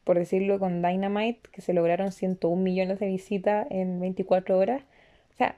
por 0.06 0.18
decirlo, 0.18 0.60
con 0.60 0.82
Dynamite, 0.82 1.50
que 1.52 1.62
se 1.62 1.74
lograron 1.74 2.14
101 2.14 2.62
millones 2.62 3.00
de 3.00 3.08
visitas 3.08 3.68
en 3.72 4.00
24 4.00 4.58
horas. 4.58 4.84
O 5.34 5.36
sea, 5.36 5.58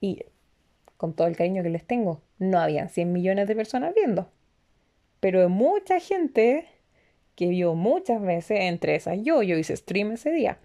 y 0.00 0.24
con 0.96 1.12
todo 1.12 1.26
el 1.26 1.36
cariño 1.36 1.62
que 1.62 1.68
les 1.68 1.84
tengo, 1.84 2.22
no 2.38 2.58
habían 2.58 2.88
100 2.88 3.12
millones 3.12 3.48
de 3.48 3.56
personas 3.56 3.94
viendo. 3.94 4.30
Pero 5.20 5.48
mucha 5.48 5.98
gente 6.00 6.66
que 7.34 7.48
vio 7.48 7.74
muchas 7.74 8.22
veces, 8.22 8.60
entre 8.60 8.94
esas 8.94 9.18
yo, 9.22 9.42
yo 9.42 9.58
hice 9.58 9.76
stream 9.76 10.12
ese 10.12 10.30
día, 10.30 10.58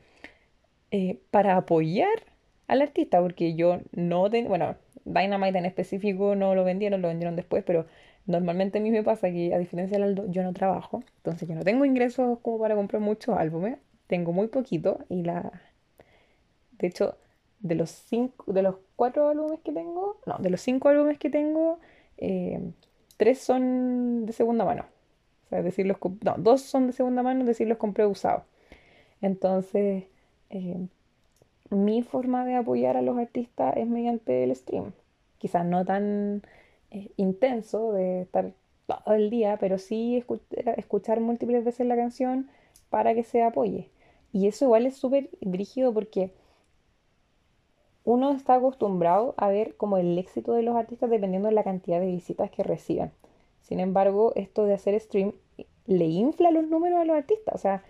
eh, 0.91 1.19
para 1.31 1.57
apoyar 1.57 2.23
al 2.67 2.81
artista, 2.81 3.21
porque 3.21 3.55
yo 3.55 3.81
no, 3.91 4.29
bueno, 4.29 4.75
Dynamite 5.05 5.57
en 5.57 5.65
específico 5.65 6.35
no 6.35 6.55
lo 6.55 6.63
vendieron, 6.63 7.01
lo 7.01 7.09
vendieron 7.09 7.35
después, 7.35 7.63
pero 7.65 7.87
Normalmente 8.25 8.79
a 8.79 8.81
mí 8.81 8.91
me 8.91 9.03
pasa 9.03 9.29
que, 9.31 9.53
a 9.53 9.57
diferencia 9.57 9.97
del 9.97 10.09
Aldo, 10.09 10.31
yo 10.31 10.43
no 10.43 10.53
trabajo, 10.53 11.03
entonces 11.17 11.47
yo 11.47 11.55
no 11.55 11.63
tengo 11.63 11.85
ingresos 11.85 12.39
como 12.41 12.59
para 12.59 12.75
comprar 12.75 13.01
muchos 13.01 13.37
álbumes, 13.37 13.77
tengo 14.07 14.31
muy 14.31 14.47
poquito 14.47 14.99
y 15.09 15.23
la... 15.23 15.51
De 16.79 16.87
hecho, 16.87 17.17
de 17.59 17.75
los 17.75 17.89
cinco, 17.89 18.51
de 18.51 18.61
los 18.61 18.75
cuatro 18.95 19.29
álbumes 19.29 19.59
que 19.61 19.71
tengo, 19.71 20.17
no, 20.25 20.37
de 20.37 20.49
los 20.49 20.61
cinco 20.61 20.89
álbumes 20.89 21.17
que 21.17 21.29
tengo, 21.29 21.79
eh, 22.17 22.59
tres 23.17 23.39
son 23.39 24.25
de 24.25 24.33
segunda 24.33 24.65
mano. 24.65 24.85
O 25.51 25.61
decir, 25.61 25.85
los, 25.85 25.97
no, 26.21 26.35
dos 26.37 26.61
son 26.61 26.87
de 26.87 26.93
segunda 26.93 27.23
mano, 27.23 27.41
es 27.41 27.47
decir, 27.47 27.67
los 27.67 27.77
compré 27.77 28.05
usados. 28.05 28.43
Entonces, 29.21 30.05
eh, 30.49 30.87
mi 31.69 32.03
forma 32.03 32.45
de 32.45 32.55
apoyar 32.55 32.97
a 32.97 33.01
los 33.01 33.17
artistas 33.17 33.75
es 33.77 33.87
mediante 33.87 34.43
el 34.43 34.55
stream. 34.55 34.93
Quizás 35.37 35.65
no 35.65 35.85
tan 35.85 36.43
intenso 37.17 37.91
de 37.91 38.21
estar 38.21 38.53
todo 38.85 39.15
el 39.15 39.29
día, 39.29 39.57
pero 39.59 39.77
sí 39.77 40.23
escuchar 40.77 41.19
múltiples 41.19 41.63
veces 41.63 41.87
la 41.87 41.95
canción 41.95 42.49
para 42.89 43.13
que 43.13 43.23
se 43.23 43.41
apoye. 43.43 43.89
Y 44.31 44.47
eso 44.47 44.65
igual 44.65 44.85
es 44.85 44.97
súper 44.97 45.29
brígido 45.41 45.93
porque 45.93 46.33
uno 48.03 48.31
está 48.31 48.55
acostumbrado 48.55 49.33
a 49.37 49.47
ver 49.47 49.77
como 49.77 49.97
el 49.97 50.17
éxito 50.17 50.53
de 50.53 50.63
los 50.63 50.75
artistas 50.75 51.09
dependiendo 51.09 51.47
de 51.47 51.55
la 51.55 51.63
cantidad 51.63 51.99
de 51.99 52.07
visitas 52.07 52.51
que 52.51 52.63
reciban. 52.63 53.11
Sin 53.61 53.79
embargo, 53.79 54.33
esto 54.35 54.65
de 54.65 54.73
hacer 54.73 54.99
stream 54.99 55.33
le 55.85 56.05
infla 56.05 56.51
los 56.51 56.67
números 56.67 56.99
a 56.99 57.05
los 57.05 57.15
artistas. 57.15 57.55
O 57.55 57.57
sea, 57.57 57.83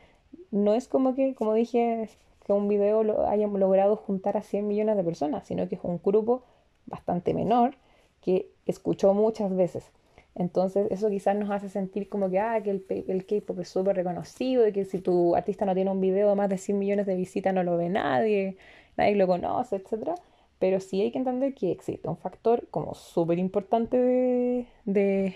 no 0.52 0.76
es 0.76 0.88
como 0.88 1.16
que, 1.16 1.34
como 1.34 1.54
dije, 1.54 2.10
que 2.46 2.54
un 2.54 2.68
video 2.68 3.04
lo 3.04 3.26
haya 3.28 3.48
logrado 3.48 3.96
juntar 3.96 4.38
a 4.38 4.44
100 4.44 4.68
millones 4.68 4.98
de 4.98 5.04
personas, 5.04 5.48
sino 5.48 5.68
que 5.68 5.76
es 5.76 5.82
un 5.84 6.00
grupo 6.04 6.44
bastante 6.86 7.34
menor 7.34 7.76
que 8.24 8.50
escuchó 8.66 9.14
muchas 9.14 9.56
veces. 9.56 9.92
Entonces 10.36 10.88
eso 10.90 11.10
quizás 11.10 11.36
nos 11.36 11.52
hace 11.52 11.70
sentir 11.70 12.10
como 12.10 12.30
que, 12.30 12.40
ah, 12.40 12.62
que 12.64 12.72
el, 12.72 12.86
el 13.08 13.26
K-pop 13.26 13.60
es 13.60 13.70
súper 13.70 13.96
reconocido 13.96 14.68
y 14.68 14.74
que 14.74 14.86
si 14.86 15.00
tu 15.00 15.36
artista 15.36 15.66
no 15.66 15.76
tiene 15.76 15.92
un 15.92 16.02
video 16.02 16.30
de 16.30 16.36
más 16.36 16.50
de 16.50 16.58
100 16.58 16.80
millones 16.80 17.06
de 17.06 17.16
visitas 17.16 17.54
no 17.54 17.64
lo 17.64 17.78
ve 17.78 17.90
nadie, 17.90 18.58
nadie 18.98 19.16
lo 19.16 19.28
conoce, 19.28 19.76
etc. 19.76 20.12
Pero 20.58 20.80
sí 20.80 21.02
hay 21.02 21.12
que 21.12 21.20
entender 21.20 21.54
que 21.54 21.72
existe 21.72 22.08
un 22.10 22.18
factor 22.18 22.68
como 22.72 22.96
súper 22.96 23.38
importante 23.38 23.98
de, 23.98 24.68
de 24.86 25.36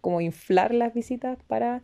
como 0.00 0.20
inflar 0.20 0.74
las 0.74 0.92
visitas 0.92 1.38
para 1.46 1.82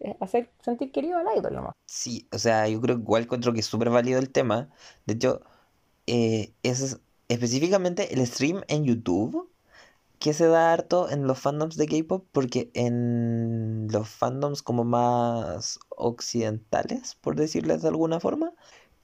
eh, 0.00 0.16
hacer 0.20 0.50
sentir 0.62 0.92
querido 0.92 1.18
al 1.18 1.26
idol 1.36 1.54
nomás. 1.54 1.74
Sí, 1.86 2.26
o 2.32 2.38
sea, 2.38 2.68
yo 2.68 2.80
creo 2.80 2.96
igual 2.96 3.24
encuentro 3.24 3.52
que 3.52 3.60
es 3.60 3.66
súper 3.66 3.90
válido 3.90 4.18
el 4.18 4.30
tema. 4.30 4.70
De 5.04 5.14
hecho, 5.14 5.42
eh, 6.06 6.52
es 6.62 7.00
específicamente 7.28 8.14
el 8.14 8.26
stream 8.26 8.62
en 8.68 8.84
YouTube 8.84 9.50
que 10.18 10.32
se 10.34 10.46
da 10.46 10.72
harto 10.72 11.08
en 11.10 11.26
los 11.26 11.38
fandoms 11.38 11.76
de 11.76 11.86
K-pop, 11.86 12.26
porque 12.32 12.70
en 12.74 13.88
los 13.90 14.08
fandoms 14.08 14.62
como 14.62 14.84
más 14.84 15.78
occidentales, 15.90 17.14
por 17.16 17.36
decirles 17.36 17.82
de 17.82 17.88
alguna 17.88 18.20
forma, 18.20 18.52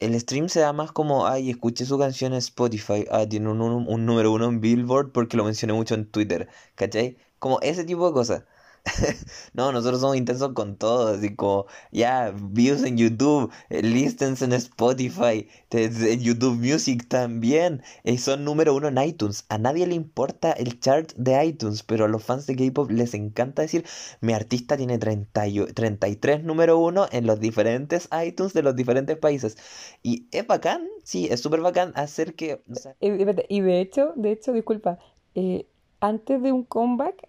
el 0.00 0.18
stream 0.20 0.48
se 0.48 0.60
da 0.60 0.72
más 0.72 0.92
como, 0.92 1.26
ay, 1.26 1.50
escuché 1.50 1.84
su 1.86 1.98
canción 1.98 2.32
en 2.32 2.38
Spotify, 2.38 3.06
ah, 3.10 3.26
tiene 3.28 3.48
un, 3.50 3.60
un 3.60 4.06
número 4.06 4.32
uno 4.32 4.46
en 4.46 4.60
Billboard 4.60 5.12
porque 5.12 5.36
lo 5.36 5.44
mencioné 5.44 5.72
mucho 5.72 5.94
en 5.94 6.10
Twitter, 6.10 6.48
¿cachai? 6.74 7.16
Como 7.38 7.60
ese 7.60 7.84
tipo 7.84 8.06
de 8.06 8.12
cosas. 8.12 8.44
no, 9.54 9.72
nosotros 9.72 10.00
somos 10.00 10.16
intensos 10.16 10.52
con 10.52 10.76
todo, 10.76 11.08
así 11.08 11.34
como, 11.34 11.66
ya, 11.90 12.34
views 12.36 12.82
en 12.84 12.98
YouTube, 12.98 13.50
eh, 13.70 13.82
listens 13.82 14.42
en 14.42 14.52
Spotify, 14.52 15.48
en 15.70 16.20
YouTube 16.20 16.56
Music 16.56 17.08
también, 17.08 17.82
y 18.04 18.18
son 18.18 18.44
número 18.44 18.74
uno 18.74 18.88
en 18.88 18.98
iTunes. 18.98 19.46
A 19.48 19.58
nadie 19.58 19.86
le 19.86 19.94
importa 19.94 20.52
el 20.52 20.80
chart 20.80 21.12
de 21.16 21.44
iTunes, 21.44 21.82
pero 21.82 22.04
a 22.04 22.08
los 22.08 22.22
fans 22.22 22.46
de 22.46 22.56
K-pop 22.56 22.90
les 22.90 23.14
encanta 23.14 23.62
decir, 23.62 23.84
mi 24.20 24.32
artista 24.32 24.76
tiene 24.76 24.98
30 24.98 25.44
33 25.74 26.44
número 26.44 26.78
uno 26.78 27.06
en 27.10 27.26
los 27.26 27.40
diferentes 27.40 28.08
iTunes 28.24 28.52
de 28.52 28.62
los 28.62 28.76
diferentes 28.76 29.16
países. 29.16 29.56
Y 30.02 30.26
es 30.30 30.46
bacán, 30.46 30.86
sí, 31.02 31.28
es 31.30 31.40
súper 31.40 31.60
bacán 31.60 31.92
hacer 31.96 32.34
que... 32.34 32.62
y, 33.00 33.60
de 33.60 33.80
hecho, 33.80 34.12
de 34.16 34.32
hecho, 34.32 34.52
disculpa, 34.52 34.98
eh, 35.34 35.66
antes 36.00 36.42
de 36.42 36.52
un 36.52 36.64
comeback 36.64 37.28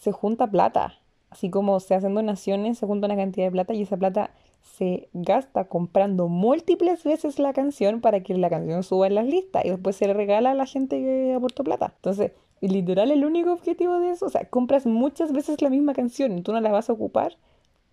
se 0.00 0.12
junta 0.12 0.50
plata. 0.50 0.94
Así 1.30 1.50
como 1.50 1.80
se 1.80 1.94
hacen 1.94 2.14
donaciones, 2.14 2.78
se 2.78 2.86
junta 2.86 3.06
una 3.06 3.16
cantidad 3.16 3.46
de 3.46 3.50
plata 3.50 3.74
y 3.74 3.82
esa 3.82 3.96
plata 3.96 4.30
se 4.62 5.08
gasta 5.12 5.64
comprando 5.64 6.28
múltiples 6.28 7.04
veces 7.04 7.38
la 7.38 7.52
canción 7.52 8.00
para 8.00 8.22
que 8.22 8.34
la 8.34 8.50
canción 8.50 8.82
suba 8.82 9.06
en 9.06 9.14
las 9.14 9.26
listas 9.26 9.64
y 9.64 9.70
después 9.70 9.96
se 9.96 10.06
le 10.06 10.14
regala 10.14 10.52
a 10.52 10.54
la 10.54 10.66
gente 10.66 10.98
que 10.98 11.34
aportó 11.34 11.64
plata. 11.64 11.92
Entonces, 11.96 12.32
literal 12.60 13.10
el 13.10 13.24
único 13.24 13.52
objetivo 13.52 13.98
de 14.00 14.10
eso, 14.10 14.26
o 14.26 14.30
sea, 14.30 14.48
compras 14.48 14.86
muchas 14.86 15.32
veces 15.32 15.62
la 15.62 15.70
misma 15.70 15.94
canción 15.94 16.36
y 16.38 16.42
tú 16.42 16.52
no 16.52 16.60
la 16.60 16.70
vas 16.70 16.90
a 16.90 16.92
ocupar, 16.92 17.36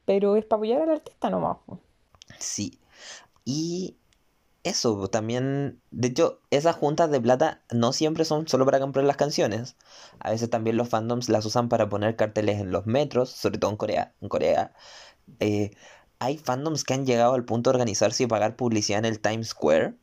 pero 0.05 0.35
es 0.35 0.45
para 0.45 0.57
apoyar 0.57 0.81
al 0.81 0.89
artista 0.89 1.29
nomás. 1.29 1.57
Sí. 2.39 2.79
Y 3.45 3.97
eso, 4.63 5.09
también, 5.09 5.81
de 5.91 6.07
hecho, 6.09 6.39
esas 6.49 6.75
juntas 6.75 7.11
de 7.11 7.19
plata 7.21 7.63
no 7.71 7.93
siempre 7.93 8.25
son 8.25 8.47
solo 8.47 8.65
para 8.65 8.79
comprar 8.79 9.05
las 9.05 9.17
canciones. 9.17 9.75
A 10.19 10.31
veces 10.31 10.49
también 10.49 10.77
los 10.77 10.89
fandoms 10.89 11.29
las 11.29 11.45
usan 11.45 11.69
para 11.69 11.89
poner 11.89 12.15
carteles 12.15 12.61
en 12.61 12.71
los 12.71 12.85
metros, 12.85 13.29
sobre 13.29 13.57
todo 13.57 13.71
en 13.71 13.77
Corea. 13.77 14.13
En 14.21 14.29
Corea 14.29 14.73
eh, 15.39 15.71
hay 16.19 16.37
fandoms 16.37 16.83
que 16.83 16.93
han 16.93 17.05
llegado 17.05 17.33
al 17.33 17.45
punto 17.45 17.69
de 17.71 17.75
organizarse 17.77 18.23
y 18.23 18.27
pagar 18.27 18.55
publicidad 18.55 18.99
en 18.99 19.05
el 19.05 19.19
Times 19.21 19.49
Square. 19.49 19.95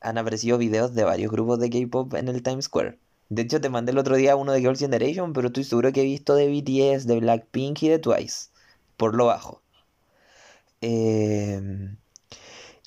Han 0.00 0.18
aparecido 0.18 0.58
videos 0.58 0.94
de 0.94 1.04
varios 1.04 1.32
grupos 1.32 1.58
de 1.58 1.70
K-pop 1.70 2.12
en 2.14 2.28
el 2.28 2.42
Times 2.42 2.66
Square. 2.66 2.98
De 3.30 3.42
hecho, 3.42 3.60
te 3.60 3.70
mandé 3.70 3.92
el 3.92 3.98
otro 3.98 4.16
día 4.16 4.36
uno 4.36 4.52
de 4.52 4.60
Girls' 4.60 4.80
Generation, 4.80 5.32
pero 5.32 5.46
estoy 5.48 5.64
seguro 5.64 5.92
que 5.92 6.02
he 6.02 6.04
visto 6.04 6.34
de 6.34 6.48
BTS, 6.48 7.06
de 7.06 7.20
Blackpink 7.20 7.82
y 7.82 7.88
de 7.88 7.98
Twice. 7.98 8.50
Por 8.96 9.14
lo 9.14 9.26
bajo. 9.26 9.62
Eh, 10.80 11.60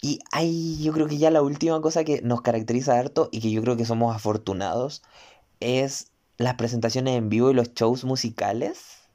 y 0.06 0.20
hay, 0.32 0.78
yo 0.84 0.94
creo 0.94 1.08
que 1.08 1.18
ya 1.18 1.32
la 1.32 1.42
última 1.42 1.82
cosa 1.82 2.04
que 2.04 2.22
nos 2.22 2.44
caracteriza 2.44 3.00
harto 3.00 3.28
y 3.32 3.42
que 3.42 3.50
yo 3.50 3.64
creo 3.64 3.76
que 3.76 3.86
somos 3.86 4.16
afortunados 4.16 5.02
es 5.60 6.12
las 6.38 6.54
presentaciones 6.54 7.18
en 7.18 7.30
vivo 7.30 7.50
y 7.50 7.56
los 7.56 7.74
shows 7.74 8.06
musicales. 8.06 9.10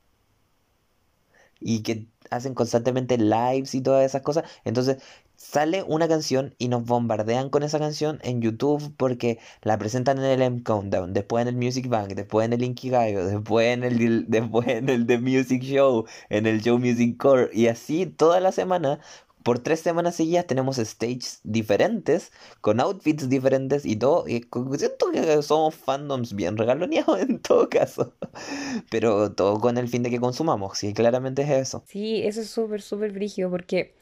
Y 1.60 1.84
que 1.84 2.08
hacen 2.30 2.54
constantemente 2.54 3.18
lives 3.18 3.72
y 3.76 3.82
todas 3.82 4.04
esas 4.04 4.22
cosas. 4.22 4.50
Entonces 4.64 5.00
sale 5.36 5.84
una 5.84 6.08
canción 6.08 6.56
y 6.58 6.66
nos 6.66 6.84
bombardean 6.84 7.50
con 7.50 7.62
esa 7.62 7.78
canción 7.78 8.18
en 8.24 8.42
YouTube 8.42 8.92
porque 8.96 9.38
la 9.62 9.78
presentan 9.78 10.18
en 10.18 10.24
el 10.24 10.42
M 10.42 10.62
Countdown, 10.64 11.12
después 11.12 11.42
en 11.42 11.48
el 11.48 11.56
Music 11.56 11.88
Bank, 11.88 12.14
después 12.14 12.46
en 12.46 12.52
el 12.54 12.64
Inkigayo, 12.64 13.26
después 13.26 13.68
en 13.68 13.84
el, 13.84 14.24
después 14.28 14.66
en 14.66 14.88
el 14.88 15.06
The 15.06 15.18
Music 15.18 15.62
Show, 15.62 16.06
en 16.30 16.46
el 16.46 16.60
Show 16.62 16.80
Music 16.80 17.16
Core 17.16 17.48
y 17.52 17.68
así 17.68 18.06
toda 18.06 18.40
la 18.40 18.50
semana 18.50 18.98
por 19.42 19.58
tres 19.60 19.80
semanas 19.80 20.16
seguidas 20.16 20.46
tenemos 20.46 20.76
stages 20.76 21.40
diferentes, 21.44 22.32
con 22.60 22.80
outfits 22.80 23.28
diferentes 23.28 23.86
y 23.86 23.96
todo. 23.96 24.28
Y 24.28 24.46
siento 24.76 25.10
que 25.12 25.42
somos 25.42 25.74
fandoms 25.74 26.34
bien 26.34 26.56
regaloneados 26.56 27.20
en 27.20 27.40
todo 27.40 27.68
caso. 27.68 28.14
Pero 28.90 29.32
todo 29.32 29.60
con 29.60 29.78
el 29.78 29.88
fin 29.88 30.02
de 30.02 30.10
que 30.10 30.20
consumamos, 30.20 30.78
sí, 30.78 30.92
claramente 30.92 31.42
es 31.42 31.50
eso. 31.50 31.82
Sí, 31.86 32.22
eso 32.22 32.40
es 32.40 32.50
súper, 32.50 32.82
súper 32.82 33.12
brígido 33.12 33.50
porque, 33.50 33.94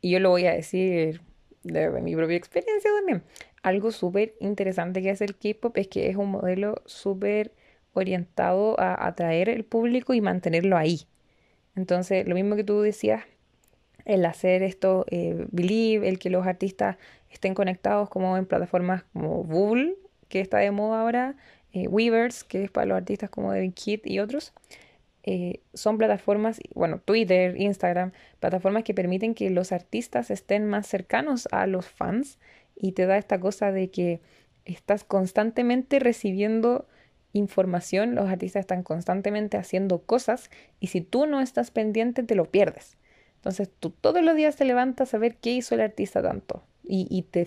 y 0.00 0.10
yo 0.10 0.20
lo 0.20 0.30
voy 0.30 0.46
a 0.46 0.52
decir 0.52 1.20
de 1.62 1.88
mi 2.02 2.14
propia 2.14 2.36
experiencia 2.36 2.90
también, 2.96 3.22
algo 3.62 3.90
súper 3.90 4.34
interesante 4.40 5.00
que 5.00 5.10
hace 5.10 5.24
el 5.24 5.36
K-Pop 5.36 5.76
es 5.78 5.88
que 5.88 6.10
es 6.10 6.16
un 6.16 6.30
modelo 6.30 6.82
súper 6.84 7.52
orientado 7.94 8.78
a 8.78 9.06
atraer 9.06 9.48
el 9.48 9.64
público 9.64 10.12
y 10.12 10.20
mantenerlo 10.20 10.76
ahí. 10.76 11.02
Entonces, 11.74 12.28
lo 12.28 12.34
mismo 12.34 12.56
que 12.56 12.64
tú 12.64 12.80
decías 12.82 13.24
el 14.04 14.24
hacer 14.26 14.62
esto, 14.62 15.06
eh, 15.10 15.46
Believe, 15.50 16.08
el 16.08 16.18
que 16.18 16.30
los 16.30 16.46
artistas 16.46 16.96
estén 17.30 17.54
conectados 17.54 18.08
como 18.10 18.36
en 18.36 18.46
plataformas 18.46 19.04
como 19.12 19.42
Google, 19.44 19.96
que 20.28 20.40
está 20.40 20.58
de 20.58 20.70
moda 20.70 21.00
ahora, 21.00 21.36
eh, 21.72 21.88
Weavers, 21.88 22.44
que 22.44 22.64
es 22.64 22.70
para 22.70 22.86
los 22.86 22.96
artistas 22.96 23.30
como 23.30 23.52
David 23.52 23.72
Kidd 23.74 24.00
y 24.04 24.20
otros. 24.20 24.52
Eh, 25.24 25.60
son 25.72 25.96
plataformas, 25.96 26.60
bueno, 26.74 26.98
Twitter, 26.98 27.58
Instagram, 27.58 28.12
plataformas 28.40 28.84
que 28.84 28.92
permiten 28.92 29.34
que 29.34 29.48
los 29.48 29.72
artistas 29.72 30.30
estén 30.30 30.66
más 30.66 30.86
cercanos 30.86 31.48
a 31.50 31.66
los 31.66 31.86
fans 31.86 32.38
y 32.76 32.92
te 32.92 33.06
da 33.06 33.16
esta 33.16 33.40
cosa 33.40 33.72
de 33.72 33.90
que 33.90 34.20
estás 34.66 35.02
constantemente 35.02 35.98
recibiendo 35.98 36.86
información, 37.32 38.14
los 38.14 38.28
artistas 38.28 38.60
están 38.60 38.82
constantemente 38.82 39.56
haciendo 39.56 40.02
cosas 40.02 40.50
y 40.78 40.88
si 40.88 41.00
tú 41.00 41.26
no 41.26 41.40
estás 41.40 41.70
pendiente 41.70 42.22
te 42.22 42.34
lo 42.34 42.44
pierdes. 42.44 42.96
Entonces 43.44 43.68
tú 43.78 43.90
todos 43.90 44.22
los 44.22 44.36
días 44.36 44.56
te 44.56 44.64
levantas 44.64 45.12
a 45.12 45.18
ver 45.18 45.36
qué 45.36 45.50
hizo 45.50 45.74
el 45.74 45.82
artista 45.82 46.22
tanto 46.22 46.62
y, 46.82 47.20
te 47.30 47.46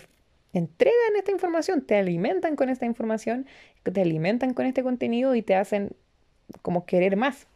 entregan 0.54 1.16
esta 1.18 1.32
información, 1.32 1.82
te 1.82 1.96
alimentan 1.96 2.56
con 2.56 2.70
esta 2.70 2.86
información, 2.86 3.48
te 3.82 4.02
alimentan 4.02 4.54
con 4.54 4.68
este 4.68 4.84
contenido 4.84 5.34
y 5.34 5.42
te 5.42 5.56
hacen 5.56 5.94
como 6.62 6.86
querer 6.86 7.18
más. 7.18 7.48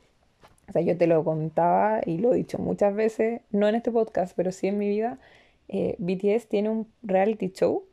O 0.67 0.71
sea, 0.71 0.81
yo 0.81 0.97
te 0.97 1.05
lo 1.05 1.23
contaba 1.23 2.01
y 2.03 2.17
lo 2.17 2.33
he 2.33 2.37
dicho 2.37 2.57
muchas 2.57 2.95
veces, 2.95 3.41
no 3.51 3.67
en 3.67 3.75
este 3.75 3.91
podcast, 3.91 4.33
pero 4.35 4.51
sí 4.51 4.65
en 4.65 4.79
mi 4.79 4.89
vida. 4.89 5.19
Eh, 5.67 5.95
BTS 5.99 6.47
tiene 6.47 6.71
un 6.71 6.87
reality 7.03 7.51
show 7.51 7.83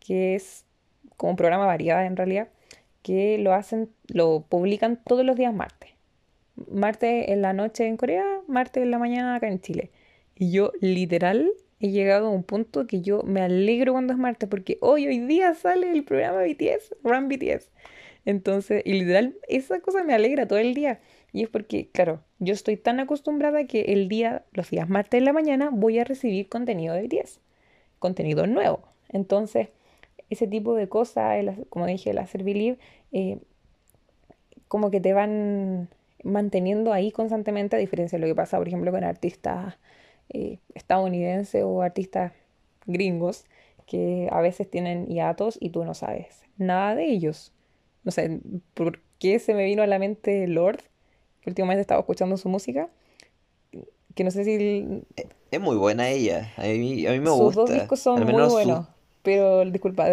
que 0.00 0.34
es 0.34 0.64
como 1.16 1.30
un 1.30 1.36
programa 1.36 1.66
variado 1.66 2.00
en 2.00 2.16
realidad, 2.16 2.48
que 3.02 3.38
lo 3.38 3.54
hacen, 3.54 3.88
lo 4.08 4.40
publican 4.48 4.96
todos 4.96 5.24
los 5.24 5.36
días 5.36 5.54
martes 5.54 5.91
martes 6.70 7.28
en 7.28 7.42
la 7.42 7.52
noche 7.52 7.86
en 7.86 7.96
Corea, 7.96 8.24
martes 8.46 8.82
en 8.82 8.90
la 8.90 8.98
mañana 8.98 9.34
acá 9.36 9.48
en 9.48 9.60
Chile. 9.60 9.90
Y 10.36 10.50
yo 10.50 10.72
literal 10.80 11.52
he 11.80 11.90
llegado 11.90 12.28
a 12.28 12.30
un 12.30 12.44
punto 12.44 12.86
que 12.86 13.00
yo 13.00 13.22
me 13.24 13.42
alegro 13.42 13.92
cuando 13.92 14.12
es 14.12 14.18
martes 14.18 14.48
porque 14.48 14.78
hoy, 14.80 15.06
hoy 15.06 15.18
día 15.18 15.54
sale 15.54 15.90
el 15.90 16.04
programa 16.04 16.42
BTS, 16.42 16.94
Run 17.02 17.28
BTS. 17.28 17.70
Entonces, 18.24 18.82
y 18.84 18.92
literal, 18.92 19.34
esa 19.48 19.80
cosa 19.80 20.04
me 20.04 20.14
alegra 20.14 20.46
todo 20.46 20.58
el 20.58 20.74
día. 20.74 21.00
Y 21.32 21.42
es 21.42 21.48
porque, 21.48 21.88
claro, 21.90 22.22
yo 22.38 22.52
estoy 22.52 22.76
tan 22.76 23.00
acostumbrada 23.00 23.66
que 23.66 23.92
el 23.92 24.08
día, 24.08 24.44
los 24.52 24.70
días 24.70 24.88
martes 24.88 25.18
en 25.18 25.24
la 25.24 25.32
mañana, 25.32 25.70
voy 25.72 25.98
a 25.98 26.04
recibir 26.04 26.48
contenido 26.48 26.94
de 26.94 27.02
BTS, 27.02 27.40
contenido 27.98 28.46
nuevo. 28.46 28.82
Entonces, 29.08 29.68
ese 30.30 30.46
tipo 30.46 30.74
de 30.74 30.88
cosas, 30.88 31.44
como 31.68 31.86
dije, 31.86 32.10
el 32.10 32.18
hacer 32.18 32.44
eh, 33.12 33.38
como 34.68 34.90
que 34.90 35.00
te 35.00 35.12
van 35.12 35.88
manteniendo 36.22 36.92
ahí 36.92 37.10
constantemente, 37.12 37.76
a 37.76 37.78
diferencia 37.78 38.18
de 38.18 38.26
lo 38.26 38.30
que 38.30 38.36
pasa, 38.36 38.58
por 38.58 38.68
ejemplo, 38.68 38.90
con 38.90 39.04
artistas 39.04 39.76
eh, 40.28 40.58
estadounidenses 40.74 41.62
o 41.64 41.82
artistas 41.82 42.32
gringos, 42.86 43.44
que 43.86 44.28
a 44.30 44.40
veces 44.40 44.70
tienen 44.70 45.06
hiatos 45.06 45.58
y 45.60 45.70
tú 45.70 45.84
no 45.84 45.94
sabes 45.94 46.42
nada 46.56 46.94
de 46.94 47.06
ellos. 47.06 47.52
No 48.04 48.12
sé, 48.12 48.40
¿por 48.74 49.00
qué 49.18 49.38
se 49.38 49.54
me 49.54 49.64
vino 49.64 49.82
a 49.82 49.86
la 49.86 49.98
mente 49.98 50.46
Lord? 50.46 50.82
Que 51.40 51.50
últimamente 51.50 51.80
estaba 51.80 52.00
escuchando 52.00 52.36
su 52.36 52.48
música. 52.48 52.88
Que 54.14 54.24
no 54.24 54.30
sé 54.30 54.44
si... 54.44 55.04
Es 55.50 55.60
muy 55.60 55.76
buena 55.76 56.08
ella. 56.08 56.52
A 56.56 56.62
mí, 56.62 57.06
a 57.06 57.12
mí 57.12 57.20
me 57.20 57.26
Sus 57.26 57.38
gusta. 57.38 57.60
dos 57.62 57.70
discos 57.70 58.00
son 58.00 58.24
muy 58.24 58.50
buenos. 58.50 58.86
Pero, 59.22 59.64
disculpa. 59.64 60.06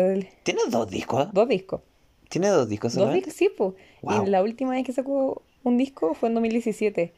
¿Tiene 0.43 0.61
dos 0.69 0.89
discos? 0.89 1.33
Dos 1.33 1.47
discos. 1.47 1.81
¿Tiene 2.29 2.49
dos 2.49 2.69
discos? 2.69 2.93
Dos 2.93 3.13
discos, 3.13 3.33
sí, 3.33 3.49
pues. 3.55 3.73
Y 4.03 4.29
la 4.29 4.43
última 4.43 4.71
vez 4.71 4.85
que 4.85 4.93
sacó 4.93 5.41
un 5.63 5.77
disco 5.77 6.13
fue 6.13 6.29
en 6.29 6.35
2017. 6.35 7.13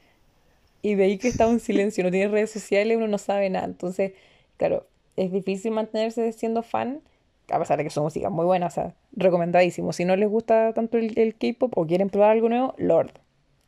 Y 0.82 0.96
de 0.96 1.04
ahí 1.04 1.18
que 1.18 1.28
estaba 1.28 1.52
en 1.52 1.60
silencio, 1.60 2.04
no 2.04 2.12
tiene 2.12 2.28
redes 2.28 2.52
sociales, 2.52 2.98
uno 2.98 3.08
no 3.08 3.18
sabe 3.18 3.50
nada. 3.50 3.66
Entonces, 3.66 4.14
claro, 4.58 4.88
es 5.16 5.32
difícil 5.32 5.72
mantenerse 5.72 6.32
siendo 6.34 6.64
fan, 6.64 7.02
a 7.50 7.60
pesar 7.60 7.78
de 7.78 7.84
que 7.84 7.90
su 7.90 8.02
música 8.02 8.28
es 8.28 8.34
muy 8.34 8.46
buena, 8.46 8.68
o 8.68 8.72
sea, 8.72 8.96
recomendadísimo. 9.12 9.94
Si 9.94 10.06
no 10.06 10.16
les 10.16 10.30
gusta 10.30 10.74
tanto 10.74 10.98
el, 10.98 11.18
el 11.20 11.36
K-pop 11.36 11.78
o 11.78 11.86
quieren 11.86 12.10
probar 12.10 12.32
algo 12.32 12.50
nuevo, 12.50 12.74
Lord, 12.78 13.12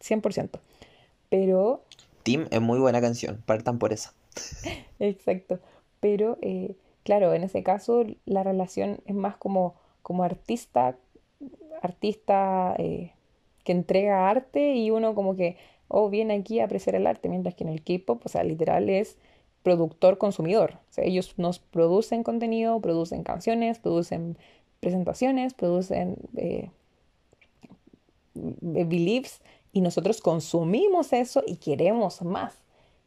100%. 0.02 0.60
Pero... 1.30 1.84
Team 2.24 2.48
es 2.52 2.62
muy 2.62 2.80
buena 2.80 3.02
canción, 3.02 3.44
partan 3.46 3.80
por 3.80 3.94
eso. 3.94 4.12
Exacto. 5.00 5.60
Pero, 6.00 6.38
eh, 6.42 6.76
claro, 7.04 7.34
en 7.34 7.44
ese 7.44 7.64
caso 7.64 8.06
la 8.26 8.44
relación 8.44 9.00
es 9.06 9.16
más 9.16 9.36
como, 9.38 9.76
como 10.02 10.24
artista, 10.24 10.96
artista 11.82 12.76
eh, 12.78 13.14
que 13.64 13.72
entrega 13.72 14.30
arte 14.30 14.76
y 14.76 14.92
uno 14.92 15.16
como 15.16 15.36
que, 15.36 15.58
oh, 15.88 16.10
viene 16.10 16.36
aquí 16.36 16.60
a 16.60 16.66
apreciar 16.66 16.96
el 16.96 17.08
arte, 17.08 17.30
mientras 17.30 17.56
que 17.56 17.64
en 17.64 17.70
el 17.70 17.84
K-pop, 17.84 18.26
o 18.26 18.30
sea, 18.30 18.44
literal 18.44 18.90
es 18.90 19.18
productor-consumidor. 19.64 20.80
Ellos 20.98 21.34
nos 21.38 21.60
producen 21.60 22.24
contenido, 22.24 22.80
producen 22.82 23.24
canciones, 23.24 23.80
producen 23.80 24.38
presentaciones, 24.80 25.54
producen 25.54 26.18
eh, 26.36 26.70
beliefs 28.36 29.42
y 29.72 29.82
nosotros 29.82 30.22
consumimos 30.22 31.14
eso 31.14 31.44
y 31.48 31.56
queremos 31.56 32.22
más. 32.22 32.64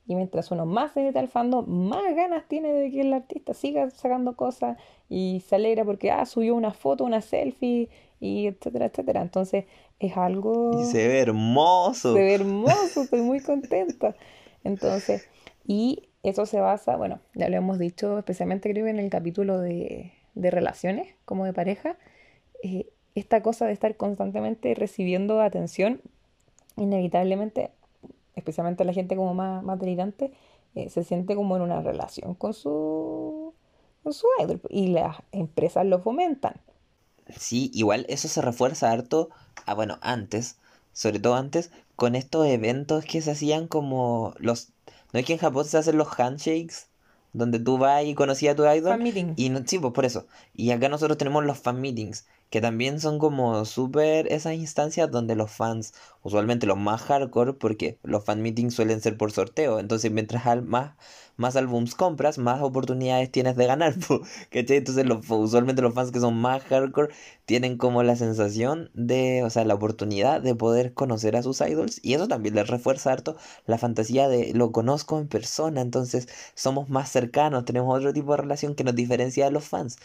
Y 0.08 0.14
mientras 0.14 0.50
uno 0.50 0.66
más 0.66 0.92
se 0.92 1.02
mete 1.02 1.18
al 1.18 1.28
fandom, 1.28 1.66
más 1.68 2.02
ganas 2.14 2.46
tiene 2.48 2.72
de 2.72 2.90
que 2.90 3.00
el 3.00 3.12
artista 3.12 3.54
siga 3.54 3.90
sacando 3.90 4.36
cosas 4.36 4.78
y 5.08 5.42
se 5.46 5.56
alegra 5.56 5.84
porque, 5.84 6.10
ah, 6.10 6.24
subió 6.26 6.54
una 6.54 6.72
foto, 6.72 7.04
una 7.04 7.20
selfie 7.20 7.88
y 8.20 8.46
etcétera, 8.46 8.86
etcétera. 8.86 9.22
Entonces 9.22 9.64
es 9.98 10.16
algo... 10.16 10.80
Y 10.80 10.84
se 10.84 11.06
ve 11.08 11.20
hermoso. 11.20 12.14
Se 12.14 12.20
ve 12.20 12.34
hermoso, 12.34 13.02
estoy 13.02 13.22
muy 13.22 13.40
contenta. 13.40 14.14
Entonces, 14.64 15.28
y 15.66 16.08
eso 16.22 16.46
se 16.46 16.60
basa, 16.60 16.96
bueno, 16.96 17.20
ya 17.34 17.48
lo 17.48 17.56
hemos 17.56 17.78
dicho, 17.78 18.18
especialmente 18.18 18.70
creo 18.70 18.86
en 18.86 18.98
el 18.98 19.10
capítulo 19.10 19.60
de, 19.60 20.12
de 20.34 20.50
relaciones, 20.50 21.14
como 21.24 21.44
de 21.44 21.52
pareja, 21.52 21.96
eh, 22.62 22.88
esta 23.14 23.42
cosa 23.42 23.66
de 23.66 23.72
estar 23.72 23.96
constantemente 23.96 24.74
recibiendo 24.74 25.40
atención, 25.40 26.00
inevitablemente, 26.76 27.70
especialmente 28.34 28.84
la 28.84 28.92
gente 28.92 29.16
como 29.16 29.34
más, 29.34 29.62
más 29.62 29.78
delirante, 29.78 30.32
eh, 30.74 30.90
se 30.90 31.04
siente 31.04 31.34
como 31.34 31.56
en 31.56 31.62
una 31.62 31.80
relación 31.80 32.34
con 32.34 32.52
su, 32.52 33.54
con 34.02 34.12
su 34.12 34.26
idol 34.42 34.60
y 34.68 34.88
las 34.88 35.16
empresas 35.32 35.86
lo 35.86 36.00
fomentan. 36.00 36.54
Sí, 37.38 37.70
igual 37.74 38.06
eso 38.08 38.28
se 38.28 38.40
refuerza 38.42 38.90
harto, 38.90 39.30
ah, 39.64 39.74
bueno, 39.74 39.98
antes, 40.00 40.56
sobre 40.92 41.18
todo 41.18 41.34
antes, 41.34 41.70
con 41.96 42.14
estos 42.14 42.46
eventos 42.46 43.04
que 43.04 43.20
se 43.20 43.32
hacían 43.32 43.66
como 43.66 44.34
los... 44.38 44.68
¿No 45.12 45.20
es 45.20 45.26
que 45.26 45.32
en 45.34 45.38
Japón 45.38 45.64
se 45.64 45.78
hacen 45.78 45.96
los 45.96 46.08
handshakes? 46.18 46.86
Donde 47.32 47.58
tú 47.58 47.78
vas 47.78 48.04
y 48.04 48.14
conocías 48.14 48.54
a 48.54 48.56
tu 48.56 48.64
idol. 48.64 48.92
Fan 48.92 49.02
meeting. 49.02 49.34
Y 49.36 49.50
no, 49.50 49.62
sí, 49.66 49.78
pues 49.78 49.92
por 49.92 50.04
eso. 50.04 50.26
Y 50.54 50.70
acá 50.70 50.88
nosotros 50.88 51.18
tenemos 51.18 51.44
los 51.44 51.58
fan 51.58 51.80
meetings, 51.80 52.26
que 52.50 52.60
también 52.60 53.00
son 53.00 53.18
como 53.18 53.64
súper 53.64 54.32
esas 54.32 54.54
instancias 54.54 55.10
donde 55.10 55.34
los 55.36 55.50
fans, 55.50 55.94
usualmente 56.22 56.66
los 56.66 56.78
más 56.78 57.02
hardcore, 57.02 57.54
porque 57.54 57.98
los 58.02 58.24
fan 58.24 58.42
meetings 58.42 58.74
suelen 58.74 59.00
ser 59.00 59.16
por 59.16 59.32
sorteo. 59.32 59.78
Entonces, 59.80 60.10
mientras 60.12 60.46
al- 60.46 60.62
más, 60.62 60.94
más 61.36 61.56
álbums 61.56 61.94
compras, 61.94 62.38
más 62.38 62.62
oportunidades 62.62 63.30
tienes 63.30 63.56
de 63.56 63.66
ganar. 63.66 63.94
¿Cachai? 64.50 64.76
Entonces, 64.78 65.06
los, 65.06 65.28
usualmente 65.30 65.82
los 65.82 65.94
fans 65.94 66.10
que 66.12 66.20
son 66.20 66.36
más 66.36 66.62
hardcore 66.64 67.12
tienen 67.44 67.76
como 67.76 68.02
la 68.02 68.16
sensación 68.16 68.90
de, 68.94 69.42
o 69.44 69.50
sea, 69.50 69.64
la 69.64 69.74
oportunidad 69.74 70.40
de 70.40 70.54
poder 70.54 70.94
conocer 70.94 71.36
a 71.36 71.42
sus 71.42 71.60
idols. 71.60 72.00
Y 72.02 72.14
eso 72.14 72.28
también 72.28 72.54
les 72.54 72.68
refuerza 72.68 73.12
harto 73.12 73.36
la 73.66 73.78
fantasía 73.78 74.28
de 74.28 74.52
lo 74.54 74.72
conozco 74.72 75.18
en 75.18 75.28
persona. 75.28 75.80
Entonces, 75.80 76.28
somos 76.54 76.88
más 76.88 77.10
cercanos, 77.10 77.64
tenemos 77.64 77.96
otro 77.98 78.12
tipo 78.12 78.32
de 78.32 78.38
relación 78.38 78.74
que 78.74 78.84
nos 78.84 78.94
diferencia 78.94 79.44
de 79.46 79.50
los 79.50 79.64
fans. 79.64 79.98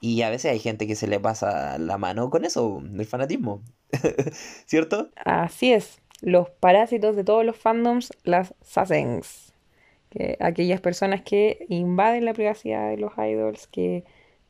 Y 0.00 0.22
a 0.22 0.30
veces 0.30 0.52
hay 0.52 0.58
gente 0.58 0.86
que 0.86 0.94
se 0.94 1.08
le 1.08 1.18
pasa 1.18 1.78
la 1.78 1.98
mano 1.98 2.30
con 2.30 2.44
eso, 2.44 2.82
el 2.82 3.06
fanatismo. 3.06 3.62
¿Cierto? 4.66 5.10
Así 5.24 5.72
es, 5.72 6.00
los 6.20 6.50
parásitos 6.50 7.16
de 7.16 7.24
todos 7.24 7.44
los 7.44 7.56
fandoms, 7.56 8.12
las 8.24 8.54
sasengs, 8.62 9.52
que 10.10 10.36
aquellas 10.40 10.80
personas 10.80 11.22
que 11.22 11.66
invaden 11.68 12.24
la 12.24 12.34
privacidad 12.34 12.90
de 12.90 12.96
los 12.96 13.12
idols, 13.16 13.66
que 13.66 14.04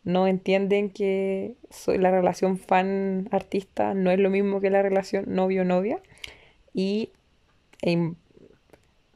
no 0.05 0.27
entienden 0.27 0.91
que 0.91 1.55
la 1.87 2.11
relación 2.11 2.59
fan-artista 2.59 3.95
no 3.95 4.11
es 4.11 4.19
lo 4.19 4.31
mismo 4.31 4.61
que 4.61 4.71
la 4.71 4.83
relación 4.83 5.25
novio-novia 5.29 6.01
y 6.73 7.11
e, 7.83 8.15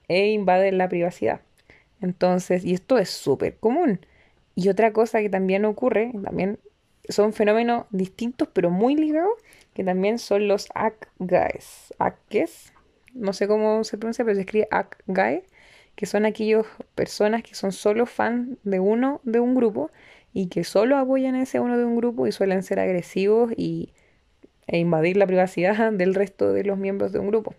e 0.08 0.28
invaden 0.28 0.78
la 0.78 0.88
privacidad. 0.88 1.40
Entonces, 2.02 2.64
y 2.64 2.74
esto 2.74 2.98
es 2.98 3.08
súper 3.08 3.56
común. 3.56 4.00
Y 4.54 4.68
otra 4.68 4.92
cosa 4.92 5.20
que 5.20 5.30
también 5.30 5.64
ocurre, 5.64 6.12
también 6.22 6.58
son 7.08 7.32
fenómenos 7.32 7.86
distintos 7.90 8.48
pero 8.52 8.70
muy 8.70 8.94
ligados, 8.94 9.32
que 9.74 9.84
también 9.84 10.18
son 10.18 10.48
los 10.48 10.68
guys. 11.18 11.94
ACKs, 11.98 12.72
no 13.14 13.32
sé 13.32 13.48
cómo 13.48 13.84
se 13.84 13.98
pronuncia, 13.98 14.24
pero 14.24 14.34
se 14.34 14.42
escribe 14.42 14.68
ACK 14.70 15.02
guy, 15.06 15.42
que 15.94 16.06
son 16.06 16.24
aquellas 16.24 16.66
personas 16.94 17.42
que 17.42 17.54
son 17.54 17.72
solo 17.72 18.06
fan 18.06 18.58
de 18.64 18.80
uno 18.80 19.20
de 19.24 19.40
un 19.40 19.54
grupo 19.54 19.90
y 20.32 20.48
que 20.48 20.64
solo 20.64 20.96
apoyan 20.96 21.34
a 21.34 21.42
ese 21.42 21.60
uno 21.60 21.76
de 21.76 21.84
un 21.84 21.96
grupo 21.96 22.26
y 22.26 22.32
suelen 22.32 22.62
ser 22.62 22.80
agresivos 22.80 23.52
y, 23.56 23.92
e 24.66 24.78
invadir 24.78 25.16
la 25.16 25.26
privacidad 25.26 25.92
del 25.92 26.14
resto 26.14 26.52
de 26.52 26.64
los 26.64 26.78
miembros 26.78 27.12
de 27.12 27.18
un 27.18 27.28
grupo. 27.28 27.54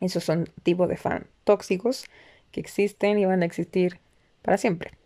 Esos 0.00 0.24
son 0.24 0.48
tipos 0.62 0.88
de 0.88 0.96
fan 0.96 1.26
tóxicos 1.44 2.04
que 2.52 2.60
existen 2.60 3.18
y 3.18 3.26
van 3.26 3.42
a 3.42 3.46
existir 3.46 3.98
para 4.42 4.56
siempre. 4.56 4.99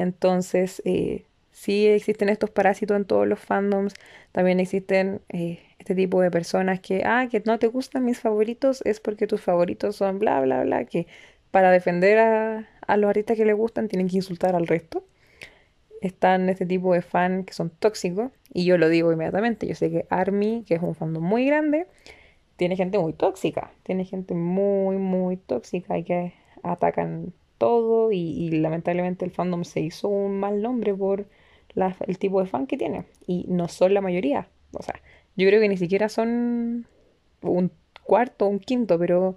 Entonces, 0.00 0.82
eh, 0.84 1.24
sí 1.52 1.86
existen 1.86 2.28
estos 2.28 2.50
parásitos 2.50 2.96
en 2.96 3.04
todos 3.04 3.26
los 3.26 3.38
fandoms. 3.38 3.94
También 4.32 4.60
existen 4.60 5.20
eh, 5.28 5.60
este 5.78 5.94
tipo 5.94 6.20
de 6.22 6.30
personas 6.30 6.80
que, 6.80 7.02
ah, 7.04 7.28
que 7.30 7.42
no 7.44 7.58
te 7.58 7.66
gustan 7.68 8.04
mis 8.04 8.20
favoritos, 8.20 8.82
es 8.84 9.00
porque 9.00 9.26
tus 9.26 9.40
favoritos 9.40 9.96
son 9.96 10.18
bla, 10.18 10.40
bla, 10.40 10.62
bla, 10.62 10.84
que 10.84 11.06
para 11.50 11.70
defender 11.70 12.18
a, 12.18 12.68
a 12.86 12.96
los 12.96 13.08
artistas 13.08 13.36
que 13.36 13.44
les 13.44 13.56
gustan 13.56 13.88
tienen 13.88 14.08
que 14.08 14.16
insultar 14.16 14.54
al 14.56 14.66
resto. 14.66 15.04
Están 16.00 16.48
este 16.48 16.64
tipo 16.66 16.94
de 16.94 17.02
fan 17.02 17.44
que 17.44 17.52
son 17.52 17.70
tóxicos, 17.70 18.30
y 18.52 18.64
yo 18.64 18.78
lo 18.78 18.88
digo 18.88 19.12
inmediatamente. 19.12 19.66
Yo 19.66 19.74
sé 19.74 19.90
que 19.90 20.06
ARMY, 20.08 20.64
que 20.66 20.74
es 20.76 20.82
un 20.82 20.94
fandom 20.94 21.22
muy 21.22 21.46
grande, 21.46 21.86
tiene 22.56 22.76
gente 22.76 22.98
muy 22.98 23.12
tóxica, 23.12 23.70
tiene 23.82 24.04
gente 24.04 24.34
muy, 24.34 24.96
muy 24.96 25.36
tóxica 25.36 25.98
y 25.98 26.04
que 26.04 26.34
atacan 26.62 27.32
todo 27.60 28.12
y, 28.12 28.50
lamentablemente 28.52 29.26
el 29.26 29.32
fandom 29.32 29.64
se 29.64 29.82
hizo 29.82 30.08
un 30.08 30.40
mal 30.40 30.62
nombre 30.62 30.94
por 30.94 31.26
la- 31.74 31.96
el 32.08 32.18
tipo 32.18 32.40
de 32.42 32.48
fan 32.48 32.66
que 32.66 32.78
tiene 32.78 33.04
y 33.28 33.46
no 33.48 33.68
son 33.68 33.94
la 33.94 34.02
mayoría. 34.02 34.48
O 34.72 34.82
sea, 34.82 34.96
yo 35.36 35.48
creo 35.48 35.60
que 35.62 35.68
ni 35.70 35.78
siquiera 35.78 36.08
son 36.10 36.86
un 37.42 37.72
cuarto 38.04 38.46
un 38.48 38.60
quinto, 38.60 38.98
pero 38.98 39.36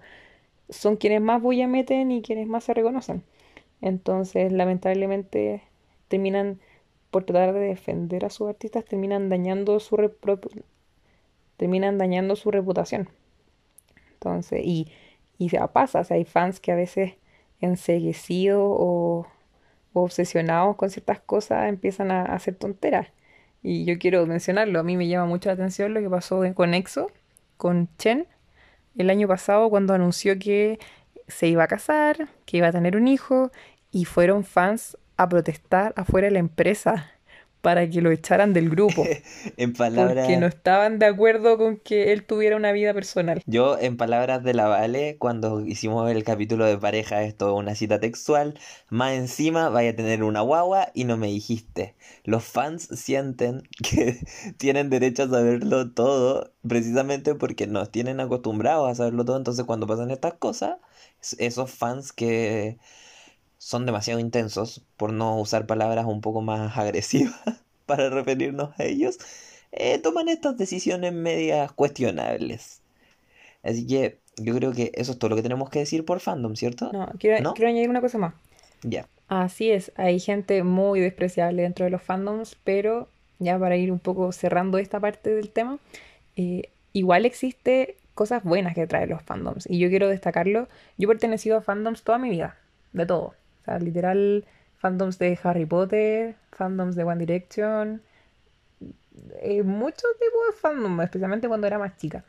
son 0.69 0.97
quienes 0.97 1.21
más 1.21 1.41
bulla 1.41 1.67
meten 1.67 2.11
y 2.11 2.21
quienes 2.23 2.47
más 2.47 2.65
se 2.65 2.73
reconocen. 2.75 3.23
Entonces, 3.81 4.51
lamentablemente, 4.53 5.63
terminan 6.09 6.59
por 7.11 7.25
tratar 7.25 7.53
de 7.53 7.61
defender 7.61 8.25
a 8.25 8.29
sus 8.31 8.49
artistas, 8.49 8.85
terminan 8.85 9.29
dañando 9.29 9.79
su 9.79 9.97
terminan 11.57 11.97
dañando 11.97 12.35
su 12.35 12.51
reputación. 12.51 13.09
Entonces, 14.13 14.61
y, 14.63 14.87
y 15.37 15.49
pasa, 15.73 16.01
o 16.01 16.03
sea, 16.03 16.17
hay 16.17 16.25
fans 16.25 16.59
que 16.59 16.71
a 16.71 16.75
veces 16.75 17.13
enceguecidos 17.63 18.61
o, 18.61 19.27
obsesionados 19.93 20.75
con 20.75 20.89
ciertas 20.89 21.19
cosas 21.19 21.69
empiezan 21.69 22.11
a, 22.11 22.23
a 22.23 22.35
hacer 22.35 22.55
tonteras. 22.55 23.07
Y 23.61 23.85
yo 23.85 23.97
quiero 23.99 24.25
mencionarlo, 24.25 24.79
a 24.79 24.83
mí 24.83 24.97
me 24.97 25.07
llama 25.07 25.27
mucho 25.27 25.49
la 25.49 25.53
atención 25.53 25.93
lo 25.93 26.01
que 26.01 26.09
pasó 26.09 26.43
con 26.53 26.73
EXO, 26.73 27.11
con 27.57 27.89
Chen, 27.97 28.27
el 28.97 29.09
año 29.09 29.27
pasado 29.27 29.69
cuando 29.69 29.93
anunció 29.93 30.37
que 30.37 30.79
se 31.27 31.47
iba 31.47 31.63
a 31.63 31.67
casar, 31.67 32.29
que 32.45 32.57
iba 32.57 32.67
a 32.67 32.71
tener 32.71 32.95
un 32.95 33.07
hijo, 33.07 33.51
y 33.91 34.05
fueron 34.05 34.43
fans 34.43 34.97
a 35.17 35.29
protestar 35.29 35.93
afuera 35.95 36.27
de 36.27 36.31
la 36.31 36.39
empresa 36.39 37.11
para 37.63 37.89
que 37.89 38.01
lo 38.01 38.11
echaran 38.11 38.53
del 38.53 38.69
grupo, 38.69 39.03
En 39.57 39.73
porque 39.95 40.37
palabras, 40.37 40.37
no 40.37 40.47
estaban 40.47 40.99
de 40.99 41.07
acuerdo 41.07 41.57
con 41.57 41.77
que 41.77 42.13
él 42.13 42.25
tuviera 42.25 42.55
una 42.57 42.71
vida 42.73 42.93
personal. 42.93 43.43
yo 43.45 43.77
en 43.79 43.97
palabras 43.97 44.43
de 44.43 44.53
la 44.53 44.67
Vale, 44.67 45.17
cuando 45.19 45.61
hicimos 45.65 46.09
el 46.11 46.23
capítulo 46.23 46.65
de 46.65 46.77
pareja, 46.77 47.23
esto 47.23 47.55
una 47.55 47.75
cita 47.75 47.99
textual, 47.99 48.57
más 48.89 49.13
encima 49.13 49.69
vaya 49.69 49.91
a 49.91 49.95
tener 49.95 50.23
una 50.23 50.41
guagua 50.41 50.89
y 50.93 51.03
no 51.05 51.17
me 51.17 51.27
dijiste. 51.27 51.95
Los 52.23 52.43
fans 52.45 52.87
sienten 52.93 53.63
que 53.83 54.19
tienen 54.57 54.89
derecho 54.89 55.23
a 55.23 55.29
saberlo 55.29 55.91
todo, 55.91 56.53
precisamente 56.67 57.35
porque 57.35 57.67
nos 57.67 57.91
tienen 57.91 58.19
acostumbrados 58.19 58.89
a 58.91 58.95
saberlo 58.95 59.25
todo, 59.25 59.37
entonces 59.37 59.65
cuando 59.65 59.87
pasan 59.87 60.11
estas 60.11 60.35
cosas, 60.35 60.77
es- 61.21 61.35
esos 61.39 61.71
fans 61.71 62.13
que 62.13 62.77
son 63.63 63.85
demasiado 63.85 64.19
intensos, 64.19 64.83
por 64.97 65.13
no 65.13 65.39
usar 65.39 65.65
palabras 65.65 66.05
un 66.05 66.19
poco 66.19 66.41
más 66.41 66.77
agresivas 66.77 67.63
para 67.85 68.09
referirnos 68.09 68.77
a 68.77 68.83
ellos, 68.83 69.17
eh, 69.71 69.99
toman 69.99 70.27
estas 70.27 70.57
decisiones 70.57 71.13
medias 71.13 71.71
cuestionables. 71.71 72.81
Así 73.63 73.87
que 73.87 74.19
yo 74.35 74.53
creo 74.55 74.73
que 74.73 74.91
eso 74.95 75.13
es 75.13 75.19
todo 75.19 75.29
lo 75.29 75.35
que 75.37 75.43
tenemos 75.43 75.69
que 75.69 75.79
decir 75.79 76.03
por 76.03 76.19
fandom, 76.19 76.55
¿cierto? 76.55 76.91
No, 76.91 77.09
quiero, 77.17 77.41
¿No? 77.41 77.53
quiero 77.53 77.69
añadir 77.69 77.89
una 77.89 78.01
cosa 78.01 78.17
más. 78.17 78.33
Ya. 78.83 79.07
Así 79.29 79.71
es, 79.71 79.93
hay 79.95 80.19
gente 80.19 80.63
muy 80.63 80.99
despreciable 80.99 81.61
dentro 81.61 81.85
de 81.85 81.91
los 81.91 82.01
fandoms, 82.01 82.57
pero 82.65 83.07
ya 83.39 83.57
para 83.57 83.77
ir 83.77 83.93
un 83.93 83.99
poco 83.99 84.33
cerrando 84.33 84.77
esta 84.77 84.99
parte 84.99 85.33
del 85.33 85.49
tema, 85.49 85.79
eh, 86.35 86.69
igual 86.91 87.25
existe 87.25 87.95
cosas 88.13 88.43
buenas 88.43 88.75
que 88.75 88.85
traen 88.87 89.09
los 89.09 89.23
fandoms 89.23 89.67
y 89.69 89.79
yo 89.79 89.87
quiero 89.87 90.09
destacarlo. 90.09 90.67
Yo 90.97 91.05
he 91.05 91.07
pertenecido 91.07 91.57
a 91.57 91.61
fandoms 91.61 92.03
toda 92.03 92.17
mi 92.17 92.29
vida, 92.29 92.57
de 92.91 93.05
todo. 93.05 93.35
O 93.63 93.65
sea, 93.65 93.79
literal, 93.79 94.45
fandoms 94.77 95.17
de 95.17 95.39
Harry 95.43 95.65
Potter, 95.65 96.35
fandoms 96.51 96.95
de 96.95 97.03
One 97.03 97.19
Direction, 97.25 98.01
eh, 99.41 99.63
muchos 99.63 100.11
tipos 100.19 100.47
de 100.47 100.59
fandoms, 100.59 101.03
especialmente 101.03 101.47
cuando 101.47 101.67
era 101.67 101.79
más 101.79 101.97
chica. 101.97 102.23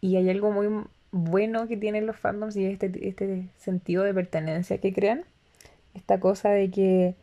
Y 0.00 0.16
hay 0.16 0.28
algo 0.28 0.52
muy 0.52 0.84
bueno 1.10 1.66
que 1.66 1.76
tienen 1.76 2.06
los 2.06 2.16
fandoms 2.16 2.56
y 2.56 2.66
es 2.66 2.72
este, 2.74 3.08
este 3.08 3.48
sentido 3.56 4.02
de 4.02 4.12
pertenencia 4.12 4.78
que 4.78 4.92
crean 4.92 5.24
esta 5.94 6.20
cosa 6.20 6.50
de 6.50 6.70
que 6.70 7.14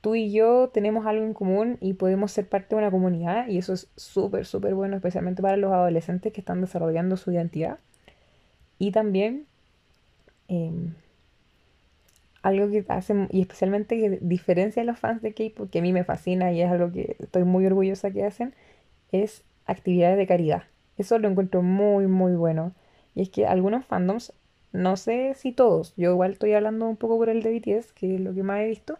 tú 0.00 0.14
y 0.14 0.30
yo 0.30 0.70
tenemos 0.72 1.06
algo 1.06 1.24
en 1.24 1.34
común 1.34 1.78
y 1.80 1.94
podemos 1.94 2.30
ser 2.30 2.48
parte 2.48 2.76
de 2.76 2.82
una 2.82 2.90
comunidad 2.90 3.48
y 3.48 3.58
eso 3.58 3.72
es 3.72 3.88
súper, 3.96 4.46
súper 4.46 4.74
bueno, 4.74 4.94
especialmente 4.96 5.42
para 5.42 5.56
los 5.56 5.72
adolescentes 5.72 6.32
que 6.32 6.40
están 6.40 6.60
desarrollando 6.60 7.16
su 7.16 7.32
identidad. 7.32 7.78
Y 8.78 8.92
también 8.92 9.46
em, 10.48 10.92
algo 12.46 12.70
que 12.70 12.84
hace, 12.88 13.26
y 13.30 13.40
especialmente 13.40 13.98
que 13.98 14.18
diferencia 14.20 14.82
a 14.82 14.84
los 14.84 14.98
fans 14.98 15.20
de 15.20 15.34
K-pop, 15.34 15.68
que 15.68 15.80
a 15.80 15.82
mí 15.82 15.92
me 15.92 16.04
fascina 16.04 16.52
y 16.52 16.62
es 16.62 16.70
algo 16.70 16.92
que 16.92 17.16
estoy 17.18 17.44
muy 17.44 17.66
orgullosa 17.66 18.12
que 18.12 18.24
hacen, 18.24 18.54
es 19.10 19.42
actividades 19.66 20.16
de 20.16 20.26
caridad. 20.26 20.62
Eso 20.96 21.18
lo 21.18 21.28
encuentro 21.28 21.62
muy, 21.62 22.06
muy 22.06 22.36
bueno. 22.36 22.72
Y 23.16 23.22
es 23.22 23.30
que 23.30 23.46
algunos 23.46 23.84
fandoms, 23.84 24.32
no 24.72 24.96
sé 24.96 25.34
si 25.34 25.52
todos, 25.52 25.92
yo 25.96 26.12
igual 26.12 26.32
estoy 26.32 26.52
hablando 26.52 26.86
un 26.86 26.96
poco 26.96 27.16
por 27.18 27.28
el 27.28 27.42
de 27.42 27.58
BTS, 27.58 27.92
que 27.92 28.14
es 28.14 28.20
lo 28.20 28.32
que 28.32 28.44
más 28.44 28.60
he 28.60 28.68
visto, 28.68 28.98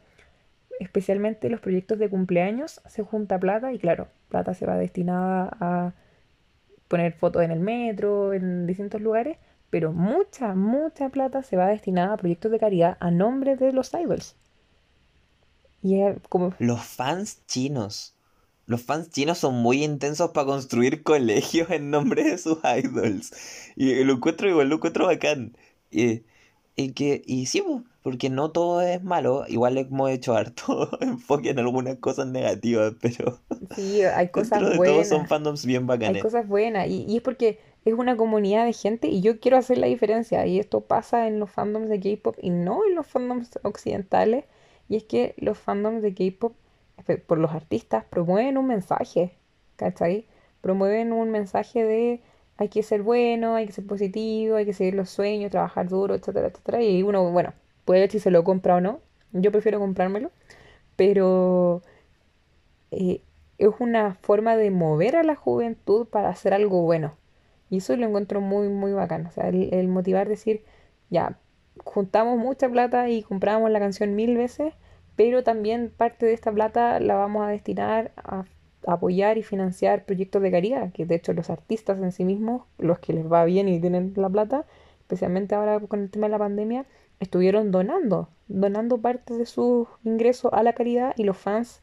especialmente 0.80 1.48
los 1.48 1.60
proyectos 1.60 1.98
de 1.98 2.08
cumpleaños, 2.08 2.80
se 2.86 3.02
junta 3.02 3.38
plata 3.38 3.72
y 3.72 3.78
claro, 3.78 4.08
plata 4.28 4.54
se 4.54 4.66
va 4.66 4.76
destinada 4.76 5.56
a 5.60 5.92
poner 6.88 7.12
fotos 7.12 7.42
en 7.42 7.52
el 7.52 7.60
metro, 7.60 8.32
en 8.32 8.66
distintos 8.66 9.00
lugares, 9.00 9.38
pero 9.70 9.92
mucha, 9.92 10.54
mucha 10.54 11.08
plata 11.10 11.42
se 11.42 11.56
va 11.56 11.66
destinada 11.68 12.14
a 12.14 12.16
proyectos 12.18 12.50
de 12.52 12.58
caridad 12.58 12.96
a 13.00 13.10
nombre 13.10 13.56
de 13.56 13.72
los 13.72 13.92
idols. 13.94 14.36
Y 15.82 16.00
es 16.02 16.16
como, 16.28 16.54
Los 16.58 16.84
fans 16.84 17.42
chinos. 17.46 18.14
los 18.66 18.82
fans 18.82 19.10
chinos 19.10 19.38
son 19.38 19.54
muy 19.54 19.84
intensos 19.84 20.30
para 20.32 20.46
construir 20.46 21.02
colegios 21.02 21.70
en 21.70 21.90
nombre 21.90 22.24
de 22.24 22.38
sus 22.38 22.58
idols. 22.64 23.32
Y 23.76 24.02
lo 24.04 24.14
encuentro 24.14 24.48
igual, 24.48 24.68
lo 24.68 24.76
encuentro 24.76 25.06
bacán. 25.06 25.56
Y, 25.90 26.24
y 26.76 26.92
que, 26.92 27.22
y 27.26 27.46
sí, 27.46 27.62
porque 28.02 28.30
no 28.30 28.50
todo 28.52 28.80
es 28.82 29.02
malo. 29.04 29.44
Igual 29.48 29.78
hemos 29.78 30.10
hecho 30.10 30.34
harto 30.36 30.90
enfoque 31.00 31.50
en 31.50 31.58
algunas 31.60 31.96
cosas 31.98 32.26
negativas, 32.28 32.94
pero. 33.00 33.40
Sí, 33.74 34.02
hay 34.02 34.28
cosas 34.30 34.64
de 34.64 34.70
buenas. 34.70 34.94
todo 34.94 35.04
son 35.04 35.26
fandoms 35.28 35.64
bien 35.66 35.82
Hay 35.82 35.86
bacanes. 35.86 36.22
cosas 36.22 36.46
buenas. 36.48 36.88
Y, 36.88 37.04
y 37.08 37.16
es 37.18 37.22
porque 37.22 37.60
es 37.86 37.94
una 37.94 38.16
comunidad 38.16 38.66
de 38.66 38.72
gente 38.72 39.06
y 39.06 39.20
yo 39.20 39.38
quiero 39.38 39.56
hacer 39.56 39.78
la 39.78 39.86
diferencia. 39.86 40.44
Y 40.44 40.58
esto 40.58 40.80
pasa 40.80 41.28
en 41.28 41.38
los 41.38 41.50
fandoms 41.50 41.88
de 41.88 42.00
K-pop 42.00 42.36
y 42.42 42.50
no 42.50 42.84
en 42.84 42.96
los 42.96 43.06
fandoms 43.06 43.60
occidentales. 43.62 44.44
Y 44.88 44.96
es 44.96 45.04
que 45.04 45.34
los 45.38 45.56
fandoms 45.56 46.02
de 46.02 46.12
K-pop, 46.12 46.54
por 47.26 47.38
los 47.38 47.52
artistas, 47.52 48.04
promueven 48.04 48.58
un 48.58 48.66
mensaje. 48.66 49.34
¿Cachai? 49.76 50.26
Promueven 50.62 51.12
un 51.12 51.30
mensaje 51.30 51.84
de 51.84 52.20
hay 52.56 52.68
que 52.68 52.82
ser 52.82 53.02
bueno, 53.02 53.54
hay 53.54 53.66
que 53.66 53.72
ser 53.72 53.86
positivo, 53.86 54.56
hay 54.56 54.64
que 54.64 54.72
seguir 54.72 54.94
los 54.94 55.10
sueños, 55.10 55.52
trabajar 55.52 55.88
duro, 55.88 56.16
etcétera, 56.16 56.48
etcétera. 56.48 56.82
Y 56.82 57.04
uno, 57.04 57.30
bueno, 57.30 57.52
puede 57.84 58.00
ver 58.00 58.10
si 58.10 58.18
se 58.18 58.32
lo 58.32 58.42
compra 58.42 58.76
o 58.76 58.80
no. 58.80 59.00
Yo 59.32 59.52
prefiero 59.52 59.78
comprármelo. 59.78 60.32
Pero 60.96 61.82
eh, 62.90 63.20
es 63.58 63.70
una 63.78 64.14
forma 64.22 64.56
de 64.56 64.72
mover 64.72 65.14
a 65.14 65.22
la 65.22 65.36
juventud 65.36 66.06
para 66.08 66.30
hacer 66.30 66.52
algo 66.52 66.82
bueno. 66.82 67.14
Y 67.70 67.78
eso 67.78 67.96
lo 67.96 68.06
encuentro 68.06 68.40
muy, 68.40 68.68
muy 68.68 68.92
bacán. 68.92 69.26
O 69.26 69.30
sea, 69.30 69.48
el, 69.48 69.72
el 69.74 69.88
motivar, 69.88 70.28
decir, 70.28 70.64
ya, 71.10 71.38
juntamos 71.84 72.38
mucha 72.38 72.68
plata 72.68 73.08
y 73.08 73.22
compramos 73.22 73.70
la 73.70 73.78
canción 73.78 74.14
mil 74.14 74.36
veces, 74.36 74.74
pero 75.16 75.42
también 75.42 75.92
parte 75.96 76.26
de 76.26 76.34
esta 76.34 76.52
plata 76.52 77.00
la 77.00 77.14
vamos 77.14 77.46
a 77.46 77.50
destinar 77.50 78.12
a, 78.16 78.44
apoyar 78.86 79.36
y 79.36 79.42
financiar 79.42 80.04
proyectos 80.04 80.42
de 80.42 80.50
caridad, 80.50 80.92
que 80.92 81.06
de 81.06 81.16
hecho 81.16 81.32
los 81.32 81.50
artistas 81.50 81.98
en 81.98 82.12
sí 82.12 82.24
mismos, 82.24 82.62
los 82.78 82.98
que 83.00 83.12
les 83.12 83.30
va 83.30 83.44
bien 83.44 83.68
y 83.68 83.80
tienen 83.80 84.12
la 84.16 84.30
plata, 84.30 84.64
especialmente 85.00 85.54
ahora 85.54 85.80
con 85.80 86.00
el 86.00 86.10
tema 86.10 86.26
de 86.26 86.32
la 86.32 86.38
pandemia, 86.38 86.86
estuvieron 87.18 87.72
donando, 87.72 88.28
donando 88.48 88.98
parte 88.98 89.34
de 89.34 89.46
sus 89.46 89.88
ingresos 90.04 90.52
a 90.52 90.62
la 90.62 90.74
caridad 90.74 91.14
y 91.16 91.24
los 91.24 91.36
fans 91.36 91.82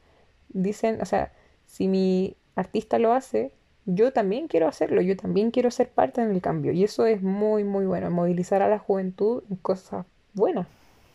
dicen, 0.49 1.01
o 1.01 1.05
sea, 1.05 1.33
si 1.65 1.87
mi 1.87 2.37
artista 2.55 2.99
lo 2.99 3.13
hace, 3.13 3.51
yo 3.85 4.13
también 4.13 4.47
quiero 4.47 4.67
hacerlo, 4.67 5.01
yo 5.01 5.17
también 5.17 5.51
quiero 5.51 5.71
ser 5.71 5.89
parte 5.91 6.21
en 6.21 6.31
el 6.31 6.41
cambio. 6.41 6.71
Y 6.71 6.83
eso 6.83 7.05
es 7.05 7.21
muy, 7.21 7.63
muy 7.63 7.85
bueno, 7.85 8.09
movilizar 8.11 8.61
a 8.61 8.69
la 8.69 8.79
juventud 8.79 9.43
en 9.49 9.57
cosas 9.57 10.05
buenas. 10.33 10.67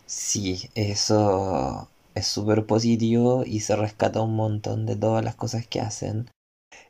Sí, 0.06 0.70
eso 0.74 1.88
es 2.14 2.26
súper 2.26 2.66
positivo 2.66 3.44
y 3.46 3.60
se 3.60 3.76
rescata 3.76 4.22
un 4.22 4.34
montón 4.36 4.86
de 4.86 4.96
todas 4.96 5.24
las 5.24 5.34
cosas 5.36 5.66
que 5.66 5.80
hacen. 5.80 6.30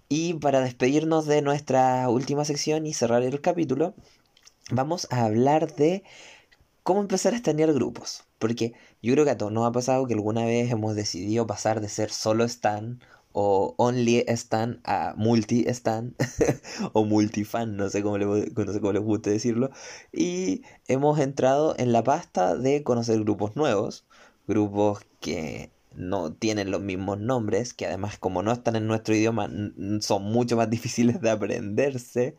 Y 0.08 0.34
para 0.34 0.60
despedirnos 0.60 1.26
de 1.26 1.42
nuestra 1.42 2.08
última 2.08 2.44
sección 2.44 2.86
y 2.86 2.94
cerrar 2.94 3.22
el 3.22 3.40
capítulo, 3.40 3.94
vamos 4.70 5.06
a 5.10 5.24
hablar 5.24 5.74
de 5.74 6.04
cómo 6.82 7.00
empezar 7.00 7.34
a 7.34 7.36
estanear 7.36 7.72
grupos. 7.72 8.24
Porque 8.38 8.74
yo 9.02 9.12
creo 9.14 9.24
que 9.24 9.32
a 9.32 9.38
todos 9.38 9.52
nos 9.52 9.66
ha 9.66 9.72
pasado 9.72 10.06
que 10.06 10.14
alguna 10.14 10.44
vez 10.44 10.70
hemos 10.70 10.94
decidido 10.94 11.46
pasar 11.46 11.80
de 11.80 11.88
ser 11.88 12.10
solo 12.10 12.44
stan 12.44 13.00
o 13.40 13.74
only 13.78 14.24
stan 14.26 14.80
a 14.84 15.14
multi 15.16 15.64
stan 15.68 16.16
o 16.92 17.04
multifan, 17.04 17.76
no 17.76 17.88
sé 17.88 18.02
cómo 18.02 18.18
le, 18.18 18.26
no 18.26 18.72
sé 18.72 18.80
cómo 18.80 18.92
les 18.92 19.02
guste 19.02 19.30
decirlo. 19.30 19.70
Y 20.12 20.62
hemos 20.88 21.20
entrado 21.20 21.74
en 21.78 21.92
la 21.92 22.02
pasta 22.02 22.56
de 22.56 22.82
conocer 22.82 23.20
grupos 23.20 23.54
nuevos, 23.54 24.04
grupos 24.48 25.00
que 25.20 25.70
no 25.94 26.32
tienen 26.32 26.72
los 26.72 26.80
mismos 26.80 27.20
nombres, 27.20 27.74
que 27.74 27.86
además 27.86 28.18
como 28.18 28.42
no 28.42 28.50
están 28.52 28.74
en 28.76 28.88
nuestro 28.88 29.14
idioma 29.14 29.48
son 30.00 30.24
mucho 30.24 30.56
más 30.56 30.68
difíciles 30.76 31.20
de 31.20 31.30
aprenderse. 31.30 32.36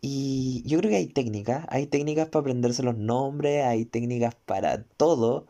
Y 0.00 0.62
yo 0.66 0.78
creo 0.78 0.90
que 0.90 0.96
hay 0.98 1.06
técnicas, 1.08 1.66
hay 1.68 1.86
técnicas 1.86 2.28
para 2.28 2.40
aprenderse 2.42 2.82
los 2.82 2.96
nombres, 2.96 3.64
hay 3.66 3.84
técnicas 3.86 4.34
para 4.46 4.84
todo. 4.84 5.46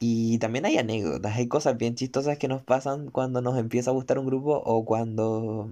Y 0.00 0.38
también 0.38 0.66
hay 0.66 0.76
anécdotas, 0.78 1.36
hay 1.36 1.48
cosas 1.48 1.76
bien 1.76 1.94
chistosas 1.94 2.38
que 2.38 2.48
nos 2.48 2.62
pasan 2.62 3.10
cuando 3.10 3.40
nos 3.40 3.58
empieza 3.58 3.90
a 3.90 3.94
gustar 3.94 4.18
un 4.18 4.26
grupo 4.26 4.62
o 4.64 4.84
cuando, 4.84 5.70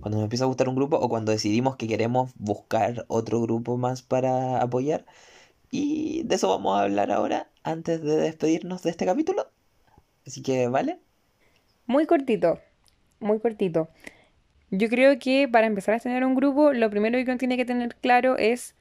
cuando 0.00 0.18
nos 0.18 0.24
empieza 0.24 0.44
a 0.44 0.48
gustar 0.48 0.68
un 0.68 0.74
grupo 0.76 0.96
o 0.96 1.08
cuando 1.08 1.32
decidimos 1.32 1.76
que 1.76 1.86
queremos 1.86 2.32
buscar 2.36 3.04
otro 3.08 3.40
grupo 3.40 3.76
más 3.76 4.02
para 4.02 4.60
apoyar. 4.60 5.04
Y 5.70 6.22
de 6.24 6.36
eso 6.36 6.48
vamos 6.48 6.78
a 6.78 6.84
hablar 6.84 7.10
ahora 7.10 7.48
antes 7.62 8.02
de 8.02 8.16
despedirnos 8.16 8.82
de 8.82 8.90
este 8.90 9.06
capítulo. 9.06 9.48
Así 10.26 10.42
que, 10.42 10.68
¿vale? 10.68 10.98
Muy 11.86 12.06
cortito, 12.06 12.58
muy 13.20 13.38
cortito. 13.38 13.88
Yo 14.70 14.88
creo 14.88 15.18
que 15.18 15.48
para 15.48 15.66
empezar 15.66 15.94
a 15.94 16.00
tener 16.00 16.24
un 16.24 16.34
grupo, 16.34 16.72
lo 16.72 16.90
primero 16.90 17.16
que 17.18 17.24
uno 17.24 17.38
tiene 17.38 17.56
que 17.56 17.64
tener 17.64 17.96
claro 17.96 18.36
es 18.36 18.74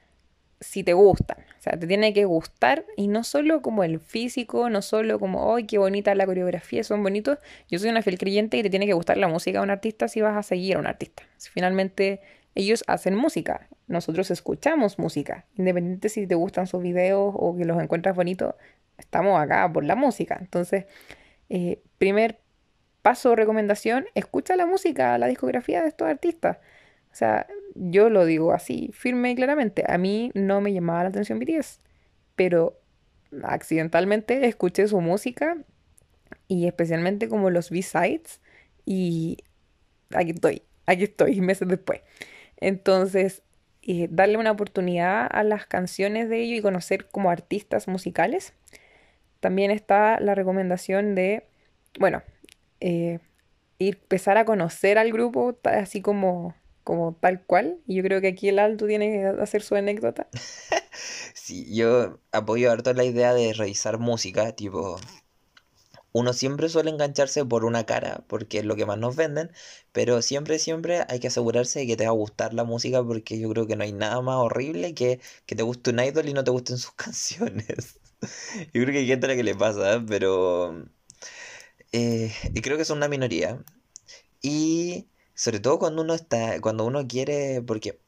si 0.60 0.84
te 0.84 0.94
gustan. 0.94 1.38
O 1.58 1.62
sea, 1.62 1.78
te 1.78 1.88
tiene 1.88 2.14
que 2.14 2.26
gustar 2.26 2.86
y 2.96 3.08
no 3.08 3.24
solo 3.24 3.62
como 3.62 3.84
el 3.84 4.00
físico, 4.00 4.70
no 4.70 4.82
solo 4.82 5.20
como, 5.20 5.56
¡ay, 5.56 5.66
qué 5.66 5.78
bonita 5.78 6.16
la 6.16 6.26
coreografía! 6.26 6.84
Son 6.84 7.04
bonitos. 7.04 7.40
Yo 7.70 7.80
soy 7.80 7.90
una 7.90 8.02
fiel 8.02 8.18
creyente 8.18 8.58
y 8.58 8.64
te 8.64 8.70
tiene 8.70 8.86
que 8.86 8.94
gustar 8.94 9.18
la 9.18 9.28
música 9.28 9.60
de 9.60 9.64
un 9.64 9.70
artista 9.70 10.08
si 10.08 10.22
vas 10.22 10.36
a 10.36 10.44
seguir 10.44 10.76
a 10.76 10.80
un 10.80 10.88
artista. 10.88 11.24
Si 11.38 11.50
finalmente 11.50 12.22
ellos 12.56 12.84
hacen 12.88 13.16
música, 13.16 13.68
nosotros 13.88 14.32
escuchamos 14.32 14.98
música. 14.98 15.46
Independiente 15.58 16.10
si 16.10 16.26
te 16.26 16.36
gustan 16.36 16.68
sus 16.68 16.82
videos 16.82 17.34
o 17.36 17.56
que 17.56 17.66
los 17.66 17.82
encuentras 17.82 18.16
bonitos, 18.16 18.56
estamos 18.98 19.40
acá 19.40 19.72
por 19.72 19.84
la 19.84 19.96
música. 19.96 20.38
Entonces, 20.40 20.86
eh, 21.50 21.82
primer 21.98 22.40
paso 23.02 23.32
o 23.32 23.36
recomendación, 23.36 24.08
escucha 24.16 24.56
la 24.56 24.66
música, 24.66 25.18
la 25.18 25.28
discografía 25.28 25.82
de 25.82 25.90
estos 25.90 26.08
artistas. 26.08 26.58
O 27.18 27.20
sea, 27.20 27.48
yo 27.74 28.12
lo 28.12 28.26
digo 28.26 28.54
así, 28.54 28.92
firme 28.94 29.32
y 29.32 29.36
claramente. 29.36 29.84
A 29.88 29.98
mí 29.98 30.30
no 30.36 30.62
me 30.62 30.72
llamaba 30.72 31.02
la 31.02 31.10
atención 31.10 31.40
BTS, 31.40 31.80
pero 32.36 32.80
accidentalmente 33.42 34.46
escuché 34.46 34.88
su 34.88 35.02
música 35.02 35.58
y 36.48 36.68
especialmente 36.68 37.28
como 37.28 37.50
los 37.50 37.72
B-sides 37.72 38.40
y 38.86 39.40
aquí 40.14 40.30
estoy, 40.30 40.62
aquí 40.86 41.06
estoy 41.06 41.42
meses 41.42 41.68
después. 41.68 42.02
Entonces, 42.58 43.42
eh, 43.82 44.08
darle 44.12 44.38
una 44.38 44.52
oportunidad 44.52 45.28
a 45.32 45.44
las 45.44 45.66
canciones 45.66 46.30
de 46.30 46.44
ellos 46.44 46.60
y 46.60 46.62
conocer 46.62 47.10
como 47.10 47.32
artistas 47.32 47.88
musicales. 47.88 48.54
También 49.40 49.72
está 49.72 50.20
la 50.20 50.36
recomendación 50.36 51.16
de, 51.16 51.48
bueno, 52.00 52.22
eh, 52.80 53.18
empezar 53.80 54.38
a 54.38 54.46
conocer 54.46 55.00
al 55.00 55.12
grupo 55.12 55.58
así 55.64 56.04
como, 56.04 56.54
como 56.88 57.18
tal 57.20 57.44
cual. 57.44 57.82
Y 57.86 57.96
yo 57.96 58.04
creo 58.04 58.22
que 58.22 58.30
aquí 58.30 58.48
el 58.48 58.60
Alto 58.60 58.88
tiene 58.88 59.12
que 59.12 59.42
hacer 59.42 59.62
su 59.62 59.76
anécdota. 59.76 60.30
Sí, 61.34 61.74
yo 61.74 62.20
apoyo 62.32 62.72
harto 62.72 62.92
la 62.94 63.06
idea 63.06 63.34
de 63.34 63.54
revisar 63.54 64.00
música, 64.00 64.54
tipo, 64.54 64.98
uno 66.12 66.34
siempre 66.34 66.68
suele 66.68 66.90
engancharse 66.90 67.46
por 67.46 67.64
una 67.64 67.86
cara, 67.86 68.24
porque 68.28 68.58
es 68.58 68.66
lo 68.66 68.76
que 68.76 68.86
más 68.86 68.98
nos 68.98 69.16
venden, 69.16 69.52
pero 69.94 70.22
siempre, 70.22 70.60
siempre 70.60 71.06
hay 71.08 71.20
que 71.20 71.28
asegurarse 71.28 71.80
de 71.80 71.88
que 71.88 71.96
te 71.96 72.06
va 72.06 72.10
a 72.10 72.14
gustar 72.14 72.54
la 72.54 72.64
música, 72.64 73.04
porque 73.04 73.40
yo 73.40 73.50
creo 73.50 73.68
que 73.68 73.76
no 73.76 73.84
hay 73.84 73.94
nada 73.94 74.20
más 74.22 74.38
horrible 74.38 74.94
que 74.94 75.22
que 75.46 75.56
te 75.56 75.64
guste 75.64 75.92
un 75.92 76.00
idol 76.00 76.28
y 76.28 76.34
no 76.34 76.44
te 76.44 76.52
gusten 76.52 76.78
sus 76.78 76.92
canciones. 76.96 78.00
Yo 78.74 78.82
creo 78.82 78.88
que 78.88 79.00
hay 79.00 79.08
gente 79.08 79.28
a 79.28 79.30
la 79.30 79.36
que 79.36 79.44
le 79.44 79.56
pasa, 79.56 79.96
¿eh? 79.96 80.04
pero 80.08 80.84
eh, 81.92 82.34
y 82.54 82.62
creo 82.62 82.78
que 82.78 82.86
son 82.86 82.98
una 82.98 83.08
minoría. 83.08 83.64
Y 84.42 85.08
sobre 85.38 85.60
todo 85.62 85.80
cuando 85.80 86.02
uno 86.02 86.16
está, 86.16 86.60
cuando 86.62 86.86
uno 86.86 87.08
quiere, 87.08 87.62
porque 87.62 88.00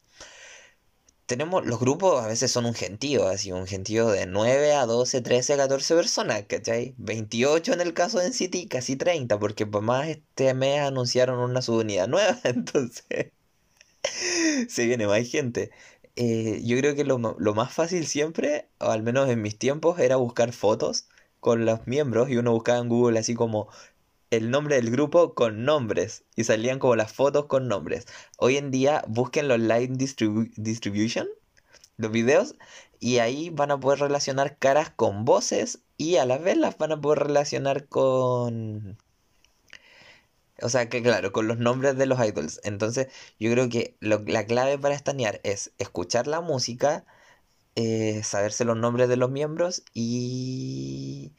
tenemos, 1.27 1.65
los 1.65 1.79
grupos 1.79 2.23
a 2.23 2.27
veces 2.27 2.51
son 2.51 2.65
un 2.65 2.73
gentío, 2.73 3.27
así 3.27 3.51
un 3.51 3.67
gentío 3.67 4.09
de 4.09 4.25
9 4.25 4.73
a 4.73 4.85
12, 4.87 5.21
13, 5.21 5.57
14 5.57 5.95
personas, 5.95 6.43
¿cachai? 6.47 6.95
28 6.97 7.73
en 7.73 7.81
el 7.81 7.93
caso 7.93 8.19
de 8.19 8.27
NCT, 8.27 8.67
casi 8.69 8.95
30, 8.95 9.39
porque 9.39 9.67
por 9.67 9.83
más 9.83 10.07
este 10.09 10.53
mes 10.55 10.81
anunciaron 10.81 11.39
una 11.39 11.61
subunidad 11.61 12.07
nueva, 12.07 12.37
entonces 12.45 13.31
se 14.67 14.85
viene 14.87 15.07
más 15.07 15.27
gente. 15.29 15.71
Eh, 16.15 16.61
yo 16.63 16.77
creo 16.77 16.95
que 16.95 17.03
lo, 17.05 17.19
lo 17.37 17.53
más 17.53 17.71
fácil 17.73 18.07
siempre, 18.07 18.67
o 18.79 18.89
al 18.91 19.03
menos 19.03 19.29
en 19.29 19.41
mis 19.41 19.57
tiempos, 19.57 19.99
era 19.99 20.15
buscar 20.17 20.51
fotos 20.53 21.07
con 21.39 21.65
los 21.65 21.87
miembros 21.87 22.29
y 22.29 22.37
uno 22.37 22.53
buscaba 22.53 22.79
en 22.79 22.89
Google 22.89 23.19
así 23.19 23.35
como 23.35 23.69
el 24.31 24.51
nombre 24.51 24.75
del 24.75 24.91
grupo 24.91 25.33
con 25.33 25.65
nombres 25.65 26.23
y 26.35 26.43
salían 26.43 26.79
como 26.79 26.95
las 26.95 27.11
fotos 27.11 27.45
con 27.45 27.67
nombres. 27.67 28.05
Hoy 28.37 28.57
en 28.57 28.71
día 28.71 29.03
busquen 29.07 29.47
los 29.47 29.59
distribu- 29.59 30.51
Distribution, 30.55 31.27
los 31.97 32.11
videos, 32.11 32.55
y 32.99 33.19
ahí 33.19 33.49
van 33.49 33.71
a 33.71 33.79
poder 33.79 33.99
relacionar 33.99 34.57
caras 34.57 34.89
con 34.91 35.25
voces 35.25 35.79
y 35.97 36.17
a 36.17 36.25
la 36.25 36.37
vez 36.37 36.57
las 36.57 36.77
van 36.77 36.91
a 36.93 37.01
poder 37.01 37.19
relacionar 37.19 37.87
con... 37.87 38.97
O 40.61 40.67
sea, 40.69 40.89
que 40.89 41.01
claro, 41.01 41.31
con 41.31 41.47
los 41.47 41.57
nombres 41.57 41.97
de 41.97 42.05
los 42.05 42.19
idols. 42.25 42.59
Entonces, 42.63 43.07
yo 43.39 43.49
creo 43.51 43.69
que 43.69 43.95
lo- 44.01 44.23
la 44.25 44.45
clave 44.45 44.77
para 44.77 44.93
estanear 44.95 45.39
es 45.43 45.71
escuchar 45.77 46.27
la 46.27 46.41
música, 46.41 47.05
eh, 47.75 48.21
saberse 48.23 48.65
los 48.65 48.77
nombres 48.77 49.07
de 49.09 49.17
los 49.17 49.31
miembros 49.31 49.83
y 49.93 51.31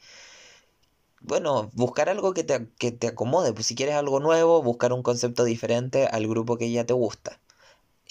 bueno, 1.21 1.69
buscar 1.73 2.09
algo 2.09 2.33
que 2.33 2.43
te, 2.43 2.67
que 2.77 2.91
te 2.91 3.07
acomode. 3.07 3.53
Pues 3.53 3.67
si 3.67 3.75
quieres 3.75 3.95
algo 3.95 4.19
nuevo, 4.19 4.61
buscar 4.63 4.93
un 4.93 5.03
concepto 5.03 5.43
diferente 5.43 6.07
al 6.07 6.27
grupo 6.27 6.57
que 6.57 6.71
ya 6.71 6.85
te 6.85 6.93
gusta. 6.93 7.39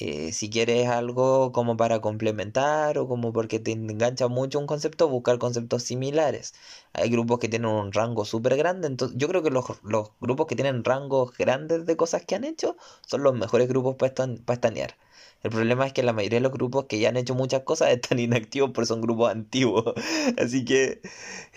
Eh, 0.02 0.32
si 0.32 0.48
quieres 0.48 0.88
algo 0.88 1.52
como 1.52 1.76
para 1.76 2.00
complementar 2.00 2.96
o 2.98 3.06
como 3.06 3.32
porque 3.34 3.58
te 3.60 3.72
engancha 3.72 4.28
mucho 4.28 4.58
un 4.58 4.66
concepto, 4.66 5.08
buscar 5.08 5.38
conceptos 5.38 5.82
similares. 5.82 6.54
Hay 6.94 7.10
grupos 7.10 7.38
que 7.38 7.48
tienen 7.48 7.68
un 7.70 7.92
rango 7.92 8.24
súper 8.24 8.56
grande, 8.56 8.86
entonces 8.88 9.18
yo 9.18 9.28
creo 9.28 9.42
que 9.42 9.50
los, 9.50 9.66
los, 9.82 10.10
grupos 10.20 10.46
que 10.46 10.56
tienen 10.56 10.84
rangos 10.84 11.36
grandes 11.36 11.84
de 11.84 11.96
cosas 11.98 12.24
que 12.24 12.34
han 12.34 12.44
hecho 12.44 12.76
son 13.06 13.22
los 13.22 13.34
mejores 13.34 13.68
grupos 13.68 13.96
para, 13.96 14.14
estanear. 14.54 14.96
El 15.42 15.50
problema 15.50 15.86
es 15.86 15.92
que 15.92 16.02
la 16.02 16.12
mayoría 16.12 16.38
de 16.38 16.42
los 16.42 16.52
grupos 16.52 16.84
que 16.84 16.98
ya 16.98 17.08
han 17.08 17.16
hecho 17.16 17.34
muchas 17.34 17.62
cosas 17.62 17.88
están 17.92 18.18
inactivos 18.18 18.70
porque 18.72 18.86
son 18.86 19.00
grupos 19.00 19.30
antiguos. 19.30 19.94
Así 20.38 20.64
que 20.64 21.00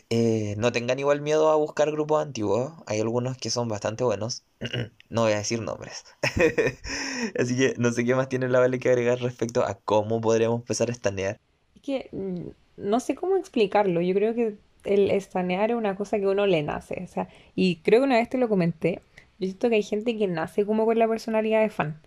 eh, 0.10 0.56
no 0.58 0.72
tengan 0.72 1.00
igual 1.00 1.22
miedo 1.22 1.50
a 1.50 1.56
buscar 1.56 1.92
grupos 1.92 2.22
antiguos. 2.22 2.74
Hay 2.86 3.00
algunos 3.00 3.38
que 3.38 3.50
son 3.50 3.68
bastante 3.68 4.04
buenos. 4.04 4.44
no 5.10 5.22
voy 5.22 5.34
a 5.34 5.38
decir 5.38 5.62
nombres. 5.62 6.06
Así 7.40 7.58
que 7.58 7.74
no 7.78 7.92
sé 7.92 8.06
qué 8.06 8.16
más 8.16 8.30
tiene 8.30 8.48
la 8.48 8.60
Vale 8.60 8.80
que 8.80 8.90
agregar 8.90 9.20
respecto 9.20 9.64
a 9.64 9.76
cómo 9.76 10.22
podríamos 10.22 10.62
empezar 10.62 10.90
a 10.90 10.94
estanear. 10.94 11.40
Es 11.76 11.82
que 11.82 12.10
mm, 12.12 12.48
no 12.78 13.00
sé 13.02 13.16
cómo 13.16 13.36
explicarlo. 13.36 14.00
Yo 14.02 14.14
creo 14.16 14.34
que 14.34 14.56
el 14.86 15.12
estanear 15.12 15.72
es 15.72 15.78
una 15.78 15.96
cosa 15.96 16.20
que 16.20 16.28
uno 16.28 16.48
le 16.48 16.64
nace. 16.64 17.02
O 17.04 17.08
sea, 17.08 17.28
y 17.56 17.78
creo 17.78 18.00
que 18.00 18.06
una 18.06 18.18
vez 18.18 18.30
te 18.30 18.38
lo 18.38 18.48
comenté. 18.48 19.02
Yo 19.40 19.48
siento 19.48 19.68
que 19.68 19.76
hay 19.76 19.84
gente 19.84 20.18
que 20.18 20.28
nace 20.28 20.66
como 20.66 20.86
con 20.86 20.98
la 20.98 21.08
personalidad 21.08 21.62
de 21.62 21.70
fan 21.70 22.00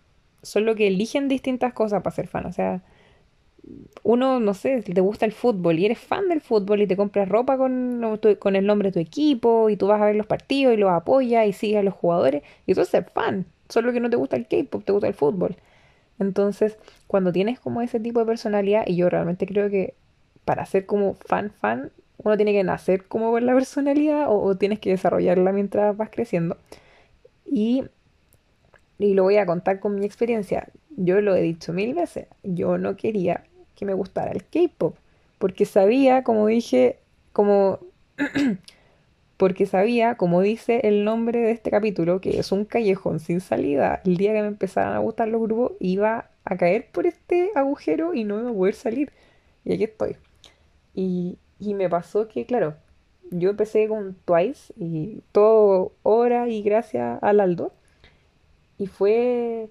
solo 0.43 0.74
que 0.74 0.87
eligen 0.89 1.28
distintas 1.28 1.72
cosas 1.72 2.03
para 2.03 2.14
ser 2.14 2.28
fan. 2.28 2.47
O 2.47 2.53
sea, 2.53 2.82
uno, 4.03 4.41
no 4.41 4.55
sé, 4.55 4.82
te 4.82 5.01
gusta 5.01 5.26
el 5.26 5.32
fútbol 5.32 5.78
y 5.78 5.87
eres 5.87 5.99
fan 5.99 6.28
del 6.28 6.41
fútbol 6.41 6.82
y 6.82 6.87
te 6.87 6.97
compras 6.97 7.28
ropa 7.28 7.57
con, 7.59 8.18
con 8.39 8.57
el 8.57 8.66
nombre 8.66 8.91
de 8.91 8.93
tu 8.93 9.01
equipo 9.01 9.68
y 9.70 9.76
tú 9.76 9.89
vas 9.89 10.01
a 10.01 10.07
ver 10.07 10.16
los 10.16 10.26
partidos 10.26 10.74
y 10.74 10.76
los 10.76 10.91
apoyas 10.91 11.47
y 11.47 11.53
sigues 11.53 11.78
a 11.78 11.82
los 11.82 11.95
jugadores 11.95 12.43
y 12.66 12.74
tú 12.74 12.80
eres 12.80 13.07
fan. 13.12 13.47
Solo 13.68 13.93
que 13.93 14.01
no 14.01 14.11
te 14.11 14.16
gusta 14.16 14.37
el 14.37 14.47
K-pop, 14.47 14.84
te 14.84 14.93
gusta 14.93 15.09
el 15.09 15.14
fútbol. 15.14 15.57
Entonces, 16.18 16.78
cuando 17.07 17.32
tienes 17.32 17.61
como 17.61 17.82
ese 17.82 18.01
tipo 18.01 18.20
de 18.20 18.26
personalidad, 18.26 18.84
y 18.87 18.97
yo 18.97 19.11
realmente 19.11 19.47
creo 19.47 19.70
que 19.70 19.95
para 20.45 20.64
ser 20.66 20.87
como 20.87 21.14
fan, 21.14 21.51
fan, 21.51 21.91
uno 22.18 22.37
tiene 22.37 22.53
que 22.53 22.64
nacer 22.64 23.07
como 23.07 23.32
con 23.32 23.45
la 23.47 23.55
personalidad 23.55 24.28
o, 24.28 24.41
o 24.43 24.57
tienes 24.57 24.78
que 24.80 24.91
desarrollarla 24.91 25.53
mientras 25.53 25.97
vas 25.97 26.11
creciendo. 26.11 26.57
Y 27.45 27.84
y 28.99 29.14
lo 29.14 29.24
voy 29.24 29.36
a 29.36 29.47
contar 29.47 29.80
con 29.80 29.97
mi 29.97 30.07
experiencia. 30.07 30.68
Yo 30.97 31.20
lo 31.20 31.34
he 31.34 31.42
dicho 31.42 31.72
mil 31.72 31.94
veces, 31.94 32.26
yo 32.42 32.78
no 32.78 32.97
quería 32.97 33.44
que 33.74 33.84
me 33.84 33.94
gustara 33.94 34.32
el 34.32 34.44
K-pop, 34.44 34.97
porque 35.38 35.66
sabía, 35.66 36.22
como 36.24 36.47
dije, 36.47 36.99
como 37.32 37.80
porque 39.36 39.66
sabía, 39.66 40.16
como 40.16 40.40
dice 40.40 40.80
el 40.84 41.05
nombre 41.05 41.40
de 41.40 41.51
este 41.51 41.70
capítulo, 41.70 42.20
que 42.20 42.38
es 42.38 42.53
un 42.53 42.64
callejón 42.64 43.20
sin 43.20 43.40
salida. 43.40 44.01
El 44.05 44.16
día 44.16 44.32
que 44.32 44.40
me 44.40 44.49
empezaran 44.49 44.94
a 44.94 44.99
gustar 44.99 45.28
los 45.28 45.42
grupos, 45.42 45.72
iba 45.78 46.30
a 46.44 46.57
caer 46.57 46.86
por 46.90 47.07
este 47.07 47.51
agujero 47.55 48.14
y 48.14 48.24
no 48.24 48.40
iba 48.40 48.51
a 48.51 48.55
poder 48.55 48.74
salir. 48.74 49.12
Y 49.64 49.74
aquí 49.74 49.84
estoy. 49.84 50.16
Y, 50.94 51.38
y 51.59 51.74
me 51.74 51.90
pasó 51.90 52.28
que, 52.28 52.47
claro, 52.47 52.74
yo 53.30 53.51
empecé 53.51 53.88
con 53.88 54.16
Twice 54.24 54.72
y 54.78 55.20
todo 55.32 55.92
hora 56.03 56.49
y 56.49 56.62
gracias 56.62 57.22
al 57.22 57.40
Aldo. 57.40 57.72
Y 58.79 58.87
fue, 58.87 59.68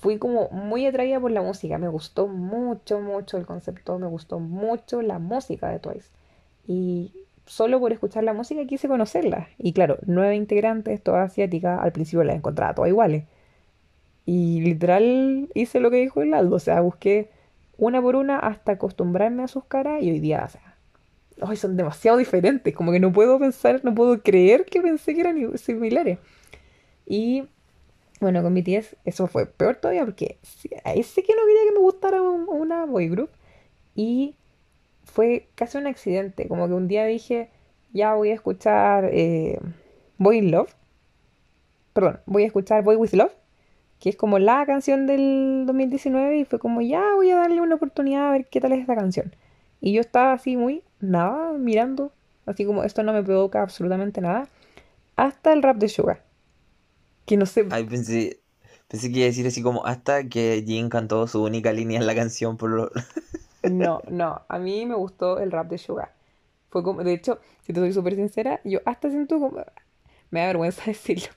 fui 0.00 0.18
como 0.18 0.48
muy 0.50 0.86
atraída 0.86 1.20
por 1.20 1.30
la 1.30 1.42
música. 1.42 1.78
Me 1.78 1.88
gustó 1.88 2.26
mucho, 2.26 3.00
mucho 3.00 3.36
el 3.36 3.46
concepto, 3.46 3.98
me 3.98 4.06
gustó 4.06 4.38
mucho 4.38 5.02
la 5.02 5.18
música 5.18 5.68
de 5.68 5.78
Twice. 5.78 6.10
Y 6.66 7.12
solo 7.46 7.80
por 7.80 7.92
escuchar 7.92 8.24
la 8.24 8.34
música 8.34 8.64
quise 8.66 8.88
conocerla. 8.88 9.48
Y 9.58 9.72
claro, 9.72 9.98
nueve 10.06 10.36
integrantes, 10.36 11.02
todas 11.02 11.30
asiáticas, 11.30 11.80
al 11.80 11.92
principio 11.92 12.24
las 12.24 12.36
encontraba 12.36 12.74
todas 12.74 12.90
iguales. 12.90 13.24
Y 14.26 14.60
literal 14.60 15.48
hice 15.54 15.80
lo 15.80 15.90
que 15.90 15.96
dijo 15.96 16.20
el 16.20 16.34
Aldo, 16.34 16.56
o 16.56 16.58
sea, 16.58 16.80
busqué 16.82 17.30
una 17.78 18.02
por 18.02 18.14
una 18.16 18.38
hasta 18.38 18.72
acostumbrarme 18.72 19.44
a 19.44 19.48
sus 19.48 19.64
caras 19.64 20.02
y 20.02 20.10
hoy 20.10 20.20
día, 20.20 20.44
o 20.44 20.48
sea, 20.50 20.76
hoy 21.40 21.56
son 21.56 21.76
demasiado 21.76 22.18
diferentes, 22.18 22.74
como 22.74 22.92
que 22.92 23.00
no 23.00 23.12
puedo 23.12 23.38
pensar, 23.38 23.80
no 23.84 23.94
puedo 23.94 24.22
creer 24.22 24.66
que 24.66 24.82
pensé 24.82 25.14
que 25.14 25.20
eran 25.22 25.56
similares. 25.56 26.18
Y 27.06 27.48
bueno, 28.20 28.42
con 28.42 28.54
BTS 28.54 28.96
eso 29.04 29.26
fue 29.26 29.46
peor 29.46 29.76
todavía 29.76 30.04
porque 30.04 30.38
ahí 30.84 31.02
que 31.02 31.34
no 31.34 31.46
quería 31.46 31.64
que 31.66 31.72
me 31.72 31.78
gustara 31.78 32.20
una 32.22 32.84
boy 32.84 33.08
group. 33.08 33.30
Y 33.94 34.36
fue 35.04 35.48
casi 35.54 35.78
un 35.78 35.86
accidente. 35.86 36.48
Como 36.48 36.66
que 36.68 36.74
un 36.74 36.88
día 36.88 37.04
dije, 37.06 37.50
ya 37.92 38.14
voy 38.14 38.30
a 38.30 38.34
escuchar 38.34 39.08
eh, 39.12 39.58
Boy 40.18 40.38
in 40.38 40.50
Love. 40.50 40.74
Perdón, 41.92 42.20
voy 42.26 42.44
a 42.44 42.46
escuchar 42.46 42.82
Boy 42.82 42.96
with 42.96 43.12
Love. 43.12 43.32
Que 44.00 44.10
es 44.10 44.16
como 44.16 44.38
la 44.38 44.64
canción 44.66 45.06
del 45.06 45.64
2019. 45.66 46.38
Y 46.38 46.44
fue 46.44 46.58
como, 46.58 46.80
ya 46.80 47.02
voy 47.14 47.30
a 47.30 47.36
darle 47.36 47.60
una 47.60 47.76
oportunidad 47.76 48.28
a 48.28 48.32
ver 48.32 48.46
qué 48.46 48.60
tal 48.60 48.72
es 48.72 48.80
esta 48.80 48.94
canción. 48.94 49.34
Y 49.80 49.92
yo 49.92 50.00
estaba 50.00 50.32
así 50.32 50.56
muy, 50.56 50.82
nada, 51.00 51.52
mirando. 51.52 52.12
Así 52.46 52.64
como 52.64 52.84
esto 52.84 53.02
no 53.02 53.12
me 53.12 53.22
provoca 53.22 53.62
absolutamente 53.62 54.20
nada. 54.20 54.48
Hasta 55.16 55.52
el 55.52 55.62
rap 55.62 55.76
de 55.78 55.88
Sugar 55.88 56.27
que 57.28 57.36
no 57.36 57.46
sé. 57.46 57.66
Ay, 57.70 57.84
pensé, 57.84 58.40
pensé 58.88 59.12
que 59.12 59.18
iba 59.18 59.26
a 59.26 59.28
decir 59.28 59.46
así 59.46 59.62
como 59.62 59.86
hasta 59.86 60.28
que 60.28 60.64
Jin 60.66 60.88
cantó 60.88 61.28
su 61.28 61.44
única 61.44 61.72
línea 61.72 62.00
en 62.00 62.06
la 62.06 62.14
canción 62.14 62.56
por 62.56 62.70
lo... 62.70 62.90
No, 63.62 64.00
no, 64.08 64.42
a 64.48 64.58
mí 64.58 64.86
me 64.86 64.94
gustó 64.94 65.40
el 65.40 65.50
rap 65.50 65.68
de 65.68 65.78
Suga. 65.78 66.12
Fue 66.70 66.82
como, 66.82 67.02
de 67.02 67.12
hecho, 67.12 67.40
si 67.66 67.72
te 67.72 67.80
soy 67.80 67.92
súper 67.92 68.14
sincera, 68.14 68.60
yo 68.64 68.80
hasta 68.84 69.10
siento 69.10 69.38
como... 69.38 69.58
Me 70.30 70.40
da 70.40 70.46
vergüenza 70.46 70.84
decirlo. 70.86 71.28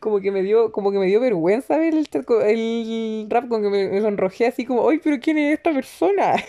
Como 0.00 0.20
que 0.20 0.30
me 0.30 0.42
dio, 0.42 0.72
como 0.72 0.90
que 0.90 0.98
me 0.98 1.06
dio 1.06 1.20
vergüenza 1.20 1.76
ver 1.76 1.94
el, 1.94 2.08
el 2.46 3.26
rap 3.28 3.48
con 3.48 3.62
que 3.62 3.68
me, 3.68 4.00
sonrojé 4.00 4.46
así 4.46 4.64
como, 4.64 4.88
¡ay, 4.88 5.00
pero 5.02 5.20
quién 5.20 5.36
es 5.36 5.54
esta 5.54 5.72
persona! 5.72 6.36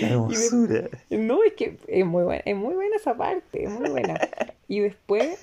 La 0.00 0.08
hermosura. 0.08 0.88
no, 1.10 1.42
es 1.42 1.52
que 1.54 1.78
es 1.88 2.06
muy 2.06 2.22
buena, 2.22 2.42
es 2.46 2.56
muy 2.56 2.74
buena 2.74 2.96
esa 2.96 3.16
parte, 3.16 3.64
es 3.64 3.70
muy 3.70 3.90
buena. 3.90 4.18
Y 4.68 4.80
después 4.80 5.38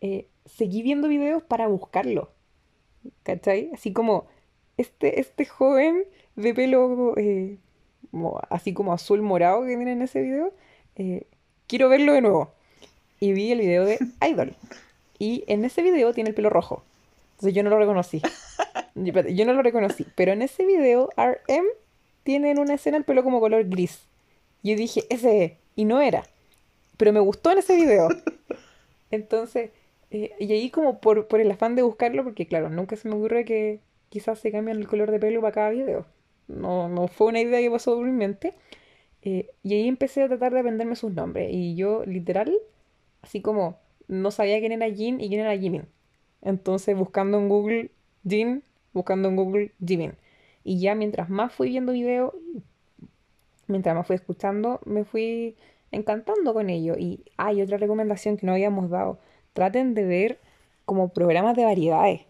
eh, 0.00 0.26
seguí 0.58 0.82
viendo 0.82 1.08
videos 1.08 1.42
para 1.42 1.68
buscarlo. 1.68 2.30
¿Cachai? 3.22 3.70
Así 3.72 3.92
como 3.92 4.26
este, 4.76 5.20
este 5.20 5.46
joven 5.46 6.04
de 6.34 6.52
pelo 6.52 7.14
eh, 7.16 7.56
así 8.50 8.74
como 8.74 8.92
azul 8.92 9.22
morado 9.22 9.62
que 9.62 9.76
viene 9.76 9.92
en 9.92 10.02
ese 10.02 10.20
video, 10.20 10.52
eh, 10.96 11.22
quiero 11.68 11.88
verlo 11.88 12.12
de 12.12 12.22
nuevo. 12.22 12.50
Y 13.20 13.32
vi 13.32 13.52
el 13.52 13.60
video 13.60 13.84
de 13.84 13.98
Idol. 14.28 14.54
Y 15.18 15.44
en 15.46 15.64
ese 15.64 15.82
video 15.82 16.12
tiene 16.12 16.30
el 16.30 16.34
pelo 16.34 16.50
rojo. 16.50 16.82
Entonces 17.32 17.54
yo 17.54 17.62
no 17.62 17.70
lo 17.70 17.78
reconocí. 17.78 18.20
Yo 18.96 19.44
no 19.44 19.52
lo 19.52 19.62
reconocí. 19.62 20.04
Pero 20.16 20.32
en 20.32 20.42
ese 20.42 20.66
video, 20.66 21.08
RM 21.16 21.66
tiene 22.24 22.50
en 22.50 22.58
una 22.58 22.74
escena 22.74 22.96
el 22.96 23.04
pelo 23.04 23.22
como 23.22 23.38
color 23.38 23.64
gris. 23.68 24.00
Yo 24.64 24.74
dije, 24.74 25.04
ese 25.08 25.56
Y 25.76 25.84
no 25.84 26.00
era. 26.00 26.24
Pero 26.96 27.12
me 27.12 27.20
gustó 27.20 27.52
en 27.52 27.58
ese 27.58 27.76
video. 27.76 28.08
Entonces, 29.12 29.70
eh, 30.10 30.32
y 30.38 30.52
ahí 30.52 30.70
como 30.70 31.00
por, 31.00 31.28
por 31.28 31.40
el 31.40 31.50
afán 31.50 31.74
de 31.76 31.82
buscarlo, 31.82 32.24
porque 32.24 32.46
claro, 32.46 32.70
nunca 32.70 32.96
se 32.96 33.08
me 33.08 33.14
ocurre 33.14 33.44
que 33.44 33.80
quizás 34.08 34.38
se 34.38 34.50
cambien 34.50 34.78
el 34.78 34.86
color 34.88 35.10
de 35.10 35.18
pelo 35.18 35.40
para 35.40 35.52
cada 35.52 35.70
video. 35.70 36.06
No, 36.48 36.88
no 36.88 37.08
fue 37.08 37.28
una 37.28 37.40
idea 37.40 37.60
que 37.60 37.70
pasó 37.70 37.94
por 37.96 38.06
mi 38.06 38.12
mente. 38.12 38.54
Eh, 39.22 39.50
y 39.62 39.74
ahí 39.74 39.88
empecé 39.88 40.22
a 40.22 40.28
tratar 40.28 40.52
de 40.52 40.60
aprenderme 40.60 40.96
sus 40.96 41.12
nombres. 41.12 41.50
Y 41.52 41.74
yo, 41.76 42.04
literal, 42.06 42.56
así 43.22 43.42
como 43.42 43.78
no 44.08 44.30
sabía 44.30 44.58
quién 44.60 44.72
era 44.72 44.90
Jin 44.90 45.20
y 45.20 45.28
quién 45.28 45.40
era 45.40 45.56
Jimin. 45.56 45.84
Entonces, 46.42 46.96
buscando 46.96 47.38
en 47.38 47.48
Google 47.48 47.90
Jin, 48.26 48.62
buscando 48.94 49.28
en 49.28 49.36
Google 49.36 49.72
Jimin. 49.84 50.14
Y 50.64 50.80
ya 50.80 50.94
mientras 50.94 51.28
más 51.28 51.52
fui 51.52 51.70
viendo 51.70 51.92
videos, 51.92 52.34
mientras 53.66 53.94
más 53.94 54.06
fui 54.06 54.16
escuchando, 54.16 54.80
me 54.86 55.04
fui 55.04 55.56
encantando 55.90 56.54
con 56.54 56.70
ello. 56.70 56.94
Y 56.98 57.24
hay 57.36 57.60
otra 57.62 57.76
recomendación 57.76 58.36
que 58.38 58.46
no 58.46 58.52
habíamos 58.52 58.88
dado 58.90 59.18
traten 59.52 59.94
de 59.94 60.04
ver 60.04 60.38
como 60.84 61.08
programas 61.08 61.56
de 61.56 61.64
variedades. 61.64 62.22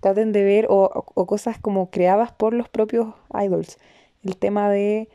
Traten 0.00 0.32
de 0.32 0.44
ver 0.44 0.66
o, 0.68 0.88
cosas 1.26 1.58
como 1.58 1.90
creadas 1.90 2.32
por 2.32 2.52
los 2.54 2.68
propios 2.68 3.14
idols. 3.32 3.78
El 4.24 4.36
tema 4.36 4.70
de, 4.70 5.08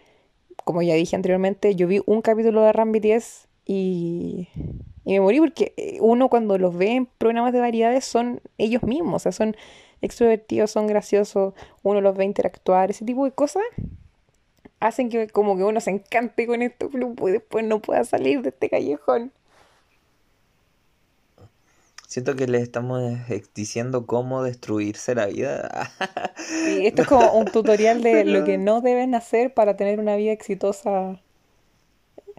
como 0.64 0.82
ya 0.82 0.96
dije 0.96 1.16
anteriormente, 1.16 1.76
yo 1.76 1.88
vi 1.88 2.02
un 2.06 2.22
capítulo 2.22 2.62
de 2.62 2.74
Ram 2.74 2.92
BTS 2.92 3.48
y, 3.66 4.50
y 5.06 5.14
me 5.14 5.22
morí 5.22 5.40
porque 5.40 5.74
eh, 5.78 5.98
uno 6.02 6.30
cuando 6.30 6.58
los 6.58 6.76
ve 6.76 6.92
en 6.92 7.06
programas 7.06 7.54
de 7.54 7.60
variedades 7.60 8.06
son 8.06 8.42
ellos 8.58 8.84
mismos, 8.84 9.16
o 9.16 9.20
sea, 9.20 9.32
son 9.32 9.56
extrovertidos, 10.02 10.72
son 10.72 10.88
graciosos, 10.88 11.54
uno 11.82 12.02
los 12.02 12.16
ve 12.18 12.26
interactuar, 12.26 12.92
ese 12.92 13.06
tipo 13.06 13.24
de 13.24 13.32
cosas 13.32 13.64
hacen 14.84 15.10
que 15.10 15.28
como 15.28 15.56
que 15.56 15.64
uno 15.64 15.80
se 15.80 15.92
encante 15.92 16.46
con 16.46 16.62
esto, 16.62 16.90
pero 16.92 17.14
después 17.32 17.66
no 17.66 17.82
pueda 17.82 18.04
salir 18.04 18.42
de 18.42 18.50
este 18.50 18.70
callejón. 18.70 19.32
Siento 22.14 22.36
que 22.36 22.46
le 22.46 22.60
estamos 22.60 23.02
diciendo 23.56 24.06
cómo 24.06 24.44
destruirse 24.44 25.16
la 25.16 25.26
vida. 25.26 25.90
Esto 26.68 27.02
es 27.02 27.08
como 27.08 27.34
un 27.34 27.46
tutorial 27.46 28.04
de 28.04 28.24
lo 28.24 28.46
que 28.46 28.60
no 28.60 28.82
deben 28.82 29.16
hacer 29.16 29.52
para 29.56 29.76
tener 29.78 30.00
una 30.00 30.16
vida 30.16 30.32
exitosa 30.32 31.20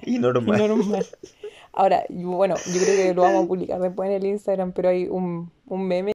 y 0.05 0.21
normal. 0.21 1.05
Ahora, 1.73 2.05
yo- 2.09 2.29
bueno, 2.37 2.55
yo 2.73 2.81
creo 2.81 2.97
que 2.97 3.15
lo 3.15 3.23
vamos 3.23 3.47
a 3.47 3.49
publicar 3.49 3.81
después 3.81 4.09
en 4.11 4.15
el 4.15 4.27
Instagram, 4.27 4.71
pero 4.71 4.91
hay 4.91 5.09
un, 5.09 5.51
un 5.67 5.89
meme 5.89 6.13